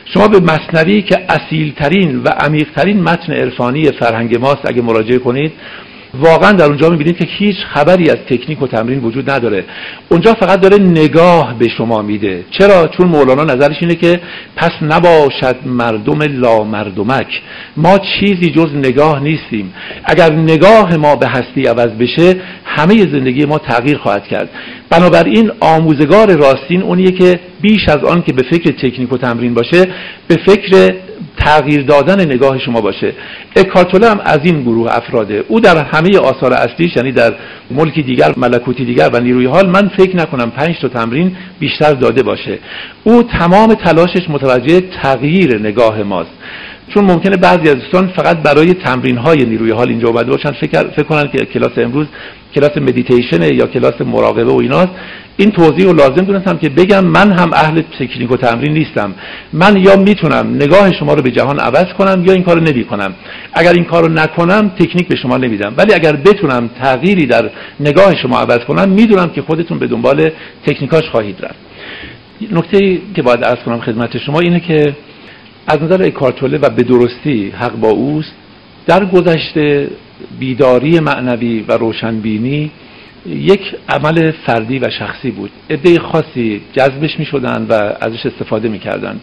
شما 0.05 0.27
به 0.27 0.39
مصنوی 0.39 1.01
که 1.01 1.25
اصیلترین 1.29 2.21
و 2.23 2.27
عمیقترین 2.29 3.03
متن 3.03 3.33
عرفانی 3.33 3.91
فرهنگ 3.91 4.37
ماست 4.37 4.61
اگه 4.65 4.81
مراجعه 4.81 5.17
کنید 5.17 5.51
واقعا 6.19 6.51
در 6.51 6.65
اونجا 6.65 6.89
می‌بینید 6.89 7.17
که 7.17 7.25
هیچ 7.27 7.55
خبری 7.73 8.09
از 8.09 8.17
تکنیک 8.29 8.61
و 8.61 8.67
تمرین 8.67 8.99
وجود 8.99 9.29
نداره. 9.29 9.65
اونجا 10.09 10.33
فقط 10.33 10.61
داره 10.61 10.77
نگاه 10.77 11.59
به 11.59 11.69
شما 11.69 12.01
میده. 12.01 12.43
چرا؟ 12.51 12.87
چون 12.87 13.07
مولانا 13.07 13.43
نظرش 13.43 13.75
اینه 13.81 13.95
که 13.95 14.19
پس 14.55 14.71
نباشد 14.81 15.55
مردم 15.65 16.21
لا 16.21 16.63
مردمک 16.63 17.41
ما 17.77 17.97
چیزی 17.97 18.51
جز 18.51 18.75
نگاه 18.75 19.19
نیستیم. 19.19 19.73
اگر 20.05 20.33
نگاه 20.33 20.97
ما 20.97 21.15
به 21.15 21.27
هستی 21.27 21.65
عوض 21.67 21.89
بشه 21.89 22.35
همه 22.65 22.95
زندگی 22.95 23.45
ما 23.45 23.57
تغییر 23.57 23.97
خواهد 23.97 24.27
کرد. 24.27 24.49
بنابراین 24.89 25.51
آموزگار 25.59 26.35
راستین 26.35 26.81
اونیه 26.81 27.11
که 27.11 27.39
بیش 27.61 27.89
از 27.89 28.03
آن 28.03 28.21
که 28.21 28.33
به 28.33 28.43
فکر 28.51 28.71
تکنیک 28.71 29.13
و 29.13 29.17
تمرین 29.17 29.53
باشه 29.53 29.85
به 30.27 30.35
فکر 30.45 30.93
تغییر 31.37 31.81
دادن 31.81 32.25
نگاه 32.25 32.59
شما 32.59 32.81
باشه. 32.81 33.13
اکارتوله 33.55 34.09
هم 34.09 34.19
از 34.25 34.39
این 34.43 34.61
گروه 34.61 34.97
افراده. 34.97 35.43
او 35.47 35.59
در 35.59 35.77
همه 35.77 36.17
آثار 36.17 36.53
اصلیش 36.53 36.95
یعنی 36.95 37.11
در 37.11 37.33
ملکی 37.71 38.01
دیگر 38.03 38.33
ملکوتی 38.37 38.85
دیگر 38.85 39.09
و 39.13 39.19
نیروی 39.19 39.45
حال 39.45 39.69
من 39.69 39.87
فکر 39.97 40.15
نکنم 40.15 40.51
پنج 40.51 40.75
تا 40.81 40.87
تمرین 40.87 41.35
بیشتر 41.59 41.93
داده 41.93 42.23
باشه. 42.23 42.59
او 43.03 43.23
تمام 43.23 43.73
تلاشش 43.73 44.29
متوجه 44.29 44.81
تغییر 45.01 45.59
نگاه 45.59 46.03
ماست. 46.03 46.31
چون 46.93 47.05
ممکنه 47.05 47.37
بعضی 47.37 47.69
از 47.69 47.75
دوستان 47.75 48.07
فقط 48.07 48.37
برای 48.37 48.73
تمرین 48.73 49.17
های 49.17 49.45
نیروی 49.45 49.71
حال 49.71 49.89
اینجا 49.89 50.07
اومده 50.07 50.31
باشن 50.31 50.51
فکر, 50.51 50.83
فکر 50.83 51.03
کنن 51.03 51.31
که 51.31 51.45
کلاس 51.45 51.71
امروز 51.77 52.07
کلاس 52.55 52.77
مدیتیشن 52.77 53.41
یا 53.41 53.67
کلاس 53.67 54.01
مراقبه 54.01 54.43
و 54.43 54.57
ایناست. 54.61 54.91
این 55.37 55.51
توضیح 55.51 55.85
رو 55.85 55.93
لازم 55.93 56.25
دونستم 56.25 56.57
که 56.57 56.69
بگم 56.69 57.05
من 57.05 57.31
هم 57.31 57.53
اهل 57.53 57.81
تکنیک 57.81 58.31
و 58.31 58.37
تمرین 58.37 58.73
نیستم. 58.73 59.13
من 59.53 59.77
یا 59.77 59.95
می‌تونم 59.95 60.55
نگاه 60.55 60.93
شما 60.93 61.13
رو 61.13 61.21
به 61.21 61.31
جهان 61.31 61.59
عوض 61.59 61.93
کنم 61.97 62.23
یا 62.25 62.33
این 62.33 62.43
کارو 62.43 62.61
نمی 62.61 62.85
کنم. 62.85 63.13
اگر 63.53 63.73
این 63.73 63.83
کارو 63.83 64.07
نکنم 64.07 64.71
تکنیک 64.79 65.07
به 65.07 65.15
شما 65.15 65.37
نمیدم. 65.37 65.73
ولی 65.77 65.93
اگر 65.93 66.15
بتونم 66.15 66.69
تغییری 66.81 67.25
در 67.25 67.49
نگاه 67.79 68.15
شما 68.15 68.39
عوض 68.39 68.59
کنم 68.59 68.89
می‌دونم 68.89 69.29
که 69.29 69.41
خودتون 69.41 69.79
به 69.79 69.87
دنبال 69.87 70.29
تکنیکاش 70.65 71.09
خواهید 71.09 71.35
رفت. 71.41 71.59
نکته 72.51 72.97
که 73.15 73.21
باید 73.21 73.43
عرض 73.43 73.59
کنم 73.65 73.81
خدمت 73.81 74.17
شما 74.17 74.39
اینه 74.39 74.59
که 74.59 74.95
از 75.67 75.81
نظر 75.81 76.03
اکارتوله 76.03 76.57
و 76.57 76.69
به 76.69 76.83
درستی 76.83 77.53
حق 77.59 77.75
با 77.75 77.89
اوست. 77.89 78.33
در 78.87 79.05
گذشته 79.05 79.89
بیداری 80.39 80.99
معنوی 80.99 81.65
و 81.67 81.71
روشنبینی 81.77 82.71
یک 83.25 83.75
عمل 83.89 84.31
فردی 84.31 84.79
و 84.79 84.89
شخصی 84.89 85.31
بود. 85.31 85.51
عده 85.69 85.99
خاصی 85.99 86.61
جذبش 86.73 87.19
می 87.19 87.25
شدن 87.25 87.65
و 87.69 87.73
ازش 88.01 88.25
استفاده 88.25 88.69
می 88.69 88.79
کردن 88.79 89.19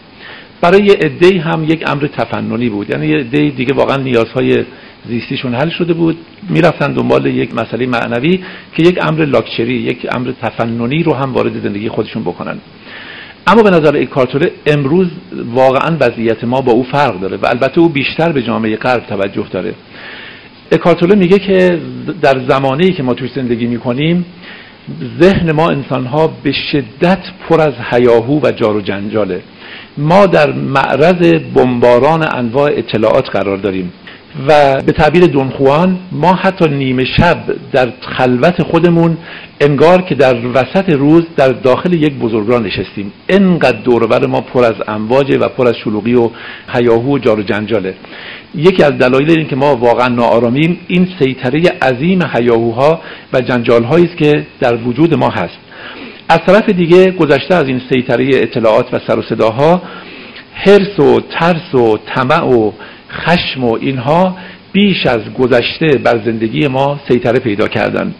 برای 0.61 0.91
عده 0.91 1.39
هم 1.41 1.63
یک 1.63 1.83
امر 1.89 2.07
تفننی 2.07 2.69
بود. 2.69 2.89
یعنی 2.89 3.13
عده 3.13 3.49
دیگه 3.49 3.73
واقعا 3.73 3.97
نیازهای 3.97 4.65
زیستیشون 5.07 5.55
حل 5.55 5.69
شده 5.69 5.93
بود. 5.93 6.17
می‌رفتن 6.49 6.93
دنبال 6.93 7.25
یک 7.25 7.55
مسئله 7.55 7.85
معنوی 7.85 8.37
که 8.77 8.83
یک 8.83 8.99
امر 9.01 9.25
لاکچری 9.25 9.73
یک 9.73 10.07
امر 10.11 10.31
تفننی 10.41 11.03
رو 11.03 11.13
هم 11.13 11.33
وارد 11.33 11.63
زندگی 11.63 11.89
خودشون 11.89 12.23
بکنن. 12.23 12.57
اما 13.47 13.63
به 13.63 13.69
نظر 13.69 13.97
اکارتوله 13.97 14.51
امروز 14.67 15.07
واقعا 15.53 15.97
وضعیت 15.99 16.43
ما 16.43 16.61
با 16.61 16.71
او 16.71 16.83
فرق 16.83 17.19
داره 17.19 17.37
و 17.37 17.45
البته 17.45 17.79
او 17.79 17.89
بیشتر 17.89 18.31
به 18.31 18.41
جامعه 18.41 18.75
غرب 18.75 19.05
توجه 19.05 19.45
داره. 19.51 19.73
اکارتوله 20.71 21.15
میگه 21.15 21.39
که 21.39 21.79
در 22.21 22.39
زمانی 22.47 22.93
که 22.93 23.03
ما 23.03 23.13
توش 23.13 23.29
زندگی 23.35 23.65
می‌کنیم 23.65 24.25
ذهن 25.21 25.51
ما 25.51 25.69
انسان 25.69 26.05
ها 26.05 26.27
به 26.43 26.51
شدت 26.51 27.19
پر 27.49 27.61
از 27.61 27.73
هیاهو 27.91 28.39
و 28.43 28.51
جار 28.51 28.75
و 28.75 28.81
جنجاله. 28.81 29.41
ما 29.97 30.25
در 30.25 30.51
معرض 30.51 31.41
بمباران 31.55 32.35
انواع 32.35 32.71
اطلاعات 32.75 33.29
قرار 33.29 33.57
داریم. 33.57 33.93
و 34.47 34.81
به 34.81 34.91
تعبیر 34.91 35.25
دونخوان 35.25 35.99
ما 36.11 36.33
حتی 36.33 36.69
نیمه 36.69 37.05
شب 37.05 37.37
در 37.71 37.93
خلوت 38.17 38.63
خودمون 38.63 39.17
انگار 39.61 40.01
که 40.01 40.15
در 40.15 40.45
وسط 40.45 40.89
روز 40.89 41.23
در 41.37 41.49
داخل 41.49 41.93
یک 41.93 42.13
بزرگراه 42.13 42.59
نشستیم. 42.59 43.11
انقدر 43.29 43.77
دوربر 43.77 44.25
ما 44.25 44.41
پر 44.41 44.65
از 44.65 44.75
امواجه 44.87 45.37
و 45.37 45.47
پر 45.47 45.67
از 45.67 45.75
شلوغی 45.83 46.13
و 46.13 46.29
هیاهو 46.73 47.15
و 47.15 47.19
جار 47.19 47.39
و 47.39 47.43
جنجاله. 47.43 47.93
یکی 48.55 48.83
از 48.83 48.91
دلایل 48.91 49.31
این 49.31 49.47
که 49.47 49.55
ما 49.55 49.75
واقعا 49.75 50.07
ناآرامیم 50.07 50.79
این 50.87 51.07
سیطره 51.19 51.61
عظیم 51.81 52.19
هیاهوها 52.33 53.01
و 53.33 53.41
جنجالهایی 53.41 54.05
است 54.05 54.17
که 54.17 54.45
در 54.59 54.75
وجود 54.75 55.13
ما 55.13 55.29
هست. 55.29 55.57
از 56.29 56.39
طرف 56.47 56.69
دیگه 56.69 57.11
گذشته 57.11 57.55
از 57.55 57.67
این 57.67 57.81
سیطره 57.89 58.29
اطلاعات 58.33 58.93
و 58.93 58.99
سر 59.07 59.19
و 59.19 59.21
صداها 59.21 59.81
حرس 60.53 60.99
و 60.99 61.19
ترس 61.19 61.75
و 61.75 61.97
طمع 61.97 62.43
و 62.43 62.71
خشم 63.11 63.63
و 63.63 63.77
اینها 63.81 64.37
بیش 64.71 65.05
از 65.05 65.33
گذشته 65.39 65.97
بر 66.03 66.21
زندگی 66.25 66.67
ما 66.67 66.99
سیطره 67.07 67.39
پیدا 67.39 67.67
کردن. 67.67 68.13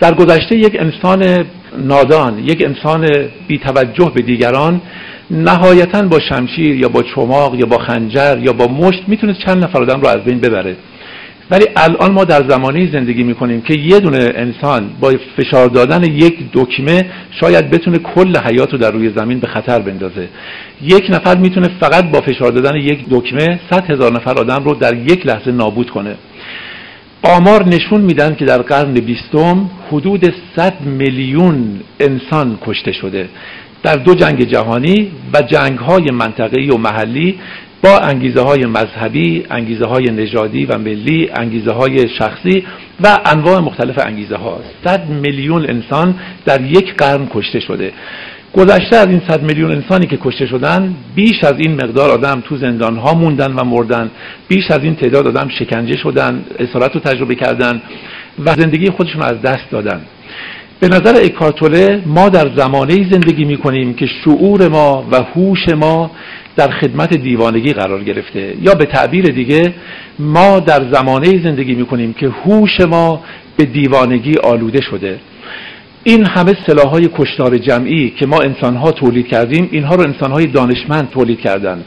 در 0.00 0.14
گذشته 0.14 0.56
یک 0.56 0.76
انسان 0.80 1.44
نادان 1.78 2.38
یک 2.38 2.64
انسان 2.64 3.08
بی 3.48 3.58
توجه 3.58 4.12
به 4.14 4.22
دیگران 4.22 4.80
نهایتا 5.30 6.02
با 6.02 6.18
شمشیر 6.20 6.76
یا 6.76 6.88
با 6.88 7.02
چماق 7.02 7.54
یا 7.54 7.66
با 7.66 7.78
خنجر 7.78 8.38
یا 8.38 8.52
با 8.52 8.66
مشت 8.66 9.02
می‌تونه 9.06 9.34
چند 9.46 9.64
نفر 9.64 9.82
آدم 9.82 10.00
رو 10.00 10.08
از 10.08 10.24
بین 10.24 10.40
ببره. 10.40 10.76
ولی 11.50 11.64
الان 11.76 12.12
ما 12.12 12.24
در 12.24 12.48
زمانی 12.48 12.86
زندگی 12.86 13.22
می‌کنیم 13.22 13.60
که 13.60 13.74
یه 13.74 14.00
دونه 14.00 14.32
انسان 14.34 14.90
با 15.00 15.12
فشار 15.36 15.68
دادن 15.68 16.04
یک 16.04 16.38
دکمه 16.52 17.06
شاید 17.40 17.70
بتونه 17.70 17.98
کل 17.98 18.36
حیات 18.38 18.72
رو 18.72 18.78
در 18.78 18.90
روی 18.90 19.10
زمین 19.16 19.38
به 19.40 19.46
خطر 19.46 19.78
بندازه. 19.78 20.28
یک 20.82 21.04
نفر 21.10 21.36
می‌تونه 21.38 21.68
فقط 21.80 22.10
با 22.10 22.20
فشار 22.20 22.52
دادن 22.52 22.76
یک 22.76 23.04
دکمه 23.10 23.60
صد 23.70 23.90
هزار 23.90 24.12
نفر 24.12 24.38
آدم 24.38 24.64
رو 24.64 24.74
در 24.74 24.96
یک 24.96 25.26
لحظه 25.26 25.52
نابود 25.52 25.90
کنه. 25.90 26.14
آمار 27.22 27.68
نشون 27.68 28.00
میدن 28.00 28.34
که 28.34 28.44
در 28.44 28.62
قرن 28.62 28.94
بیستم 28.94 29.70
حدود 29.90 30.34
100 30.56 30.80
میلیون 30.80 31.80
انسان 32.00 32.58
کشته 32.66 32.92
شده. 32.92 33.28
در 33.82 33.96
دو 33.96 34.14
جنگ 34.14 34.44
جهانی 34.44 35.10
و 35.34 35.42
جنگ 35.42 35.78
های 35.78 36.10
منطقه‌ای 36.10 36.70
و 36.70 36.76
محلی 36.76 37.38
با 37.82 37.98
انگیزه 37.98 38.42
های 38.42 38.66
مذهبی، 38.66 39.44
انگیزه 39.50 39.86
های 39.86 40.04
نژادی 40.04 40.66
و 40.66 40.78
ملی، 40.78 41.30
انگیزه 41.34 41.72
های 41.72 42.08
شخصی 42.08 42.64
و 43.04 43.18
انواع 43.26 43.60
مختلف 43.60 43.98
انگیزه 44.06 44.36
ها 44.36 44.60
100 44.84 45.08
میلیون 45.08 45.70
انسان 45.70 46.14
در 46.44 46.60
یک 46.60 46.94
قرن 46.94 47.26
کشته 47.34 47.60
شده. 47.60 47.92
گذشته 48.52 48.96
از 48.96 49.06
این 49.06 49.22
صد 49.28 49.42
میلیون 49.42 49.72
انسانی 49.72 50.06
که 50.06 50.18
کشته 50.24 50.46
شدن 50.46 50.94
بیش 51.14 51.44
از 51.44 51.54
این 51.58 51.74
مقدار 51.74 52.10
آدم 52.10 52.40
تو 52.40 52.56
زندان 52.56 52.96
ها 52.96 53.14
موندن 53.14 53.52
و 53.52 53.64
مردن. 53.64 54.10
بیش 54.48 54.70
از 54.70 54.78
این 54.82 54.96
تعداد 54.96 55.26
آدم 55.26 55.48
شکنجه 55.48 55.96
شدن 55.96 56.44
اسارت 56.58 56.94
رو 56.94 57.00
تجربه 57.00 57.34
کردن 57.34 57.82
و 58.44 58.54
زندگی 58.54 58.90
خودشون 58.90 59.22
از 59.22 59.42
دست 59.42 59.70
دادن. 59.70 60.00
به 60.80 60.88
نظر 60.88 61.16
اکارتوله 61.22 62.02
ما 62.06 62.28
در 62.28 62.56
زمانه 62.56 63.10
زندگی 63.12 63.44
می 63.44 63.56
کنیم 63.56 63.94
که 63.94 64.06
شعور 64.24 64.68
ما 64.68 65.08
و 65.12 65.22
هوش 65.22 65.68
ما 65.68 66.10
در 66.56 66.70
خدمت 66.70 67.16
دیوانگی 67.16 67.72
قرار 67.72 68.04
گرفته. 68.04 68.54
یا 68.60 68.74
به 68.74 68.84
تعبیر 68.84 69.24
دیگه 69.24 69.74
ما 70.18 70.60
در 70.60 70.92
زمانه 70.92 71.42
زندگی 71.42 71.74
می 71.74 71.86
کنیم 71.86 72.12
که 72.12 72.28
هوش 72.28 72.80
ما 72.80 73.24
به 73.56 73.64
دیوانگی 73.64 74.34
آلوده 74.38 74.80
شده. 74.82 75.18
این 76.04 76.26
همه 76.26 76.54
های 76.90 77.08
کشتار 77.18 77.58
جمعی 77.58 78.10
که 78.10 78.26
ما 78.26 78.40
انسانها 78.40 78.92
تولید 78.92 79.28
کردیم 79.28 79.68
اینها 79.72 79.94
رو 79.94 80.02
انسانهای 80.02 80.46
دانشمند 80.46 81.10
تولید 81.10 81.40
کردند 81.40 81.84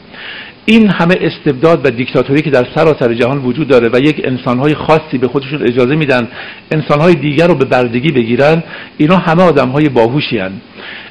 این 0.66 0.90
همه 0.90 1.14
استبداد 1.20 1.86
و 1.86 1.90
دیکتاتوری 1.90 2.42
که 2.42 2.50
در 2.50 2.66
سراسر 2.74 3.14
جهان 3.14 3.38
وجود 3.38 3.68
داره 3.68 3.90
و 3.92 4.00
یک 4.00 4.20
انسانهای 4.24 4.74
خاصی 4.74 5.18
به 5.18 5.28
خودشون 5.28 5.62
اجازه 5.62 5.94
میدن 5.94 6.28
انسانهای 6.70 7.14
دیگر 7.14 7.46
رو 7.46 7.54
به 7.54 7.64
بردگی 7.64 8.12
بگیرن 8.12 8.62
اینا 8.96 9.16
همه 9.16 9.42
آدمهای 9.42 9.88
باهوشی 9.88 10.38
هن. 10.38 10.52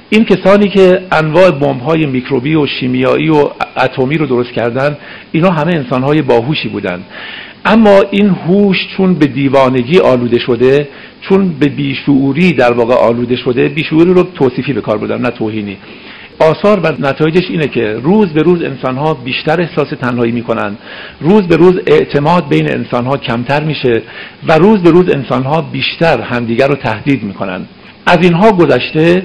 این 0.09 0.25
کسانی 0.25 0.69
که 0.69 1.01
انواع 1.11 1.51
بمب‌های 1.51 2.05
میکروبی 2.05 2.55
و 2.55 2.65
شیمیایی 2.65 3.29
و 3.29 3.49
اتمی 3.77 4.17
رو 4.17 4.25
درست 4.25 4.51
کردن 4.51 4.97
اینا 5.31 5.49
همه 5.49 5.75
انسانهای 5.75 6.21
باهوشی 6.21 6.69
بودن 6.69 7.03
اما 7.65 8.03
این 8.11 8.29
هوش 8.29 8.77
چون 8.97 9.13
به 9.13 9.25
دیوانگی 9.25 9.99
آلوده 9.99 10.39
شده 10.39 10.87
چون 11.21 11.49
به 11.59 11.65
بیشعوری 11.65 12.51
در 12.51 12.71
واقع 12.71 12.95
آلوده 12.95 13.35
شده 13.35 13.69
بیشعوری 13.69 14.13
رو 14.13 14.23
توصیفی 14.23 14.73
به 14.73 14.81
کار 14.81 14.97
بودن 14.97 15.21
نه 15.21 15.29
توهینی 15.29 15.77
آثار 16.39 16.79
و 16.79 16.87
نتایجش 16.99 17.49
اینه 17.49 17.67
که 17.67 17.99
روز 18.03 18.33
به 18.33 18.41
روز 18.41 18.61
انسان 18.61 18.97
ها 18.97 19.13
بیشتر 19.13 19.61
احساس 19.61 19.89
تنهایی 20.01 20.31
می‌کنن. 20.31 20.75
روز 21.21 21.47
به 21.47 21.55
روز 21.55 21.79
اعتماد 21.87 22.49
بین 22.49 22.71
انسان 22.73 23.05
ها 23.05 23.17
کمتر 23.17 23.63
میشه 23.63 24.01
و 24.47 24.57
روز 24.57 24.83
به 24.83 24.91
روز 24.91 25.09
انسان 25.09 25.43
ها 25.43 25.61
بیشتر 25.61 26.21
همدیگر 26.21 26.67
رو 26.67 26.75
تهدید 26.75 27.23
می‌کنن. 27.23 27.65
از 28.05 28.17
اینها 28.21 28.51
گذشته 28.51 29.23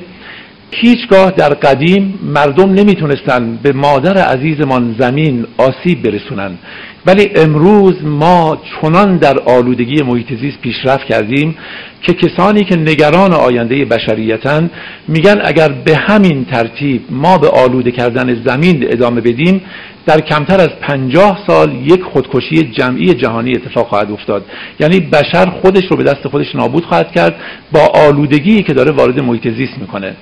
هیچگاه 0.70 1.30
در 1.30 1.48
قدیم 1.48 2.18
مردم 2.22 2.70
نمی‌تونستن 2.70 3.58
به 3.62 3.72
مادر 3.72 4.16
عزیزمان 4.16 4.96
زمین 4.98 5.46
آسیب 5.58 6.02
برسونن. 6.02 6.58
ولی 7.06 7.30
امروز 7.34 7.94
ما 8.02 8.58
چنان 8.80 9.16
در 9.16 9.38
آلودگی 9.38 10.02
محیط 10.02 10.34
زیست 10.40 10.60
پیشرفت 10.60 11.06
کردیم 11.06 11.56
که 12.02 12.12
کسانی 12.12 12.64
که 12.64 12.76
نگران 12.76 13.32
آینده 13.32 13.84
بشریتن 13.84 14.70
میگن 15.08 15.40
اگر 15.44 15.68
به 15.68 15.96
همین 15.96 16.44
ترتیب 16.44 17.02
ما 17.10 17.38
به 17.38 17.48
آلوده 17.48 17.90
کردن 17.90 18.42
زمین 18.44 18.86
ادامه 18.90 19.20
بدیم 19.20 19.60
در 20.06 20.20
کمتر 20.20 20.60
از 20.60 20.68
پنجاه 20.80 21.38
سال 21.46 21.74
یک 21.74 22.02
خودکشی 22.02 22.62
جمعی 22.62 23.14
جهانی 23.14 23.52
اتفاق 23.52 23.86
خواهد 23.88 24.10
افتاد. 24.10 24.44
یعنی 24.80 25.00
بشر 25.00 25.46
خودش 25.46 25.84
رو 25.90 25.96
به 25.96 26.04
دست 26.04 26.28
خودش 26.28 26.54
نابود 26.54 26.84
خواهد 26.84 27.12
کرد 27.12 27.34
با 27.72 27.80
آلودگی 27.80 28.62
که 28.62 28.72
داره 28.74 28.92
وارد 28.92 29.20
محیط 29.20 29.48
زیست 29.48 29.78
می‌کنه. 29.80 30.16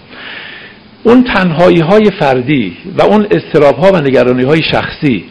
اون 1.03 1.25
تنهایی 1.25 1.81
های 1.81 2.11
فردی 2.21 2.77
و 2.99 3.03
اون 3.03 3.27
استراب 3.31 3.79
ها 3.79 3.93
و 3.93 3.97
نگرانی 3.97 4.43
های 4.43 4.63
شخصی 4.63 5.25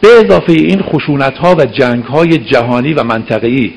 به 0.00 0.08
اضافه 0.24 0.52
این 0.52 0.82
خشونت 0.82 1.38
ها 1.38 1.54
و 1.54 1.64
جنگ 1.64 2.04
های 2.04 2.38
جهانی 2.38 2.94
و 2.94 3.04
منطقه‌ای 3.04 3.72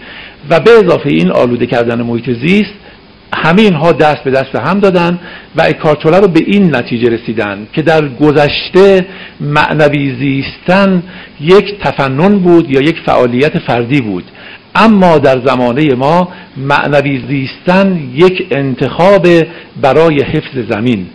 و 0.50 0.60
به 0.60 0.72
اضافه 0.72 1.10
این 1.10 1.32
آلوده 1.32 1.66
کردن 1.66 2.02
محیط 2.02 2.30
زیست 2.30 2.74
همه 3.36 3.62
اینها 3.62 3.92
دست 3.92 4.24
به 4.24 4.32
دست 4.32 4.56
هم 4.56 4.80
دادن 4.80 5.20
و 5.56 5.62
اکارتوله 5.62 6.20
رو 6.20 6.28
به 6.28 6.40
این 6.48 6.76
نتیجه 6.76 7.10
رسیدن 7.10 7.68
که 7.74 7.82
در 7.82 8.08
گذشته 8.08 9.06
معنوی 9.40 10.16
زیستن 10.16 11.04
یک 11.42 11.80
تفنن 11.80 12.40
بود 12.40 12.72
یا 12.72 12.82
یک 12.82 13.00
فعالیت 13.06 13.60
فردی 13.60 14.02
بود. 14.02 14.24
اما 14.76 15.18
در 15.18 15.42
زمانه 15.46 15.96
ما 15.96 16.28
معنوی 16.58 17.24
زیستن 17.30 18.10
یک 18.14 18.48
انتخاب 18.52 19.28
برای 19.82 20.24
حفظ 20.24 20.58
زمین. 20.70 21.06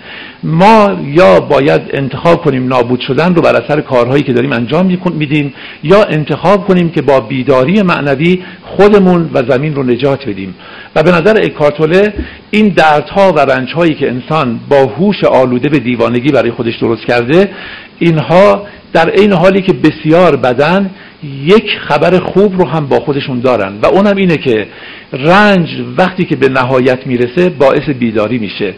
ما 0.42 0.96
یا 1.04 1.40
باید 1.40 1.80
انتخاب 1.92 2.44
کنیم 2.44 2.68
نابود 2.68 3.00
شدن 3.00 3.34
رو 3.34 3.42
بر 3.42 3.62
اثر 3.64 3.80
کارهایی 3.80 4.22
که 4.22 4.32
داریم 4.32 4.52
انجام 4.52 4.98
میدیم 5.14 5.54
یا 5.82 6.04
انتخاب 6.04 6.66
کنیم 6.66 6.90
که 6.90 7.02
با 7.02 7.20
بیداری 7.20 7.82
معنوی 7.82 8.42
خودمون 8.62 9.30
و 9.34 9.42
زمین 9.48 9.74
رو 9.74 9.82
نجات 9.82 10.28
بدیم. 10.28 10.54
و 10.96 11.02
به 11.02 11.10
نظر 11.10 11.40
اکارتوله 11.42 12.12
این 12.50 12.68
دردها 12.68 13.32
و 13.32 13.38
رنجهایی 13.40 13.94
که 13.94 14.10
انسان 14.10 14.60
با 14.70 14.84
هوش 14.84 15.24
آلوده 15.24 15.68
به 15.68 15.78
دیوانگی 15.78 16.28
برای 16.28 16.50
خودش 16.50 16.76
درست 16.76 17.06
کرده 17.06 17.50
اینها 17.98 18.66
در 18.92 19.10
این 19.10 19.32
حالی 19.32 19.62
که 19.62 19.72
بسیار 19.72 20.36
بدن 20.36 20.90
یک 21.22 21.78
خبر 21.78 22.18
خوب 22.18 22.60
رو 22.60 22.68
هم 22.68 22.86
با 22.86 23.00
خودشون 23.00 23.40
دارن. 23.40 23.78
و 23.82 23.86
اونم 23.86 24.16
اینه 24.16 24.36
که 24.36 24.66
رنج 25.12 25.68
وقتی 25.96 26.24
که 26.24 26.36
به 26.36 26.48
نهایت 26.48 27.06
می‌رسه 27.06 27.48
باعث 27.48 27.88
بیداری 27.98 28.38
میشه. 28.38 28.74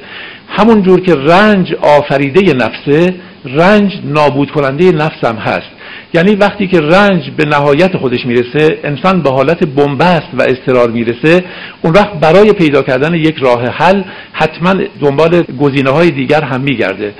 همون 0.49 0.82
جور 0.82 1.01
که 1.01 1.14
رنج 1.14 1.74
آفریده 1.74 2.53
نفسه 2.53 3.14
رنج 3.45 3.93
نابود 4.05 4.51
کننده 4.51 4.93
نفس 4.93 5.24
هم 5.24 5.36
هست. 5.36 5.70
یعنی 6.14 6.34
وقتی 6.34 6.66
که 6.66 6.80
رنج 6.80 7.30
به 7.36 7.45
نهایت 7.45 7.97
خودش 7.97 8.26
می‌رسه 8.26 8.78
انسان 8.84 9.22
به 9.22 9.30
حالت 9.30 9.64
بنبست 9.64 10.28
و 10.38 10.43
استرار 10.43 10.91
می‌رسه 10.91 11.45
اون 11.82 11.93
وقت 11.93 12.12
برای 12.12 12.53
پیدا 12.53 12.82
کردن 12.82 13.14
یک 13.14 13.36
راه 13.38 13.64
حل 13.64 14.03
حتما 14.32 14.74
دنبال 15.01 15.43
گزینه 15.43 15.91
های 15.91 16.11
دیگر 16.11 16.45
هم 16.45 16.61
میگرده. 16.61 17.14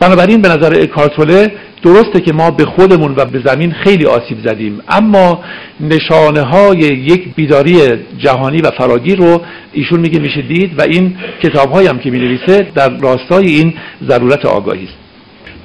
بنابراین 0.00 0.42
به 0.42 0.48
نظر 0.48 0.74
اکارتوله 0.82 1.52
درسته 1.82 2.20
که 2.20 2.32
ما 2.32 2.50
به 2.50 2.64
خودمون 2.64 3.14
و 3.16 3.24
به 3.24 3.42
زمین 3.44 3.72
خیلی 3.72 4.06
آسیب 4.06 4.38
زدیم 4.44 4.80
اما 4.88 5.40
نشانه 5.80 6.40
های 6.40 6.78
یک 6.78 7.34
بیداری 7.34 7.78
جهانی 8.18 8.60
و 8.60 8.70
فراگیر 8.70 9.18
رو 9.18 9.42
ایشون 9.72 10.00
میگه 10.00 10.18
میشه 10.18 10.42
دید 10.42 10.78
و 10.78 10.82
این 10.82 11.16
کتاب 11.42 11.76
هم 11.76 11.98
که 11.98 12.10
می 12.10 12.40
در 12.74 12.98
راستای 12.98 13.46
این 13.46 13.74
ضرورت 14.08 14.44
آگاهی 14.44 14.84
است. 14.84 14.94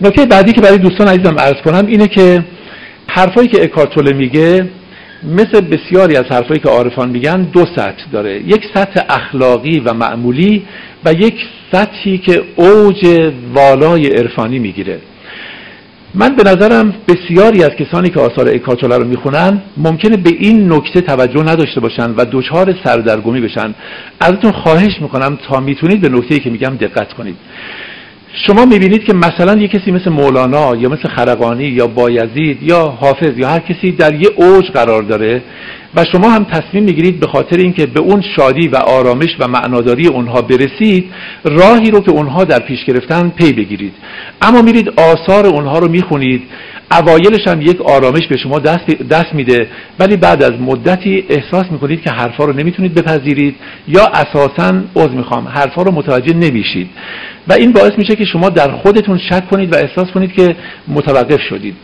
نکته 0.02 0.26
بعدی 0.26 0.54
که 0.54 0.62
برای 0.62 0.78
دوستان 0.78 1.08
عزیزم 1.08 1.40
عرض 1.40 1.62
کنم 1.66 1.88
اینه 1.88 2.08
که 2.08 2.46
حرفایی 3.08 3.48
که 3.48 3.64
اکارتوله 3.64 4.14
میگه 4.14 4.70
مثل 5.24 5.62
بسیاری 5.62 6.16
از 6.16 6.26
حرفایی 6.26 6.60
که 6.60 6.70
عارفان 6.70 7.10
میگن 7.10 7.44
دو 7.44 7.66
سطح 7.76 8.04
داره. 8.12 8.42
یک 8.48 8.66
سطح 8.74 9.02
اخلاقی 9.10 9.80
و 9.80 9.94
معمولی 9.94 10.64
و 11.06 11.14
یک 11.14 11.36
سطحی 11.72 12.18
که 12.18 12.44
اوج 12.56 13.32
والای 13.54 14.08
عرفانی 14.08 14.60
می‌گیره. 14.60 15.00
من 16.14 16.36
به 16.36 16.44
نظرم 16.44 16.94
بسیاری 17.08 17.64
از 17.64 17.70
کسانی 17.70 18.10
که 18.10 18.20
آثار 18.20 18.50
اکارتوله 18.50 18.98
رو 18.98 19.04
می‌خونن 19.04 19.62
ممکنه 19.78 20.18
به 20.18 20.30
این 20.40 20.74
نکته 20.74 21.02
توجه 21.02 21.44
نداشته 21.44 21.80
باشن 21.80 22.12
و 22.12 22.26
دچار 22.32 22.76
سردرگمی 22.84 23.42
بشن. 23.42 23.76
ازتون 24.20 24.52
خواهش 24.52 25.02
می‌کنم 25.02 25.38
تا 25.48 25.60
می‌تونید 25.60 26.02
به 26.02 26.10
نکته 26.10 26.40
که 26.40 26.50
میگم 26.50 26.70
دقت 26.70 27.14
کنید. 27.14 27.36
شما 28.34 28.66
می‌بینید 28.66 29.04
که 29.04 29.14
مثلا 29.14 29.62
یه 29.62 29.68
کسی 29.68 29.92
مثل 29.92 30.10
مولانا 30.10 30.76
یا 30.76 30.90
مثل 30.90 31.08
خرقانی 31.08 31.64
یا 31.64 31.88
بایزید 31.88 32.64
یا 32.64 32.82
حافظ 32.82 33.38
یا 33.38 33.50
هر 33.50 33.60
کسی 33.60 33.92
در 33.92 34.16
یه 34.16 34.30
اوج 34.36 34.66
قرار 34.66 35.04
داره 35.04 35.42
و 35.96 36.06
شما 36.12 36.30
هم 36.30 36.44
تصمیم 36.44 36.84
می‌گیرید 36.84 37.20
به 37.20 37.28
خاطر 37.28 37.58
اینکه 37.58 37.86
به 37.86 38.00
اون 38.00 38.24
شادی 38.36 38.68
و 38.68 38.76
آرامش 38.76 39.36
و 39.40 39.48
معناداری 39.48 40.08
اونها 40.08 40.42
برسید 40.42 41.06
راهی 41.44 41.92
رو 41.92 42.00
که 42.00 42.12
اونها 42.12 42.44
در 42.44 42.60
پیش 42.60 42.86
گرفتن 42.86 43.30
پی 43.30 43.54
بگیرید. 43.54 43.94
اما 44.42 44.62
میرید 44.62 44.90
آثار 44.90 45.46
اونها 45.46 45.80
رو 45.80 45.88
می‌خونید. 45.88 46.42
اوایلش 46.92 47.48
هم 47.48 47.62
یک 47.62 47.82
آرامش 47.82 48.28
به 48.28 48.38
شما 48.38 48.60
دست, 48.60 48.86
دست 48.90 49.34
میده 49.34 49.68
ولی 50.00 50.18
بعد 50.18 50.44
از 50.44 50.52
مدتی 50.52 51.26
احساس 51.30 51.72
می‌کنید 51.72 52.02
که 52.02 52.10
حرفا 52.10 52.46
رو 52.46 52.54
نمی‌تونید 52.54 52.94
بپذیرید 52.94 53.56
یا 53.88 54.06
اساسا 54.06 54.84
عذر 54.96 55.12
می‌خوام 55.12 55.48
حرفا 55.48 55.82
رو 55.82 55.92
متوجه 55.92 56.34
نمیشید. 56.34 56.90
و 57.48 57.54
این 57.54 57.72
باعث 57.72 57.92
میشه 57.98 58.16
که 58.16 58.26
شما 58.26 58.50
در 58.50 58.72
خودتون 58.72 59.18
شک 59.18 59.50
کنید 59.50 59.74
و 59.74 59.78
احساس 59.78 60.12
کنید 60.12 60.34
که 60.34 60.56
متوقف 60.88 61.42
شدید. 61.50 61.76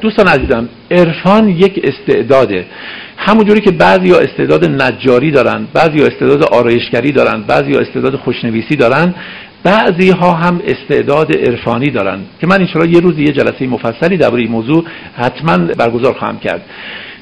دوستان 0.00 0.28
عزیزم 0.28 0.68
عرفان 0.90 1.48
یک 1.48 1.80
استعداده. 1.84 2.64
همونجوری 3.26 3.60
که 3.60 3.70
بعضی 3.70 4.10
ها 4.10 4.18
استعداد 4.18 4.82
نجاری 4.82 5.30
دارن 5.30 5.66
بعضی 5.74 6.00
ها 6.00 6.06
استعداد 6.06 6.42
آرایشگری 6.44 7.12
دارن 7.12 7.42
بعضی 7.42 7.72
ها 7.72 7.80
استعداد 7.80 8.16
خوشنویسی 8.16 8.76
دارن 8.76 9.14
بعضی 9.64 10.10
ها 10.10 10.32
هم 10.32 10.60
استعداد 10.66 11.36
عرفانی 11.36 11.90
دارن. 11.90 12.18
که 12.40 12.46
من 12.46 12.60
انشاءالله 12.60 12.94
یه 12.94 13.00
روز 13.00 13.18
یه 13.18 13.32
جلسه 13.32 13.66
مفصلی 13.66 14.16
در 14.16 14.34
این 14.34 14.50
موضوع 14.50 14.84
حتما 15.16 15.58
برگزار 15.58 16.12
خواهم 16.12 16.38
کرد. 16.38 16.62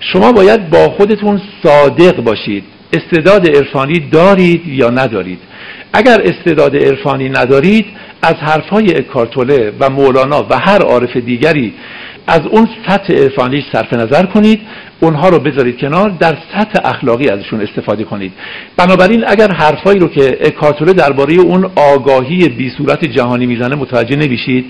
شما 0.00 0.32
باید 0.32 0.70
با 0.70 0.88
خودتون 0.88 1.40
صادق 1.62 2.16
باشید. 2.16 2.64
استعداد 2.92 3.56
عرفانی 3.56 3.98
دارید 4.12 4.66
یا 4.66 4.90
ندارید؟ 4.90 5.38
اگر 5.92 6.22
استعداد 6.24 6.76
عرفانی 6.76 7.28
ندارید 7.28 7.86
از 8.22 8.34
حرفهای 8.34 8.96
اکارتوله 8.96 9.72
و 9.80 9.90
مولانا 9.90 10.46
و 10.50 10.58
هر 10.58 10.82
عارف 10.82 11.16
دیگری 11.16 11.74
از 12.26 12.40
اون 12.50 12.68
سطح 12.86 13.12
عرفانیش 13.12 13.64
صرف 13.72 13.92
نظر 13.92 14.26
کنید. 14.26 14.60
اونها 15.00 15.28
رو 15.28 15.38
بذارید 15.38 15.78
کنار 15.78 16.10
در 16.10 16.36
سطح 16.52 16.88
اخلاقی 16.88 17.28
ازشون 17.28 17.60
استفاده 17.60 18.04
کنید. 18.04 18.32
بنابراین 18.76 19.24
اگر 19.26 19.52
حرفایی 19.52 19.98
رو 19.98 20.08
که 20.08 20.38
اکارتوله 20.40 20.92
درباره 20.92 21.34
اون 21.34 21.70
آگاهی 21.76 22.48
بی 22.48 22.70
صورت 22.70 23.04
جهانی 23.04 23.46
می‌زنه 23.46 23.76
متوجه 23.76 24.16
نمیشید. 24.16 24.64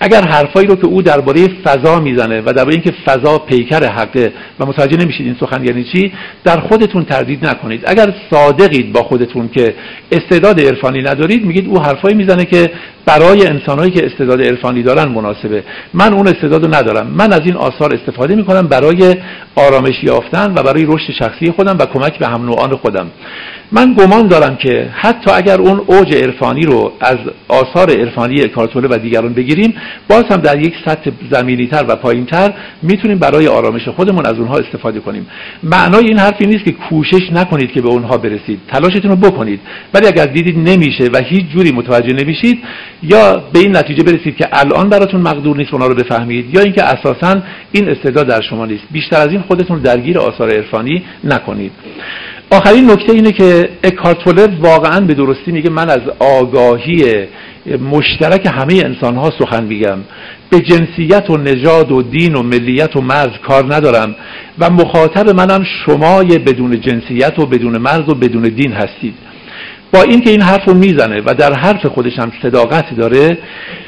اگر 0.00 0.22
حرفایی 0.22 0.66
رو 0.66 0.76
که 0.76 0.86
او 0.86 1.02
درباره 1.02 1.48
فضا 1.64 2.00
می‌زنه 2.00 2.40
و 2.40 2.52
درباره 2.52 2.74
اینکه 2.74 2.92
فضا 3.04 3.38
پیکر 3.38 3.84
حقه 3.84 4.32
و 4.60 4.66
متوجه 4.66 4.96
نمیشید 4.96 5.26
این 5.26 5.36
سخن 5.40 5.64
یعنی 5.64 5.84
چی 5.84 6.12
در 6.44 6.60
خودتون 6.60 7.04
تردید 7.04 7.46
نکنید. 7.46 7.82
اگر 7.86 8.14
صادقید 8.30 8.92
با 8.92 9.02
خودتون 9.02 9.48
که 9.48 9.74
استعداد 10.12 10.60
عرفانی 10.60 11.02
ندارید 11.02 11.46
میگید 11.46 11.68
او 11.68 11.82
حرفایی 11.82 12.14
می‌زنه 12.14 12.44
که 12.44 12.70
برای 13.06 13.46
انسانهایی 13.46 13.90
که 13.90 14.06
استعداد 14.06 14.42
عرفانی 14.42 14.82
دارن 14.82 15.08
مناسبه. 15.08 15.64
من 15.94 16.12
اون 16.12 16.28
استعداد 16.28 16.74
ندارم. 16.74 17.06
من 17.06 17.32
از 17.32 17.40
این 17.44 17.56
آثار 17.56 17.94
استفاده 17.94 18.34
می‌کنم 18.34 18.66
برای 18.66 19.14
آرامش 19.72 20.04
یافتن 20.04 20.54
و 20.56 20.62
برای 20.62 20.84
رشد 20.88 21.12
شخصی 21.12 21.50
خودم 21.50 21.76
و 21.78 21.86
کمک 21.86 22.18
به 22.18 22.26
هم 22.26 22.44
نوعان 22.44 22.76
خودم. 22.76 23.10
من 23.72 23.94
گمان 23.94 24.26
دارم 24.26 24.56
که 24.56 24.88
حتی 24.92 25.30
اگر 25.30 25.60
اون 25.60 25.80
اوج 25.86 26.14
عرفانی 26.14 26.62
رو 26.62 26.92
از 27.00 27.16
آثار 27.48 27.90
عرفانی 27.90 28.48
کارتوله 28.48 28.88
و 28.88 28.98
دیگران 28.98 29.32
بگیریم 29.32 29.74
باز 30.08 30.24
هم 30.30 30.36
در 30.36 30.60
یک 30.60 30.74
سطح 30.84 31.10
زمینیتر 31.30 31.84
و 31.88 31.96
پایینتر 31.96 32.52
می‌تونیم 32.82 33.18
برای 33.18 33.46
آرامش 33.46 33.88
خودمون 33.88 34.26
از 34.26 34.38
اونها 34.38 34.56
استفاده 34.56 35.00
کنیم. 35.00 35.26
معنای 35.62 36.04
این 36.04 36.18
حرفی 36.18 36.46
نیست 36.46 36.64
که 36.64 36.72
کوشش 36.72 37.32
نکنید 37.32 37.72
که 37.72 37.82
به 37.82 37.88
اونها 37.88 38.16
برسید. 38.16 38.60
تلاشتون 38.68 39.10
رو 39.10 39.16
بکنید. 39.16 39.60
ولی 39.94 40.06
اگر 40.06 40.26
دیدید 40.26 40.58
نمیشه 40.58 41.04
و 41.12 41.18
هیچ 41.18 41.46
جوری 41.46 41.72
متوجه 41.72 42.12
نمیشید 42.12 42.58
یا 43.02 43.42
به 43.52 43.58
این 43.58 43.76
نتیجه 43.76 44.02
برسید 44.02 44.36
که 44.36 44.48
الان 44.52 44.88
براتون 44.88 45.20
مقدور 45.20 45.56
نیست 45.56 45.72
اونها 45.72 45.88
رو 45.88 45.94
بفهمید 45.94 46.54
یا 46.54 46.60
اینکه 46.62 46.82
اساسا 46.82 47.42
این 47.72 47.88
استعداد 47.88 48.26
در 48.26 48.40
شما 48.40 48.66
نیست. 48.66 48.82
بیشتر 48.90 49.16
از 49.16 49.28
این 49.28 49.42
خودتون 49.42 49.78
درگیر 49.78 50.18
آثار 50.18 50.50
عرفانی 50.50 51.02
نکنید. 51.24 51.72
آخرین 52.50 52.90
نکته 52.90 53.12
اینه 53.12 53.32
که 53.32 53.61
اکارتوله 53.84 54.48
واقعا 54.60 55.00
به 55.00 55.14
درستی 55.14 55.52
میگه 55.52 55.70
من 55.70 55.90
از 55.90 56.00
آگاهی 56.18 57.26
مشترک 57.90 58.46
همه 58.46 58.74
انسان 58.84 59.16
ها 59.16 59.30
سخن 59.38 59.64
میگم. 59.64 59.98
به 60.50 60.60
جنسیت 60.60 61.30
و 61.30 61.36
نژاد 61.36 61.92
و 61.92 62.02
دین 62.02 62.34
و 62.34 62.42
ملیت 62.42 62.96
و 62.96 63.00
مرز 63.00 63.30
کار 63.46 63.74
ندارم 63.74 64.14
و 64.58 64.70
مخاطب 64.70 65.28
منم 65.30 65.64
شمای 65.64 66.38
بدون 66.38 66.80
جنسیت 66.80 67.38
و 67.38 67.46
بدون 67.46 67.78
مرز 67.78 68.08
و 68.08 68.14
بدون 68.14 68.42
دین 68.42 68.72
هستید. 68.72 69.14
با 69.92 70.02
اینکه 70.02 70.30
این 70.30 70.42
حرف 70.42 70.64
رو 70.68 70.74
می‌زنه 70.74 71.22
و 71.26 71.34
در 71.34 71.54
حرف 71.54 71.86
خودش 71.86 72.18
هم 72.18 72.32
صداقت 72.42 72.96
داره 72.96 73.38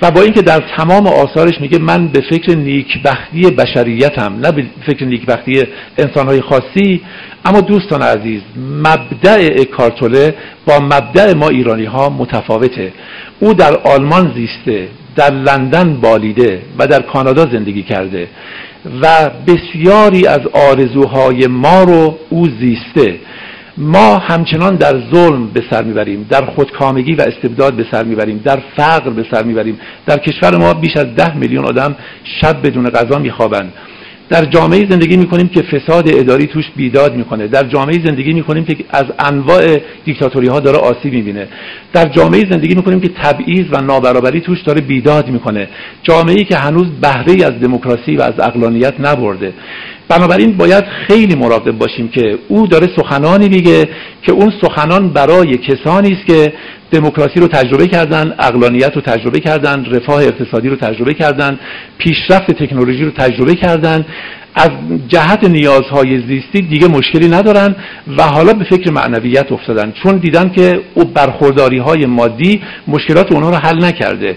و 0.02 0.10
با 0.10 0.22
اینکه 0.22 0.42
در 0.42 0.62
تمام 0.76 1.06
آثارش 1.06 1.60
میگه 1.60 1.78
من 1.78 2.08
به 2.08 2.20
فکر 2.20 2.56
نیکبختی 2.56 3.50
بشریتم 3.50 4.38
نه 4.42 4.52
به 4.52 4.64
فکر 4.86 5.04
نیکبختی 5.04 5.62
انسانهای 5.98 6.40
خاصی 6.40 7.00
اما 7.44 7.60
دوستان 7.60 8.02
عزیز 8.02 8.40
مبدع 8.58 9.48
اکارتوله 9.60 10.34
با 10.66 10.78
مبدع 10.80 11.34
ما 11.34 11.48
ایرانی 11.48 11.84
ها 11.84 12.08
متفاوته. 12.08 12.92
او 13.40 13.54
در 13.54 13.76
آلمان 13.76 14.32
زیسته 14.34 14.88
در 15.16 15.30
لندن 15.30 16.00
بالیده 16.00 16.62
و 16.78 16.86
در 16.86 17.02
کانادا 17.02 17.42
زندگی 17.42 17.82
کرده 17.82 18.28
و 19.02 19.30
بسیاری 19.46 20.26
از 20.26 20.40
آرزوهای 20.70 21.46
ما 21.46 21.82
رو 21.82 22.18
او 22.30 22.48
زیسته. 22.60 23.18
ما 23.76 24.18
همچنان 24.18 24.76
در 24.76 25.02
ظلم 25.14 25.46
به 25.46 25.62
سر 25.70 25.82
می‌بریم 25.82 26.26
در 26.30 26.44
خودکامگی 26.44 27.14
و 27.14 27.22
استبداد 27.22 27.74
به 27.74 27.86
سر 27.90 28.04
می‌بریم 28.04 28.40
در 28.44 28.62
فقر 28.76 29.10
به 29.10 29.26
سر 29.30 29.42
می‌بریم. 29.42 29.78
در 30.06 30.18
کشور 30.18 30.56
ما 30.56 30.74
بیش 30.74 30.96
از 30.96 31.14
ده 31.14 31.36
میلیون 31.36 31.64
آدم 31.64 31.96
شب 32.40 32.66
بدون 32.66 32.90
غذا 32.90 33.18
میخوابند 33.18 33.72
در 34.28 34.44
جامعه 34.44 34.90
زندگی 34.90 35.16
می‌کنیم 35.16 35.48
که 35.48 35.62
فساد 35.62 36.08
اداری 36.08 36.46
توش 36.46 36.64
بیداد 36.76 37.16
می‌کنه. 37.16 37.46
در 37.46 37.62
جامعه 37.62 38.04
زندگی 38.04 38.32
می‌کنیم 38.32 38.64
که 38.64 38.76
از 38.90 39.04
انواع 39.18 39.78
دیکتاتوری 40.04 40.48
ها 40.48 40.60
داره 40.60 40.78
آسیب 40.78 41.12
می‌بینه. 41.12 41.48
در 41.92 42.08
جامعه 42.08 42.40
زندگی 42.50 42.74
می‌کنیم 42.74 43.00
که 43.00 43.08
تبعیض 43.08 43.66
و 43.72 43.80
نابرابری 43.80 44.40
توش 44.40 44.62
داره 44.62 44.80
بیداد 44.80 45.28
می‌کنه. 45.28 45.68
جامعه 46.02 46.44
که 46.44 46.56
هنوز 46.56 46.86
بهره 47.00 47.44
از 47.44 47.60
دموکراسی 47.60 48.16
و 48.16 48.22
از 48.22 48.40
اقلانیت 48.40 48.94
نبرده. 49.00 49.52
بنابراین 50.08 50.56
باید 50.56 50.84
خیلی 50.84 51.34
مراقب 51.34 51.78
باشیم 51.78 52.08
که 52.08 52.38
او 52.48 52.66
داره 52.66 52.88
سخنانی 52.96 53.48
میگه 53.48 53.88
که 54.22 54.32
اون 54.32 54.52
سخنان 54.62 55.08
برای 55.08 55.56
کسانی 55.56 56.12
است 56.12 56.26
که 56.26 56.52
دموکراسی 56.94 57.40
رو 57.40 57.48
تجربه 57.48 57.86
کردن 57.86 58.34
اقلانیت 58.38 58.92
رو 58.94 59.00
تجربه 59.00 59.40
کردن 59.40 59.84
رفاه 59.84 60.22
اقتصادی 60.22 60.68
رو 60.68 60.76
تجربه 60.76 61.14
کردن 61.14 61.58
پیشرفت 61.98 62.52
تکنولوژی 62.52 63.04
رو 63.04 63.10
تجربه 63.10 63.54
کردن. 63.54 64.04
از 64.56 64.70
جهت 65.08 65.44
نیازهای 65.44 66.20
زیستی 66.20 66.62
دیگه 66.62 66.88
مشکلی 66.88 67.28
ندارن 67.28 67.76
و 68.18 68.22
حالا 68.22 68.52
به 68.52 68.64
فکر 68.64 68.90
معنویت 68.90 69.52
افتادن. 69.52 69.92
چون 70.02 70.16
دیدن 70.16 70.48
که 70.48 70.80
او 70.94 71.04
برخورداری 71.04 71.78
های 71.78 72.06
مادی 72.06 72.60
مشکلات 72.88 73.32
اونها 73.32 73.50
رو 73.50 73.56
حل 73.56 73.84
نکرده. 73.84 74.36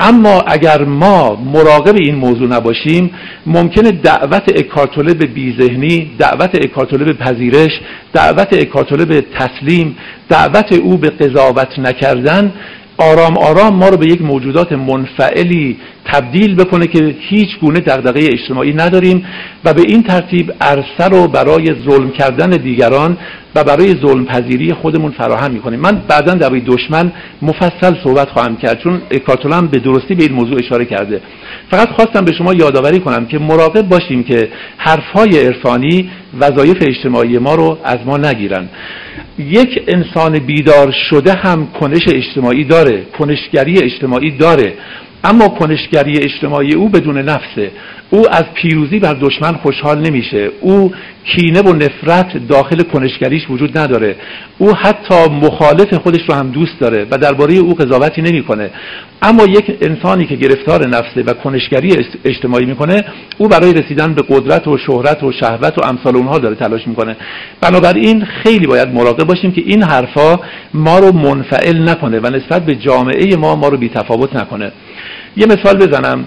اما 0.00 0.40
اگر 0.40 0.84
ما 0.84 1.34
مراقب 1.34 1.96
این 1.96 2.14
موضوع 2.14 2.48
نباشیم 2.48 3.10
ممکنه 3.46 3.90
دعوت 3.90 4.42
اکارتوله 4.56 5.14
به 5.14 5.26
بیذهنی 5.26 6.10
دعوت 6.18 6.54
اکارتوله 6.54 7.04
به 7.04 7.12
پذیرش 7.12 7.80
دعوت 8.12 8.48
اکارتوله 8.52 9.04
به 9.04 9.24
تسلیم 9.38 9.96
دعوت 10.28 10.72
او 10.72 10.96
به 10.96 11.10
قضاوت 11.10 11.78
نکردن 11.78 11.97
آرام 12.98 13.38
آرام 13.38 13.74
ما 13.74 13.88
رو 13.88 13.96
به 13.96 14.06
یک 14.06 14.22
موجودات 14.22 14.72
منفعلی 14.72 15.76
تبدیل 16.12 16.54
بکنه 16.54 16.86
که 16.86 17.14
هیچ 17.20 17.58
گونه 17.60 17.80
دغدغه 17.80 18.20
اجتماعی 18.32 18.72
نداریم 18.72 19.24
و 19.64 19.74
به 19.74 19.82
این 19.82 20.02
ترتیب 20.02 20.52
عرصه 20.60 21.08
رو 21.10 21.28
برای 21.28 21.66
ظلم 21.88 22.10
کردن 22.10 22.50
دیگران 22.50 23.16
و 23.54 23.64
برای 23.64 23.94
ظلم 23.94 24.24
پذیری 24.24 24.74
خودمون 24.74 25.10
فراهم 25.10 25.50
می‌کنیم. 25.50 25.80
من 25.80 26.02
بعدا 26.08 26.34
در 26.34 26.48
دشمن 26.48 27.12
مفصل 27.42 27.94
صحبت 28.04 28.28
خواهم 28.28 28.56
کرد 28.56 28.80
چون 28.80 29.00
اکارتولم 29.10 29.66
به 29.66 29.78
درستی 29.78 30.14
به 30.14 30.22
این 30.22 30.32
موضوع 30.32 30.58
اشاره 30.58 30.84
کرده. 30.84 31.20
فقط 31.70 31.88
خواستم 31.88 32.24
به 32.24 32.32
شما 32.32 32.54
یادآوری 32.54 33.00
کنم 33.00 33.26
که 33.26 33.38
مراقب 33.38 33.88
باشیم 33.88 34.22
که 34.22 34.48
حرفهای 34.76 35.46
عرفانی 35.46 36.10
وظایف 36.40 36.76
اجتماعی 36.80 37.38
ما 37.38 37.54
رو 37.54 37.78
از 37.84 37.98
ما 38.06 38.16
نگیرن. 38.16 38.68
یک 39.38 39.82
انسان 39.88 40.38
بیدار 40.38 40.94
شده 41.10 41.32
هم 41.32 41.68
کنش 41.80 42.02
اجتماعی 42.08 42.64
داره 42.64 43.02
کنشگری 43.18 43.78
اجتماعی 43.82 44.30
داره. 44.30 44.74
اما 45.24 45.48
کنشگری 45.48 46.18
اجتماعی 46.18 46.74
او 46.74 46.88
بدون 46.88 47.18
نفسه. 47.18 47.70
او 48.10 48.34
از 48.34 48.44
پیروزی 48.54 48.98
بر 48.98 49.14
دشمن 49.14 49.52
خوشحال 49.52 49.98
نمیشه. 49.98 50.50
او 50.60 50.92
کینه 51.24 51.62
و 51.62 51.72
نفرت 51.72 52.48
داخل 52.48 52.82
کنشگریش 52.82 53.42
وجود 53.50 53.78
نداره. 53.78 54.16
او 54.58 54.74
حتی 54.74 55.14
مخالف 55.30 55.94
خودش 55.94 56.20
رو 56.28 56.34
هم 56.34 56.50
دوست 56.50 56.80
داره 56.80 57.06
و 57.10 57.18
درباره 57.18 57.54
او 57.54 57.74
قضاوتی 57.74 58.22
نمی‌کنه. 58.22 58.70
اما 59.22 59.44
یک 59.44 59.78
انسانی 59.80 60.26
که 60.26 60.36
گرفتار 60.36 60.88
نفسه 60.88 61.22
و 61.22 61.32
کنشگری 61.32 62.06
اجتماعی 62.24 62.64
می‌کنه 62.64 63.04
او 63.38 63.48
برای 63.48 63.72
رسیدن 63.72 64.14
به 64.14 64.22
قدرت 64.28 64.68
و 64.68 64.78
شهرت 64.78 65.22
و 65.22 65.32
شهوت 65.32 65.78
و 65.78 65.84
امثال 65.84 66.16
اونها 66.16 66.38
داره 66.38 66.54
تلاش 66.54 66.88
می‌کنه. 66.88 67.16
بنابراین 67.60 68.24
خیلی 68.24 68.66
باید 68.66 68.88
مراقب 68.88 69.24
باشیم 69.24 69.52
که 69.52 69.62
این 69.66 69.82
حرفا 69.82 70.40
ما 70.74 70.98
رو 70.98 71.12
منفعل 71.12 71.88
نکنه 71.88 72.20
و 72.20 72.26
نسبت 72.26 72.66
به 72.66 72.74
جامعه 72.74 73.36
ما 73.36 73.56
ما 73.56 73.68
رو 73.68 73.76
بیتفاوت 73.76 74.36
نکنه. 74.36 74.72
یه 75.36 75.46
مثال 75.46 75.76
بزنم. 75.76 76.24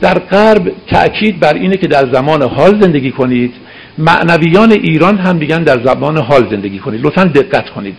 در 0.00 0.18
غرب 0.18 0.72
تأکید 0.90 1.40
بر 1.40 1.54
اینه 1.54 1.76
که 1.76 1.86
در 1.86 2.12
زمان 2.12 2.42
حال 2.42 2.80
زندگی 2.80 3.10
کنید. 3.10 3.54
معنویان 3.98 4.72
ایران 4.72 5.18
هم 5.18 5.36
میگن 5.36 5.62
در 5.62 5.84
زمان 5.84 6.16
حال 6.18 6.50
زندگی 6.50 6.78
کنید. 6.78 7.06
لطفا 7.06 7.24
دقت 7.24 7.70
کنید. 7.70 7.96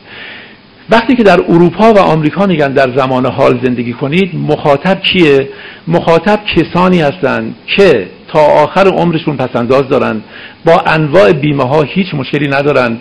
وقتی 0.89 1.16
که 1.16 1.24
در 1.24 1.39
اروپا 1.49 1.93
و 1.93 1.99
آمریکا 1.99 2.45
میگن 2.45 2.74
در 2.74 2.97
زمان 2.97 3.26
حال 3.26 3.60
زندگی 3.64 3.93
کنید 3.93 4.36
مخاطب 4.36 5.01
کیه 5.01 5.49
مخاطب 5.88 6.39
کسانی 6.56 7.01
هستند 7.01 7.56
که 7.68 8.08
تا 8.28 8.39
آخر 8.39 8.88
عمرشون 8.88 9.38
پسنداز 9.38 9.89
دارن. 9.89 10.22
با 10.66 10.84
انواع 10.86 11.32
بیمه 11.32 11.64
ها 11.64 11.82
هیچ 11.82 12.14
مشکلی 12.14 12.47
ندارن. 12.47 12.97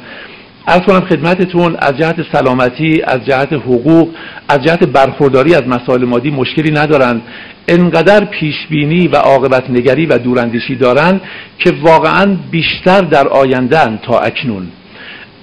از 0.66 0.80
کنم 0.80 1.00
خدمتتون 1.00 1.76
از 1.78 1.98
جهت 1.98 2.16
سلامتی 2.32 3.02
از 3.06 3.26
جهت 3.26 3.52
حقوق 3.52 4.08
از 4.48 4.64
جهت 4.64 4.84
برخورداری 4.84 5.54
از 5.54 5.62
مسائل 5.66 6.04
مادی 6.04 6.30
مشکلی 6.30 6.70
ندارن 6.70 7.20
انقدر 7.68 8.24
پیشبینی 8.24 9.08
و 9.08 9.16
عاقبت 9.16 9.70
نگری 9.70 10.06
و 10.06 10.18
دوراندیشی 10.18 10.76
دارن 10.76 11.20
که 11.58 11.72
واقعا 11.82 12.36
بیشتر 12.50 13.00
در 13.00 13.28
آینده 13.28 13.98
تا 14.02 14.18
اکنون. 14.18 14.68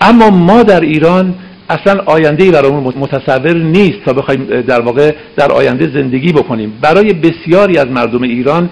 اما 0.01 0.30
ما 0.30 0.63
در 0.63 0.82
ایران 0.82 1.36
اصلا 1.70 2.01
آینده 2.05 2.43
ای 2.43 2.51
برامون 2.51 2.93
متصور 2.97 3.53
نیست 3.53 4.05
تا 4.05 4.13
بخوایم 4.13 4.45
در 4.45 4.82
واقع 4.82 5.11
در 5.38 5.51
آینده 5.51 5.91
زندگی 5.93 6.32
بکنیم. 6.32 6.74
برای 6.82 7.13
بسیاری 7.13 7.78
از 7.78 7.88
مردم 7.88 8.24
ایران 8.24 8.70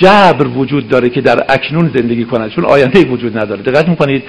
جبر 0.00 0.46
وجود 0.46 0.88
داره 0.88 1.08
که 1.08 1.20
در 1.20 1.44
اکنون 1.48 1.90
زندگی 1.94 2.24
کنند 2.24 2.50
چون 2.50 2.64
آینده 2.64 3.04
وجود 3.04 3.38
نداره. 3.38 3.62
دقت 3.62 3.88
می‌کنید؟ 3.88 4.22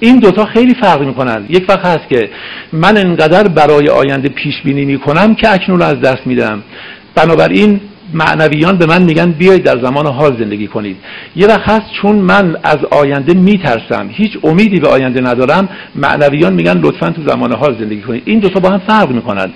این 0.00 0.18
دوتا 0.18 0.44
خیلی 0.44 0.74
فرق 0.74 1.02
می‌کنند. 1.02 1.50
یک 1.50 1.64
وقت 1.68 1.86
هست 1.86 2.08
که 2.08 2.30
من 2.72 2.96
انقدر 2.96 3.48
برای 3.48 3.88
آینده 3.88 4.28
پیش 4.28 4.62
بینی 4.64 4.84
می‌کنم 4.84 5.34
که 5.34 5.52
اکنون 5.52 5.78
رو 5.78 5.84
از 5.84 6.00
دست 6.00 6.26
میدم. 6.26 6.62
بنابراین 7.14 7.80
معنویان 8.14 8.78
به 8.78 8.86
من 8.86 9.02
میگن 9.02 9.30
بیایید 9.30 9.62
در 9.62 9.82
زمان 9.82 10.06
حال 10.06 10.36
زندگی 10.38 10.66
کنید. 10.66 10.96
یه 11.36 11.46
وقت 11.46 11.70
هست 11.70 11.86
چون 12.02 12.16
من 12.16 12.56
از 12.62 12.78
آینده 12.90 13.34
میترسم. 13.34 14.08
هیچ 14.10 14.38
امیدی 14.42 14.80
به 14.80 14.88
آینده 14.88 15.20
ندارم. 15.20 15.68
معنویان 15.94 16.54
میگن 16.54 16.78
لطفا 16.78 17.10
تو 17.10 17.22
زمان 17.28 17.52
حال 17.52 17.78
زندگی 17.78 18.02
کنید. 18.02 18.22
این 18.24 18.38
دوتا 18.38 18.60
با 18.60 18.70
هم 18.70 18.78
فرق 18.78 19.10
می‌کنن. 19.10 19.50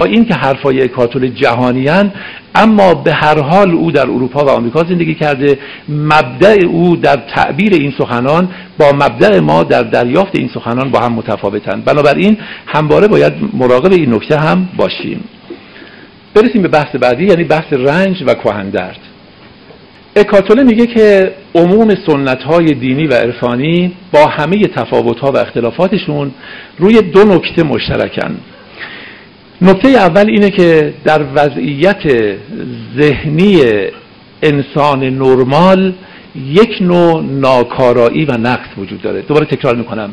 با 0.00 0.04
این 0.04 0.24
که 0.24 0.34
حرفای 0.34 0.88
کاتول 0.88 1.28
جهانیان 1.28 2.12
اما 2.54 2.94
به 2.94 3.12
هر 3.12 3.40
حال 3.40 3.70
او 3.70 3.90
در 3.90 4.02
اروپا 4.02 4.44
و 4.44 4.48
آمریکا 4.48 4.84
زندگی 4.88 5.14
کرده. 5.14 5.58
مبدع 5.88 6.58
او 6.66 6.96
در 6.96 7.16
تعبیر 7.16 7.74
این 7.74 7.92
سخنان 7.98 8.48
با 8.78 8.92
مبدع 8.92 9.40
ما 9.40 9.62
در 9.62 9.82
دریافت 9.82 10.38
این 10.38 10.50
سخنان 10.54 10.90
با 10.90 11.00
هم 11.00 11.12
متفاوتند 11.12 11.84
بنابراین 11.84 12.36
همواره 12.66 13.08
باید 13.08 13.32
مراقب 13.52 13.92
این 13.92 14.14
نکته 14.14 14.38
هم 14.38 14.68
باشیم. 14.76 15.24
برسیم 16.36 16.62
به 16.62 16.68
بحث 16.68 16.96
بعدی 16.96 17.24
یعنی 17.24 17.44
بحث 17.44 17.72
رنج 17.72 18.22
و 18.26 18.34
کهندرد. 18.34 18.98
اکاتوله 20.16 20.62
میگه 20.62 20.86
که 20.86 21.32
عموم 21.54 21.94
سنت 22.06 22.42
های 22.42 22.66
دینی 22.74 23.06
و 23.06 23.14
عرفانی 23.14 23.92
با 24.12 24.26
همه 24.26 24.62
تفاوت 24.62 25.18
ها 25.18 25.32
و 25.32 25.36
اختلافاتشون 25.36 26.30
روی 26.78 27.02
دو 27.02 27.24
نکته 27.24 27.62
مشترکن. 27.62 28.36
نکته 29.62 29.88
اول 29.88 30.30
اینه 30.30 30.50
که 30.50 30.94
در 31.04 31.24
وضعیت 31.34 32.02
ذهنی 33.00 33.60
انسان 34.42 35.04
نرمال 35.04 35.92
یک 36.46 36.78
نوع 36.80 37.22
ناکارایی 37.22 38.24
و 38.24 38.32
نقص 38.32 38.68
وجود 38.78 39.02
داره. 39.02 39.22
دوباره 39.22 39.46
تکرار 39.46 39.76
می‌کنم. 39.76 40.10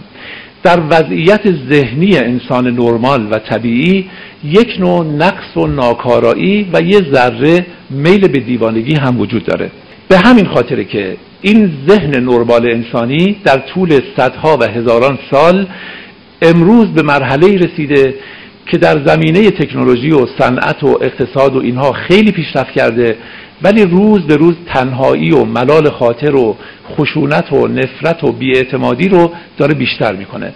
در 0.63 0.79
وضعیت 0.89 1.41
ذهنی 1.69 2.17
انسان 2.17 2.67
نرمال 2.67 3.27
و 3.31 3.39
طبیعی 3.39 4.09
یک 4.43 4.75
نوع 4.79 5.05
نقص 5.05 5.57
و 5.57 5.67
ناکارایی 5.67 6.69
و 6.73 6.81
یه 6.81 7.01
ذره 7.13 7.65
میل 7.89 8.27
به 8.27 8.39
دیوانگی 8.39 8.95
هم 8.95 9.19
وجود 9.19 9.45
داره. 9.45 9.71
به 10.07 10.17
همین 10.17 10.45
خاطره 10.45 10.83
که 10.83 11.17
این 11.41 11.71
ذهن 11.89 12.19
نرمال 12.19 12.71
انسانی 12.71 13.35
در 13.43 13.57
طول 13.57 13.99
صدها 14.17 14.57
و 14.57 14.63
هزاران 14.63 15.19
سال 15.31 15.67
امروز 16.41 16.87
به 16.87 17.01
مرحله 17.01 17.57
رسیده 17.57 18.15
که 18.65 18.77
در 18.77 19.05
زمینه 19.05 19.51
تکنولوژی 19.51 20.11
و 20.11 20.25
صنعت 20.39 20.83
و 20.83 20.99
اقتصاد 21.01 21.55
و 21.55 21.59
اینها 21.59 21.91
خیلی 21.91 22.31
پیشرفت 22.31 22.71
کرده 22.71 23.17
ولی 23.63 23.85
روز 23.85 24.21
به 24.21 24.35
روز 24.35 24.55
تنهایی 24.65 25.31
و 25.31 25.45
ملال 25.45 25.89
خاطر 25.89 26.35
و 26.35 26.55
خشونت 26.97 27.53
و 27.53 27.67
نفرت 27.67 28.23
و 28.23 28.31
بیاعتمادی 28.31 29.09
رو 29.09 29.31
داره 29.57 29.73
بیشتر 29.73 30.15
می‌کنه. 30.15 30.53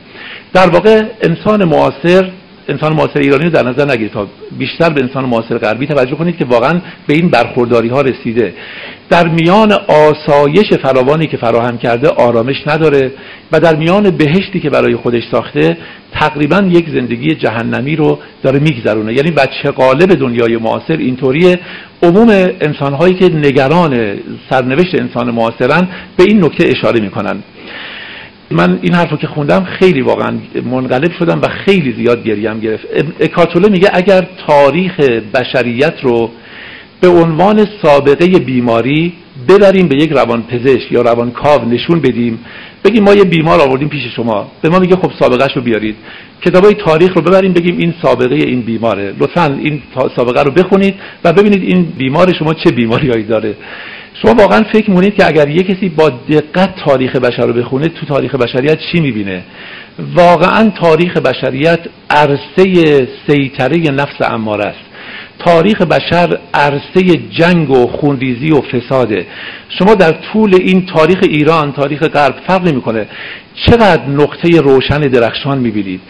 در 0.54 0.70
واقع 0.70 1.04
انسان 1.22 1.64
معاصر 1.64 2.32
انسان 2.70 2.94
معاصر 2.94 3.20
ایرانی 3.20 3.44
رو 3.44 3.50
در 3.50 3.64
نظر 3.64 3.92
نگیرید 3.92 4.12
تا 4.12 4.28
بیشتر 4.58 4.90
به 4.90 5.02
انسان 5.02 5.26
معاصر 5.26 5.58
غربی 5.58 5.88
توجه 5.88 6.16
کنید 6.16 6.38
که 6.38 6.46
واقعا 6.46 6.82
به 7.08 7.14
این 7.14 7.30
برخورداری 7.30 7.90
ها 7.90 8.02
رسیده. 8.02 8.54
در 9.10 9.28
میان 9.28 9.72
آسایش 9.88 10.74
فراوانی 10.82 11.28
که 11.28 11.38
فراهم 11.38 11.78
کرده 11.78 12.10
آرامش 12.10 12.68
نداره 12.68 13.12
و 13.52 13.60
در 13.60 13.76
میان 13.76 14.10
بهشتی 14.10 14.60
که 14.60 14.70
برای 14.70 14.96
خودش 14.96 15.24
ساخته 15.32 15.78
تقریبا 16.14 16.58
یک 16.72 16.90
زندگی 16.90 17.36
جهنمی 17.36 17.96
رو 17.96 18.20
داره 18.44 18.60
میگذرونه. 18.60 19.14
یعنی 19.14 19.32
بچه 19.32 19.72
قالب 19.72 20.14
دنیای 20.14 20.58
معاصر 20.58 20.98
اینطوریه. 20.98 21.60
عموم 22.04 22.30
انسانهایی 22.62 23.14
که 23.14 23.30
نگران 23.30 24.20
سرنوشت 24.50 24.96
انسان 25.00 25.32
معاصرن 25.32 25.88
به 26.18 26.24
این 26.24 26.46
نکته 26.46 26.68
اشاره 26.68 27.00
می‌کنن. 27.00 27.44
من 28.52 28.80
این 28.82 28.94
حرف 28.94 29.20
که 29.20 29.28
خوندم 29.28 29.64
خیلی 29.64 30.02
واقعا 30.02 30.38
منقلب 30.66 31.12
شدم 31.20 31.42
و 31.44 31.48
خیلی 31.48 31.94
زیاد 31.94 32.24
گریم 32.24 32.60
گرفت. 32.60 32.88
اکاتوله 33.20 33.70
میگه 33.70 33.90
اگر 33.94 34.28
تاریخ 34.48 35.00
بشریت 35.34 35.94
رو 36.02 36.32
به 37.02 37.08
عنوان 37.08 37.68
سابقه 37.82 38.28
بیماری 38.28 39.14
ببریم 39.50 39.88
به 39.88 39.96
یک 39.96 40.12
روان 40.12 40.44
پزشک 40.44 40.92
یا 40.92 41.02
روان 41.02 41.32
کاو 41.32 41.66
نشون 41.66 42.00
بدیم 42.00 42.40
بگیم 42.86 43.04
ما 43.04 43.14
یه 43.14 43.24
بیمار 43.24 43.62
آوردیم 43.62 43.90
پیش 43.90 44.04
شما 44.16 44.52
به 44.62 44.70
ما 44.70 44.80
میگه 44.80 44.96
خب 44.96 45.12
سابقه 45.20 45.48
رو 45.56 45.62
بیارید. 45.62 45.96
کتابای 46.42 46.74
تاریخ 46.74 47.14
رو 47.14 47.22
ببریم 47.22 47.54
بگیم 47.54 47.78
این 47.78 47.94
سابقه 48.02 48.36
این 48.36 48.62
بیماره. 48.62 49.14
لطفا 49.20 49.58
این 49.64 49.82
سابقه 50.16 50.44
رو 50.44 50.52
بخونید 50.52 50.96
و 51.24 51.34
ببینید 51.34 51.64
این 51.64 51.84
بیمار 51.98 52.34
شما 52.40 52.54
چه 52.54 52.72
بیماریهایی 52.72 53.24
داره. 53.24 53.56
شما 54.22 54.34
واقعا 54.34 54.64
فکر 54.74 54.92
مونید 54.92 55.16
که 55.16 55.28
اگر 55.28 55.50
یه 55.50 55.64
کسی 55.64 55.90
با 55.90 56.10
دقت 56.10 56.76
تاریخ 56.86 57.16
بشر 57.16 57.46
رو 57.46 57.54
بخونه 57.54 57.88
تو 57.88 58.06
تاریخ 58.06 58.36
بشریت 58.36 58.78
چی 58.92 59.00
می‌بینه؟ 59.00 59.44
واقعا 60.16 60.70
تاریخ 60.82 61.18
بشریت 61.18 61.80
عرصه 62.10 63.08
سیطره 63.28 63.78
نفس 63.92 64.16
اماره 64.22 64.66
است. 64.66 64.80
تاریخ 65.40 65.82
بشر 65.82 66.38
عرصه 66.54 67.02
جنگ 67.32 67.70
و 67.70 67.88
خونریزی 67.88 68.52
و 68.52 68.62
فساده. 68.62 69.26
شما 69.70 69.96
در 69.96 70.12
طول 70.12 70.56
این 70.56 70.86
تاریخ 70.86 71.20
ایران 71.22 71.72
تاریخ 71.72 72.00
غرب 72.00 72.36
فرق 72.48 72.68
نمی‌کنه. 72.68 73.08
چقدر 73.66 74.06
نقطه 74.06 74.60
روشن 74.62 75.00
درخشان 75.00 75.58
می‌بینید؟ 75.58 76.02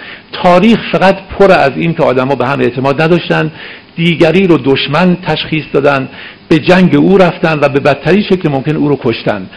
تاریخ 0.43 0.79
فقط 0.91 1.17
پر 1.39 1.51
از 1.51 1.71
این 1.75 1.93
که 1.93 2.03
آدما 2.03 2.35
به 2.35 2.47
هم 2.47 2.59
اعتماد 2.59 3.01
نداشتن. 3.01 3.51
دیگری 3.97 4.47
رو 4.47 4.57
دشمن 4.57 5.17
تشخیص 5.27 5.63
دادن 5.73 6.09
به 6.49 6.59
جنگ 6.59 6.95
او 6.95 7.17
رفتن 7.17 7.59
و 7.61 7.69
به 7.69 7.79
بدترین 7.79 8.23
شکل 8.23 8.49
ممکن 8.51 8.75
او 8.75 8.89
رو 8.89 8.99
کشتن. 9.03 9.49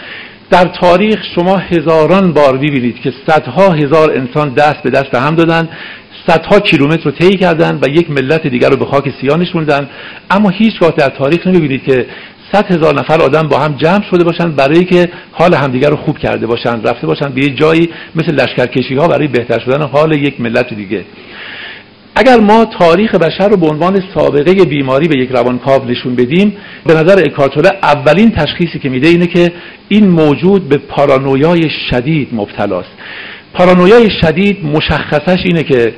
در 0.51 0.64
تاریخ 0.64 1.18
شما 1.34 1.57
هزاران 1.57 2.32
بار 2.32 2.57
ببینید 2.57 3.01
که 3.01 3.12
صدها 3.26 3.70
هزار 3.70 4.11
انسان 4.11 4.55
دست 4.55 4.82
به 4.82 4.91
دست 4.91 5.14
هم 5.14 5.34
دادن 5.34 5.68
صدها 6.26 6.61
کیلومتر 6.61 7.05
رو 7.05 7.11
طی 7.11 7.36
کردن 7.36 7.78
و 7.82 7.88
یک 7.88 8.11
ملت 8.11 8.47
دیگر 8.47 8.70
رو 8.70 8.76
به 8.76 8.84
خاک 8.84 9.12
سیاه 9.20 9.38
نشوندن 9.38 9.88
اما 10.30 10.49
هیچگاه 10.49 10.91
در 10.91 11.09
تاریخ 11.09 11.47
نمی‌بینید 11.47 11.84
که 11.84 12.07
صد 12.53 12.72
هزار 12.72 12.95
نفر 12.95 13.22
آدم 13.22 13.43
با 13.43 13.59
هم 13.59 13.76
جمع 13.76 14.03
شده 14.11 14.24
باشن 14.24 14.53
برای 14.53 14.84
که 14.84 15.09
حال 15.32 15.55
همدیگر 15.55 15.91
رو 15.91 15.97
خوب 15.97 16.18
کرده 16.18 16.47
باشن 16.47 16.82
رفته 16.82 17.07
باشن 17.07 17.28
به 17.28 17.41
یه 17.41 17.49
جایی 17.49 17.91
مثل 18.16 18.34
لشکرکشی 18.34 18.95
ها 18.95 19.09
برای 19.09 19.28
بهتر 19.28 19.59
شدن 19.59 19.82
حال 19.82 20.12
یک 20.12 20.41
ملت 20.41 20.74
دیگه. 20.74 21.05
اگر 22.15 22.41
ما 22.41 22.65
تاریخ 22.65 23.15
بشر 23.15 23.49
رو 23.49 23.57
به 23.57 23.67
عنوان 23.67 24.03
سابقه 24.15 24.65
بیماری 24.65 25.09
به 25.09 25.19
یک 25.19 25.31
روانکاو 25.31 25.85
نشون 25.85 26.15
بدیم 26.15 26.57
به 26.87 26.95
نظر 26.95 27.23
اکارتوله 27.27 27.71
اولین 27.83 28.31
تشخیصی 28.31 28.79
که 28.79 28.89
میده 28.89 29.09
اینه 29.09 29.27
که 29.27 29.53
این 29.89 30.09
موجود 30.09 30.69
به 30.69 30.77
پارانویای 30.77 31.71
شدید 31.91 32.29
مبتلاست. 32.33 32.91
پارانویای 33.55 34.11
شدید 34.11 34.65
مشخصش 34.65 35.39
اینه 35.45 35.63
که 35.63 35.95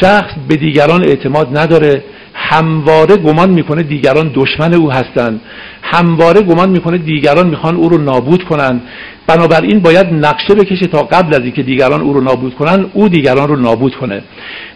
شخص 0.00 0.32
به 0.48 0.56
دیگران 0.56 1.04
اعتماد 1.04 1.58
نداره 1.58 2.02
همواره 2.34 3.16
گمان 3.16 3.50
می‌کنه 3.50 3.82
دیگران 3.82 4.30
دشمن 4.34 4.74
او 4.74 4.92
هستند. 4.92 5.40
همواره 5.82 6.40
گمان 6.40 6.70
می‌کنه 6.70 6.98
دیگران 6.98 7.46
می‌خوان 7.46 7.76
او 7.76 7.88
رو 7.88 7.98
نابود 7.98 8.44
کنن. 8.44 8.80
بنابراین 9.26 9.80
باید 9.80 10.06
نقشه 10.12 10.54
بکشه 10.54 10.86
تا 10.86 11.02
قبل 11.02 11.34
از 11.34 11.40
اینکه 11.40 11.62
دیگران 11.62 12.00
او 12.00 12.12
رو 12.12 12.20
نابود 12.20 12.54
کنن 12.54 12.86
او 12.92 13.08
دیگران 13.08 13.48
رو 13.48 13.56
نابود 13.56 13.94
کنه. 13.94 14.22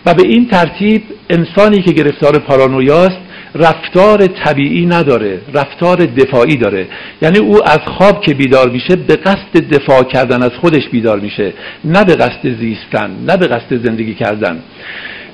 و 0.06 0.14
به 0.14 0.22
این 0.26 0.48
ترتیب 0.48 1.02
انسانی 1.30 1.82
که 1.82 1.92
گرفتار 1.92 2.38
پارانویاست 2.38 3.18
رفتار 3.54 4.26
طبیعی 4.26 4.86
نداره 4.86 5.40
رفتار 5.54 5.96
دفاعی 5.96 6.56
داره. 6.56 6.86
یعنی 7.22 7.38
او 7.38 7.68
از 7.68 7.80
خواب 7.86 8.20
که 8.20 8.34
بیدار 8.34 8.70
میشه 8.70 8.96
به 8.96 9.16
قصد 9.16 9.56
دفاع 9.72 10.02
کردن 10.02 10.42
از 10.42 10.52
خودش 10.60 10.88
بیدار 10.88 11.20
میشه. 11.20 11.52
نه 11.84 12.04
به 12.04 12.14
قصد 12.16 12.58
زیستن 12.60 13.10
نه 13.26 13.36
به 13.36 13.46
قصد 13.46 13.86
زندگی 13.86 14.14
کردن. 14.14 14.58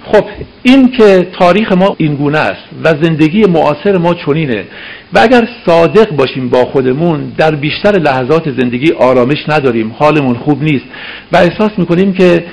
خب 0.05 0.25
این 0.63 0.91
که 0.91 1.27
تاریخ 1.39 1.73
ما 1.73 1.97
این 1.99 2.15
گونه 2.15 2.39
است 2.39 2.63
و 2.85 2.89
زندگی 3.03 3.45
معاصر 3.45 3.99
ما 3.99 4.15
چنینه 4.15 4.65
و 5.13 5.19
اگر 5.19 5.49
صادق 5.67 6.11
باشیم 6.11 6.49
با 6.49 6.65
خودمون 6.65 7.33
در 7.39 7.55
بیشتر 7.55 7.99
لحظات 7.99 8.51
زندگی 8.61 8.93
آرامش 8.93 9.49
نداریم 9.49 9.95
حالمون 9.99 10.35
خوب 10.35 10.63
نیست 10.63 10.85
و 11.33 11.37
احساس 11.37 11.71
می‌کنیم 11.79 12.13
که 12.13 12.45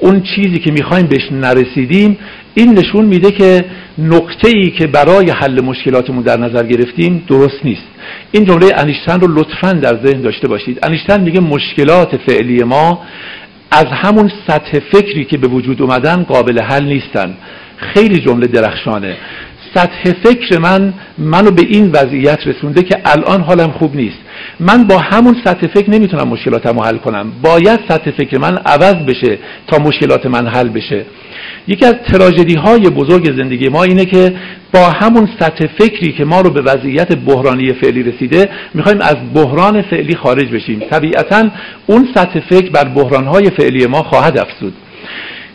اون 0.00 0.22
چیزی 0.22 0.58
که 0.58 0.72
می‌خوایم 0.72 1.06
بهش 1.06 1.32
نرسیدیم 1.32 2.18
این 2.54 2.78
نشون 2.78 3.04
میده 3.04 3.30
که 3.30 3.64
نقطه 3.98 4.48
ای 4.48 4.70
که 4.70 4.86
برای 4.86 5.30
حل 5.30 5.60
مشکلاتمون 5.60 6.22
در 6.22 6.36
نظر 6.36 6.66
گرفتیم 6.66 7.24
درست 7.28 7.64
نیست. 7.64 7.82
این 8.32 8.44
جمله 8.44 8.66
انیشتن 8.76 9.20
رو 9.20 9.26
لطفا 9.34 9.72
در 9.72 10.06
ذهن 10.06 10.20
داشته 10.20 10.48
باشید. 10.48 10.78
انیشتن 10.82 11.20
میگه 11.20 11.40
مشکلات 11.40 12.16
فعلی 12.16 12.64
ما 12.64 13.02
از 13.70 13.86
همون 13.86 14.32
سطح 14.46 14.78
فکری 14.78 15.24
که 15.24 15.38
به 15.38 15.48
وجود 15.48 15.82
اومدن 15.82 16.22
قابل 16.22 16.62
حل 16.62 16.84
نیستن. 16.84 17.34
خیلی 17.76 18.18
جمله 18.18 18.46
درخشانه. 18.46 19.16
سطح 19.74 20.12
فکر 20.24 20.58
من 20.58 20.94
منو 21.18 21.50
به 21.50 21.62
این 21.62 21.90
وضعیت 21.90 22.46
رسونده 22.46 22.82
که 22.82 23.00
الان 23.04 23.40
حالم 23.40 23.70
خوب 23.70 23.96
نیست. 23.96 24.18
من 24.60 24.84
با 24.84 24.98
همون 24.98 25.36
سطح 25.44 25.66
فکر 25.66 25.90
نمی‌تونم 25.90 26.28
مشکلاتم 26.28 26.80
حل 26.80 26.96
کنم. 26.96 27.32
باید 27.42 27.80
سطح 27.88 28.10
فکر 28.10 28.38
من 28.38 28.58
عوض 28.58 28.94
بشه 28.94 29.38
تا 29.66 29.78
مشکلات 29.78 30.26
من 30.26 30.46
حل 30.46 30.68
بشه. 30.68 31.04
یکی 31.68 31.86
از 31.86 31.94
تراژدی 32.12 32.54
های 32.54 32.80
بزرگ 32.80 33.36
زندگی 33.36 33.68
ما 33.68 33.82
اینه 33.82 34.04
که 34.04 34.34
با 34.72 34.80
همون 34.80 35.28
سطح 35.40 35.66
فکری 35.78 36.12
که 36.12 36.24
ما 36.24 36.40
رو 36.40 36.50
به 36.50 36.62
وضعیت 36.62 37.16
بحرانی 37.16 37.72
فعلی 37.72 38.02
رسیده 38.02 38.48
می‌خوایم 38.74 39.00
از 39.00 39.16
بحران 39.34 39.82
فعلی 39.82 40.16
خارج 40.16 40.48
بشیم. 40.50 40.80
طبیعتا 40.90 41.50
اون 41.86 42.08
سطح 42.14 42.40
فکر 42.40 42.70
بر 42.70 42.84
بحرانهای 42.84 43.50
فعلی 43.50 43.86
ما 43.86 44.02
خواهد 44.02 44.38
افزود. 44.38 44.74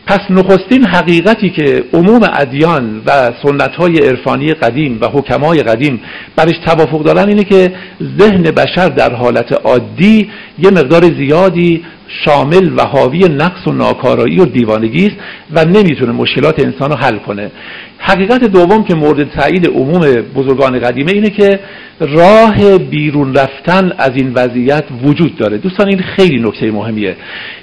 پس 0.07 0.19
نخستین 0.29 0.86
حقیقتی 0.86 1.49
که 1.49 1.84
عموم 1.93 2.21
ادیان 2.34 3.01
و 3.05 3.31
سنتهای 3.43 3.97
عرفانی 3.97 4.53
قدیم 4.53 4.97
و 5.01 5.07
حکمای 5.07 5.63
قدیم 5.63 6.01
برش 6.36 6.57
توافق 6.65 7.03
دارن 7.03 7.27
اینه 7.27 7.43
که 7.43 7.73
ذهن 8.19 8.41
بشر 8.41 8.89
در 8.89 9.13
حالت 9.13 9.51
عادی 9.51 10.29
یه 10.59 10.69
مقدار 10.71 11.03
زیادی 11.03 11.84
شامل 12.26 12.72
و 12.78 12.82
حاوی 12.82 13.20
نقص 13.20 13.68
و 13.68 13.72
ناکارایی 13.72 14.39
و 14.39 14.45
دیوانگی 14.45 15.07
است 15.07 15.16
و 15.51 15.66
نمی‌تونه 15.66 16.11
مشکلات 16.11 16.59
انسان 16.59 16.89
رو 16.89 16.95
حل 16.95 17.18
کنه. 17.18 17.51
حقیقت 17.97 18.43
دوم 18.43 18.84
که 18.84 18.95
مورد 18.95 19.30
تایید 19.30 19.68
عموم 19.68 19.99
بزرگان 20.36 20.80
قدیمه 20.80 21.11
اینه 21.11 21.30
که 21.30 21.59
راه 21.99 22.78
بیرون 22.78 23.36
رفتن 23.36 23.91
از 23.97 24.11
این 24.16 24.34
وضعیت 24.34 24.84
وجود 25.03 25.36
داره. 25.36 25.57
دوستان 25.57 25.88
این 25.88 26.01
خیلی 26.01 26.39
نکته 26.39 26.72
مهمیه. 26.72 27.16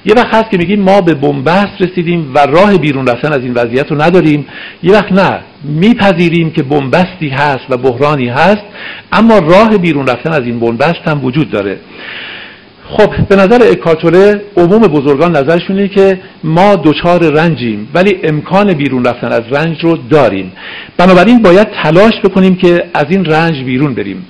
یه 0.04 0.14
وقت 0.14 0.34
هست 0.34 0.50
که 0.50 0.58
میگیم 0.58 0.80
ما 0.80 1.00
به 1.00 1.14
بنبست 1.14 1.80
رسیدیم 1.80 2.30
و 2.34 2.38
راه 2.38 2.78
بیرون 2.78 3.06
رفتن 3.06 3.32
از 3.32 3.42
این 3.42 3.54
وضعیت 3.54 3.90
رو 3.90 4.02
نداریم. 4.02 4.46
یه 4.82 4.92
وقت 4.92 5.12
نه. 5.12 5.38
میپذیریم 5.64 6.50
که 6.50 6.62
بنبستی 6.62 7.28
هست 7.28 7.64
و 7.70 7.76
بحرانی 7.76 8.28
هست 8.28 8.62
اما 9.12 9.38
راه 9.38 9.78
بیرون 9.78 10.06
رفتن 10.06 10.32
از 10.32 10.42
این 10.44 10.60
بنبست 10.60 11.08
هم 11.08 11.24
وجود 11.24 11.50
داره. 11.50 11.76
خب 12.96 13.26
به 13.28 13.36
نظر 13.36 13.60
اکارتوله 13.70 14.42
عموم 14.56 14.82
بزرگان 14.82 15.36
نظرشون 15.36 15.76
اینه 15.76 15.88
که 15.88 16.20
ما 16.44 16.76
دچار 16.76 17.32
رنجیم 17.32 17.88
ولی 17.94 18.16
امکان 18.22 18.72
بیرون 18.72 19.04
رفتن 19.04 19.26
از 19.26 19.42
رنج 19.50 19.76
رو 19.84 19.96
داریم. 20.10 20.52
بنابراین 20.96 21.42
باید 21.42 21.68
تلاش 21.82 22.12
بکنیم 22.24 22.56
که 22.56 22.84
از 22.94 23.04
این 23.08 23.24
رنج 23.24 23.64
بیرون 23.64 23.94
بریم. 23.94 24.26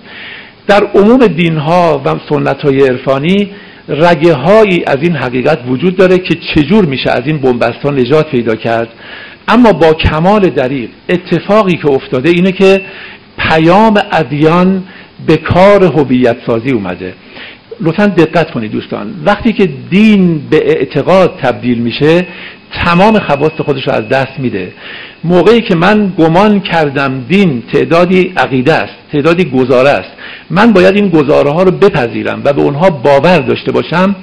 در 0.67 0.85
عموم 0.95 1.27
دین 1.27 1.57
ها 1.57 2.03
و 2.05 2.15
سنت 2.29 2.63
های 2.63 2.83
عرفانی 2.83 3.51
رگه 3.89 4.35
هایی 4.35 4.85
از 4.87 4.97
این 5.01 5.17
حقیقت 5.17 5.59
وجود 5.69 5.97
داره 5.97 6.19
که 6.19 6.35
چجور 6.55 6.85
میشه 6.85 7.11
از 7.11 7.23
این 7.27 7.39
بنبستان 7.39 8.01
نجات 8.01 8.31
پیدا 8.31 8.55
کرد. 8.55 8.89
اما 9.49 9.73
با 9.73 9.93
کمال 9.93 10.41
دریق 10.41 10.91
اتفاقی 11.09 11.77
که 11.77 11.91
افتاده 11.91 12.31
اینه 12.31 12.53
که 12.53 12.81
پیام 13.39 13.95
ادیان 14.13 14.85
به 15.27 15.37
کار 15.37 15.85
هویت 15.85 16.37
سازی 16.47 16.71
اومده. 16.71 17.15
لطفا 17.81 18.07
دقت 18.07 18.51
کنید 18.51 18.72
دوستان. 18.72 19.14
وقتی 19.24 19.53
که 19.53 19.68
دین 19.91 20.49
به 20.51 20.57
اعتقاد 20.57 21.39
تبدیل 21.43 21.78
میشه 21.78 22.26
تمام 22.85 23.18
خواست 23.18 23.62
خودش 23.62 23.89
رو 23.89 23.93
از 23.93 24.09
دست 24.09 24.39
میده. 24.39 24.72
موقعی 25.24 25.61
که 25.61 25.74
من 25.74 26.12
گمان 26.18 26.61
کردم 26.61 27.24
دین 27.28 27.62
تعدادی 27.72 28.33
عقیده 28.37 28.72
است 28.72 28.95
تعدادی 29.12 29.45
گزاره 29.45 29.91
است 29.91 30.11
من 30.51 30.72
باید 30.72 30.97
این 30.97 31.09
گزاره 31.09 31.51
ها 31.51 31.62
رو 31.62 31.70
بپذیرم 31.70 32.43
و 32.45 32.53
به 32.53 32.62
اونها 32.62 32.91
باور 32.91 33.39
داشته 33.39 33.72
باشم 33.72 34.16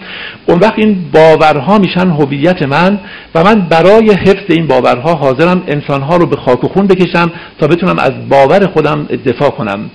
اون 0.46 0.60
وقت 0.60 0.74
این 0.78 1.06
باورها 1.14 1.78
میشن 1.78 2.10
هویت 2.10 2.62
من 2.64 3.00
و 3.36 3.44
من 3.44 3.62
برای 3.62 4.12
حفظ 4.12 4.46
این 4.50 4.68
باورها 4.68 5.14
حاضرم 5.14 5.64
انسانها 5.68 6.18
رو 6.18 6.26
به 6.26 6.36
خاک 6.36 6.64
و 6.64 6.68
خون 6.68 6.88
بکشم 6.88 7.32
تا 7.60 7.68
بتونم 7.68 8.00
از 8.00 8.30
باور 8.30 8.68
خودم 8.68 9.04
دفاع 9.26 9.50
کنم. 9.50 9.90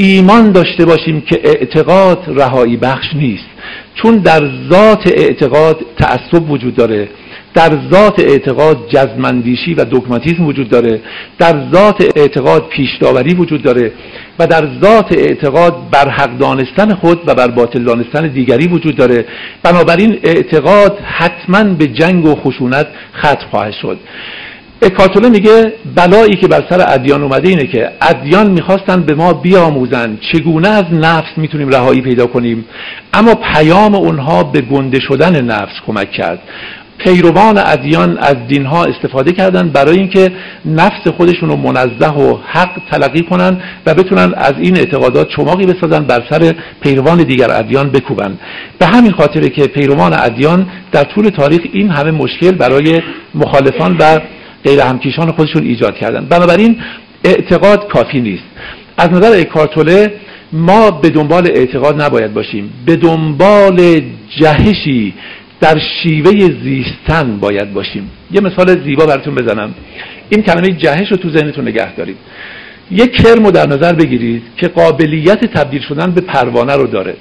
ایمان 0.00 0.52
داشته 0.52 0.84
باشیم 0.84 1.20
که 1.20 1.40
اعتقاد 1.44 2.24
رهایی 2.26 2.76
بخش 2.76 3.06
نیست. 3.14 3.44
چون 3.94 4.16
در 4.16 4.50
ذات 4.70 5.12
اعتقاد 5.16 5.86
تعصب 5.98 6.50
وجود 6.50 6.74
داره 6.74 7.08
در 7.54 7.78
ذات 7.90 8.20
اعتقاد 8.20 8.88
جزمندیشی 8.88 9.74
و 9.74 9.84
دوگماتیزم 9.84 10.46
وجود 10.46 10.68
داره 10.68 11.00
در 11.38 11.70
ذات 11.72 12.12
اعتقاد 12.16 12.68
پیشداوری 12.68 13.34
وجود 13.34 13.62
داره 13.62 13.92
و 14.38 14.46
در 14.46 14.68
ذات 14.82 15.12
اعتقاد 15.18 15.90
بر 15.90 16.08
حق 16.08 16.38
دانستن 16.38 16.94
خود 16.94 17.20
و 17.26 17.34
بر 17.34 17.48
باطل 17.48 17.84
دانستن 17.84 18.28
دیگری 18.28 18.68
وجود 18.68 18.96
داره. 18.96 19.24
بنابراین 19.62 20.18
اعتقاد 20.22 20.98
حتما 21.04 21.64
به 21.64 21.86
جنگ 21.86 22.24
و 22.24 22.34
خشونت 22.34 22.86
ختم 23.16 23.46
خواهد 23.50 23.72
شد. 23.72 23.98
اکاتوله 24.82 25.28
میگه 25.28 25.72
بلایی 25.94 26.36
که 26.36 26.48
بر 26.48 26.64
سر 26.70 26.84
ادیان 26.88 27.22
اومده 27.22 27.48
اینه 27.48 27.66
که 27.66 27.90
ادیان 28.02 28.50
می‌خواستن 28.50 29.02
به 29.02 29.14
ما 29.14 29.32
بیاموزن. 29.32 30.18
چگونه 30.32 30.68
از 30.68 30.84
نفس 30.92 31.30
می‌تونیم 31.36 31.68
رهایی 31.68 32.00
پیدا 32.00 32.26
کنیم؟ 32.26 32.64
اما 33.14 33.34
پیام 33.34 33.94
اونها 33.94 34.44
به 34.44 34.60
گنده 34.60 35.00
شدن 35.00 35.44
نفس 35.44 35.72
کمک 35.86 36.12
کرد. 36.12 36.38
پیروان 36.98 37.58
ادیان 37.66 38.18
از 38.18 38.36
دینها 38.48 38.84
استفاده 38.84 39.32
کردن 39.32 39.68
برای 39.68 39.98
اینکه 39.98 40.32
نفس 40.64 41.08
خودشون 41.16 41.48
رو 41.48 41.56
منزه 41.56 42.08
و 42.08 42.38
حق 42.46 42.70
تلقی 42.90 43.22
کنن 43.22 43.56
و 43.86 43.94
بتونن 43.94 44.34
از 44.36 44.54
این 44.58 44.76
اعتقادات 44.76 45.28
چماقی 45.28 45.66
بسازن 45.66 46.04
بر 46.04 46.22
سر 46.30 46.54
پیروان 46.80 47.18
دیگر 47.22 47.50
ادیان 47.50 47.90
بکوبن. 47.90 48.38
به 48.78 48.86
همین 48.86 49.12
خاطره 49.12 49.48
که 49.48 49.66
پیروان 49.66 50.12
ادیان 50.18 50.66
در 50.92 51.04
طول 51.04 51.28
تاریخ 51.28 51.60
این 51.72 51.90
همه 51.90 52.10
مشکل 52.10 52.50
برای 52.50 53.02
مخالفان 53.34 53.96
و 53.98 54.20
غیر 54.64 54.80
همکیشان 54.80 55.32
خودشون 55.32 55.62
ایجاد 55.62 55.96
کردن. 55.96 56.26
بنابراین 56.26 56.76
اعتقاد 57.24 57.88
کافی 57.88 58.20
نیست. 58.20 58.44
از 58.98 59.10
نظر 59.10 59.40
اکارتوله 59.40 60.12
ما 60.52 60.90
به 60.90 61.10
دنبال 61.10 61.50
اعتقاد 61.54 62.02
نباید 62.02 62.34
باشیم. 62.34 62.70
به 62.86 62.96
دنبال 62.96 64.00
جهشی 64.40 65.14
در 65.60 65.78
شیوه 66.02 66.32
زیستن 66.62 67.38
باید 67.40 67.72
باشیم. 67.72 68.10
یه 68.30 68.40
مثال 68.40 68.84
زیبا 68.84 69.06
براتون 69.06 69.34
بزنم. 69.34 69.74
این 70.28 70.42
کلمه 70.42 70.68
جهش 70.68 71.10
رو 71.10 71.16
تو 71.16 71.30
ذهنتون 71.30 71.68
نگه 71.68 71.94
دارید. 71.94 72.16
یک 72.90 73.12
کرم 73.12 73.44
رو 73.44 73.50
در 73.50 73.66
نظر 73.66 73.92
بگیرید 73.92 74.42
که 74.56 74.68
قابلیت 74.68 75.44
تبدیل 75.44 75.82
شدن 75.82 76.10
به 76.10 76.20
پروانه 76.20 76.76
رو 76.76 76.86
داره. 76.86 77.14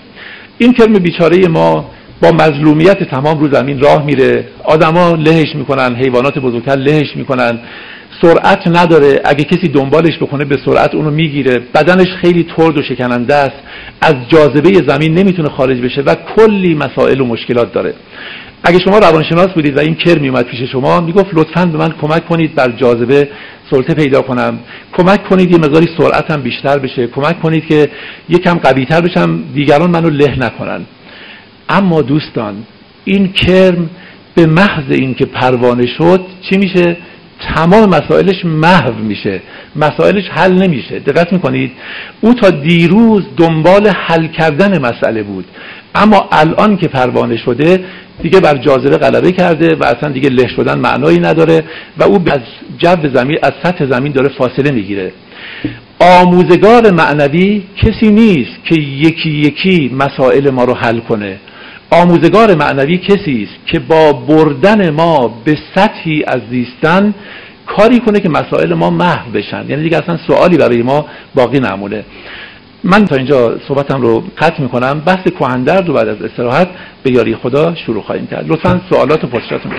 این 0.58 0.74
کرم 0.74 0.94
بیچاره 0.94 1.48
ما 1.48 1.92
با 2.22 2.32
مظلومیت 2.32 3.04
تمام 3.04 3.40
رو 3.40 3.54
زمین 3.54 3.80
راه 3.80 4.06
میره. 4.06 4.46
آدما 4.64 5.12
لهش 5.12 5.56
می‌کنن 5.56 5.96
حیوانات 5.96 6.40
بزرگتر 6.40 6.76
لهش 6.76 7.16
می‌کنن. 7.16 7.60
سرعت 8.22 8.68
نداره. 8.68 9.22
اگه 9.26 9.44
کسی 9.44 9.68
دنبالش 9.68 10.18
بکنه 10.18 10.46
به 10.46 10.58
سرعت 10.66 10.96
اونو 10.96 11.12
می‌گیره. 11.12 11.62
بدنش 11.76 12.08
خیلی 12.22 12.46
ترد 12.58 12.78
و 12.78 12.82
شکننده 12.82 13.36
است. 13.36 13.56
از 14.02 14.16
جاذبه 14.30 14.72
زمین 14.88 15.14
نمی‌تونه 15.14 15.50
خارج 15.50 15.82
بشه 15.82 16.02
و 16.02 16.16
کلی 16.36 16.76
مسائل 16.76 17.22
و 17.22 17.26
مشکلات 17.26 17.74
داره. 17.74 17.94
اگه 18.64 18.80
شما 18.80 19.00
روانشناس 19.00 19.48
بودید 19.48 19.78
و 19.78 19.80
این 19.80 19.96
کر 19.96 20.20
میومد 20.20 20.46
پیش 20.46 20.72
شما 20.72 21.02
می‌گفت 21.02 21.30
لطفا 21.34 21.66
به 21.66 21.78
من 21.78 21.94
کمک 22.02 22.28
کنید 22.28 22.56
بر 22.56 22.72
جاذبه 22.72 23.30
سلطه 23.72 23.94
پیدا 23.94 24.22
کنم. 24.22 24.60
کمک 24.94 25.24
کنید 25.24 25.52
یه 25.52 25.58
مقداری 25.58 25.88
سرعتم 25.98 26.42
بیشتر 26.42 26.80
بشه. 26.80 27.08
کمک 27.08 27.42
کنید 27.42 27.66
که 27.66 27.90
یکم 28.30 28.54
قویتر 28.54 29.02
بشم. 29.02 29.44
دیگران 29.54 29.90
منو 29.90 30.10
له 30.10 30.40
نکنن. 30.40 30.82
اما 31.70 32.02
دوستان 32.02 32.56
این 33.06 33.34
کرم 33.34 33.90
به 34.36 34.46
محض 34.46 34.84
اینکه 34.90 35.26
پروانه 35.26 35.86
شد 35.98 36.22
چی 36.50 36.58
میشه؟ 36.58 36.98
تمام 37.56 37.90
مسائلش 37.90 38.46
محو 38.46 38.94
میشه 38.94 39.42
مسائلش 39.76 40.24
حل 40.30 40.54
نمیشه. 40.54 41.00
دقت 41.00 41.34
می‌کنید؟ 41.34 41.72
او 42.22 42.34
تا 42.34 42.50
دیروز 42.50 43.24
دنبال 43.38 43.88
حل 43.88 44.28
کردن 44.28 44.82
مسئله 44.82 45.24
بود. 45.24 45.46
اما 45.96 46.30
الان 46.32 46.78
که 46.78 46.88
پروانه 46.88 47.38
شده 47.38 47.80
دیگه 48.22 48.40
بر 48.40 48.58
جاذبه 48.58 48.98
غلبه 48.98 49.32
کرده 49.32 49.76
و 49.76 49.84
اصلا 49.84 50.10
دیگه 50.10 50.30
له 50.30 50.48
شدن 50.48 50.80
معنایی 50.80 51.20
نداره 51.20 51.64
و 51.98 52.04
او 52.04 52.16
از 52.16 52.40
جو 52.78 53.10
زمین 53.14 53.38
از 53.44 53.52
سطح 53.64 53.86
زمین 53.86 54.12
داره 54.12 54.30
فاصله 54.30 54.72
می‌گیره. 54.72 55.12
آموزگار 56.00 56.92
معنوی 56.92 57.64
کسی 57.78 58.10
نیست 58.12 58.64
که 58.64 58.82
یکی 58.82 59.30
یکی 59.30 59.92
مسائل 59.94 60.50
ما 60.50 60.64
رو 60.64 60.74
حل 60.74 61.00
کنه. 61.00 61.38
آموزگار 61.90 62.56
معنوی 62.56 62.98
کسی 62.98 63.44
است 63.44 63.68
که 63.68 63.80
با 63.80 64.14
بردن 64.14 64.90
ما 64.90 65.28
به 65.46 65.58
سطحی 65.76 66.24
از 66.28 66.42
زیستن 66.50 67.14
کاری 67.66 68.00
کنه 68.00 68.20
که 68.20 68.30
مسائل 68.30 68.74
ما 68.74 68.90
محو 68.90 69.32
بشن. 69.32 69.66
یعنی 69.70 69.84
دیگه 69.84 69.98
اصلا 69.98 70.18
سوالی 70.28 70.58
برای 70.58 70.82
ما 70.82 71.06
باقی 71.36 71.60
نمونه 71.60 72.06
من 72.84 73.06
تا 73.06 73.16
اینجا 73.16 73.60
صحبتم 73.68 74.02
رو 74.02 74.24
قطع 74.38 74.62
می‌کنم. 74.62 75.00
بحث 75.00 75.28
کهندر 75.40 75.82
رو 75.82 75.94
بعد 75.94 76.08
از 76.08 76.22
استراحت 76.22 76.68
به 77.04 77.12
یاری 77.12 77.36
خدا 77.36 77.76
شروع 77.76 78.04
خواهیم 78.04 78.28
کرد. 78.28 78.46
لطفا 78.52 78.82
سوالات 78.90 79.24
و 79.24 79.28
پرسشاتون 79.28 79.72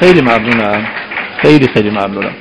خیلی 0.00 0.20
ممنونم. 0.20 0.86
خیلی 1.42 1.68
خیلی 1.74 1.90
ممنونم. 1.90 2.28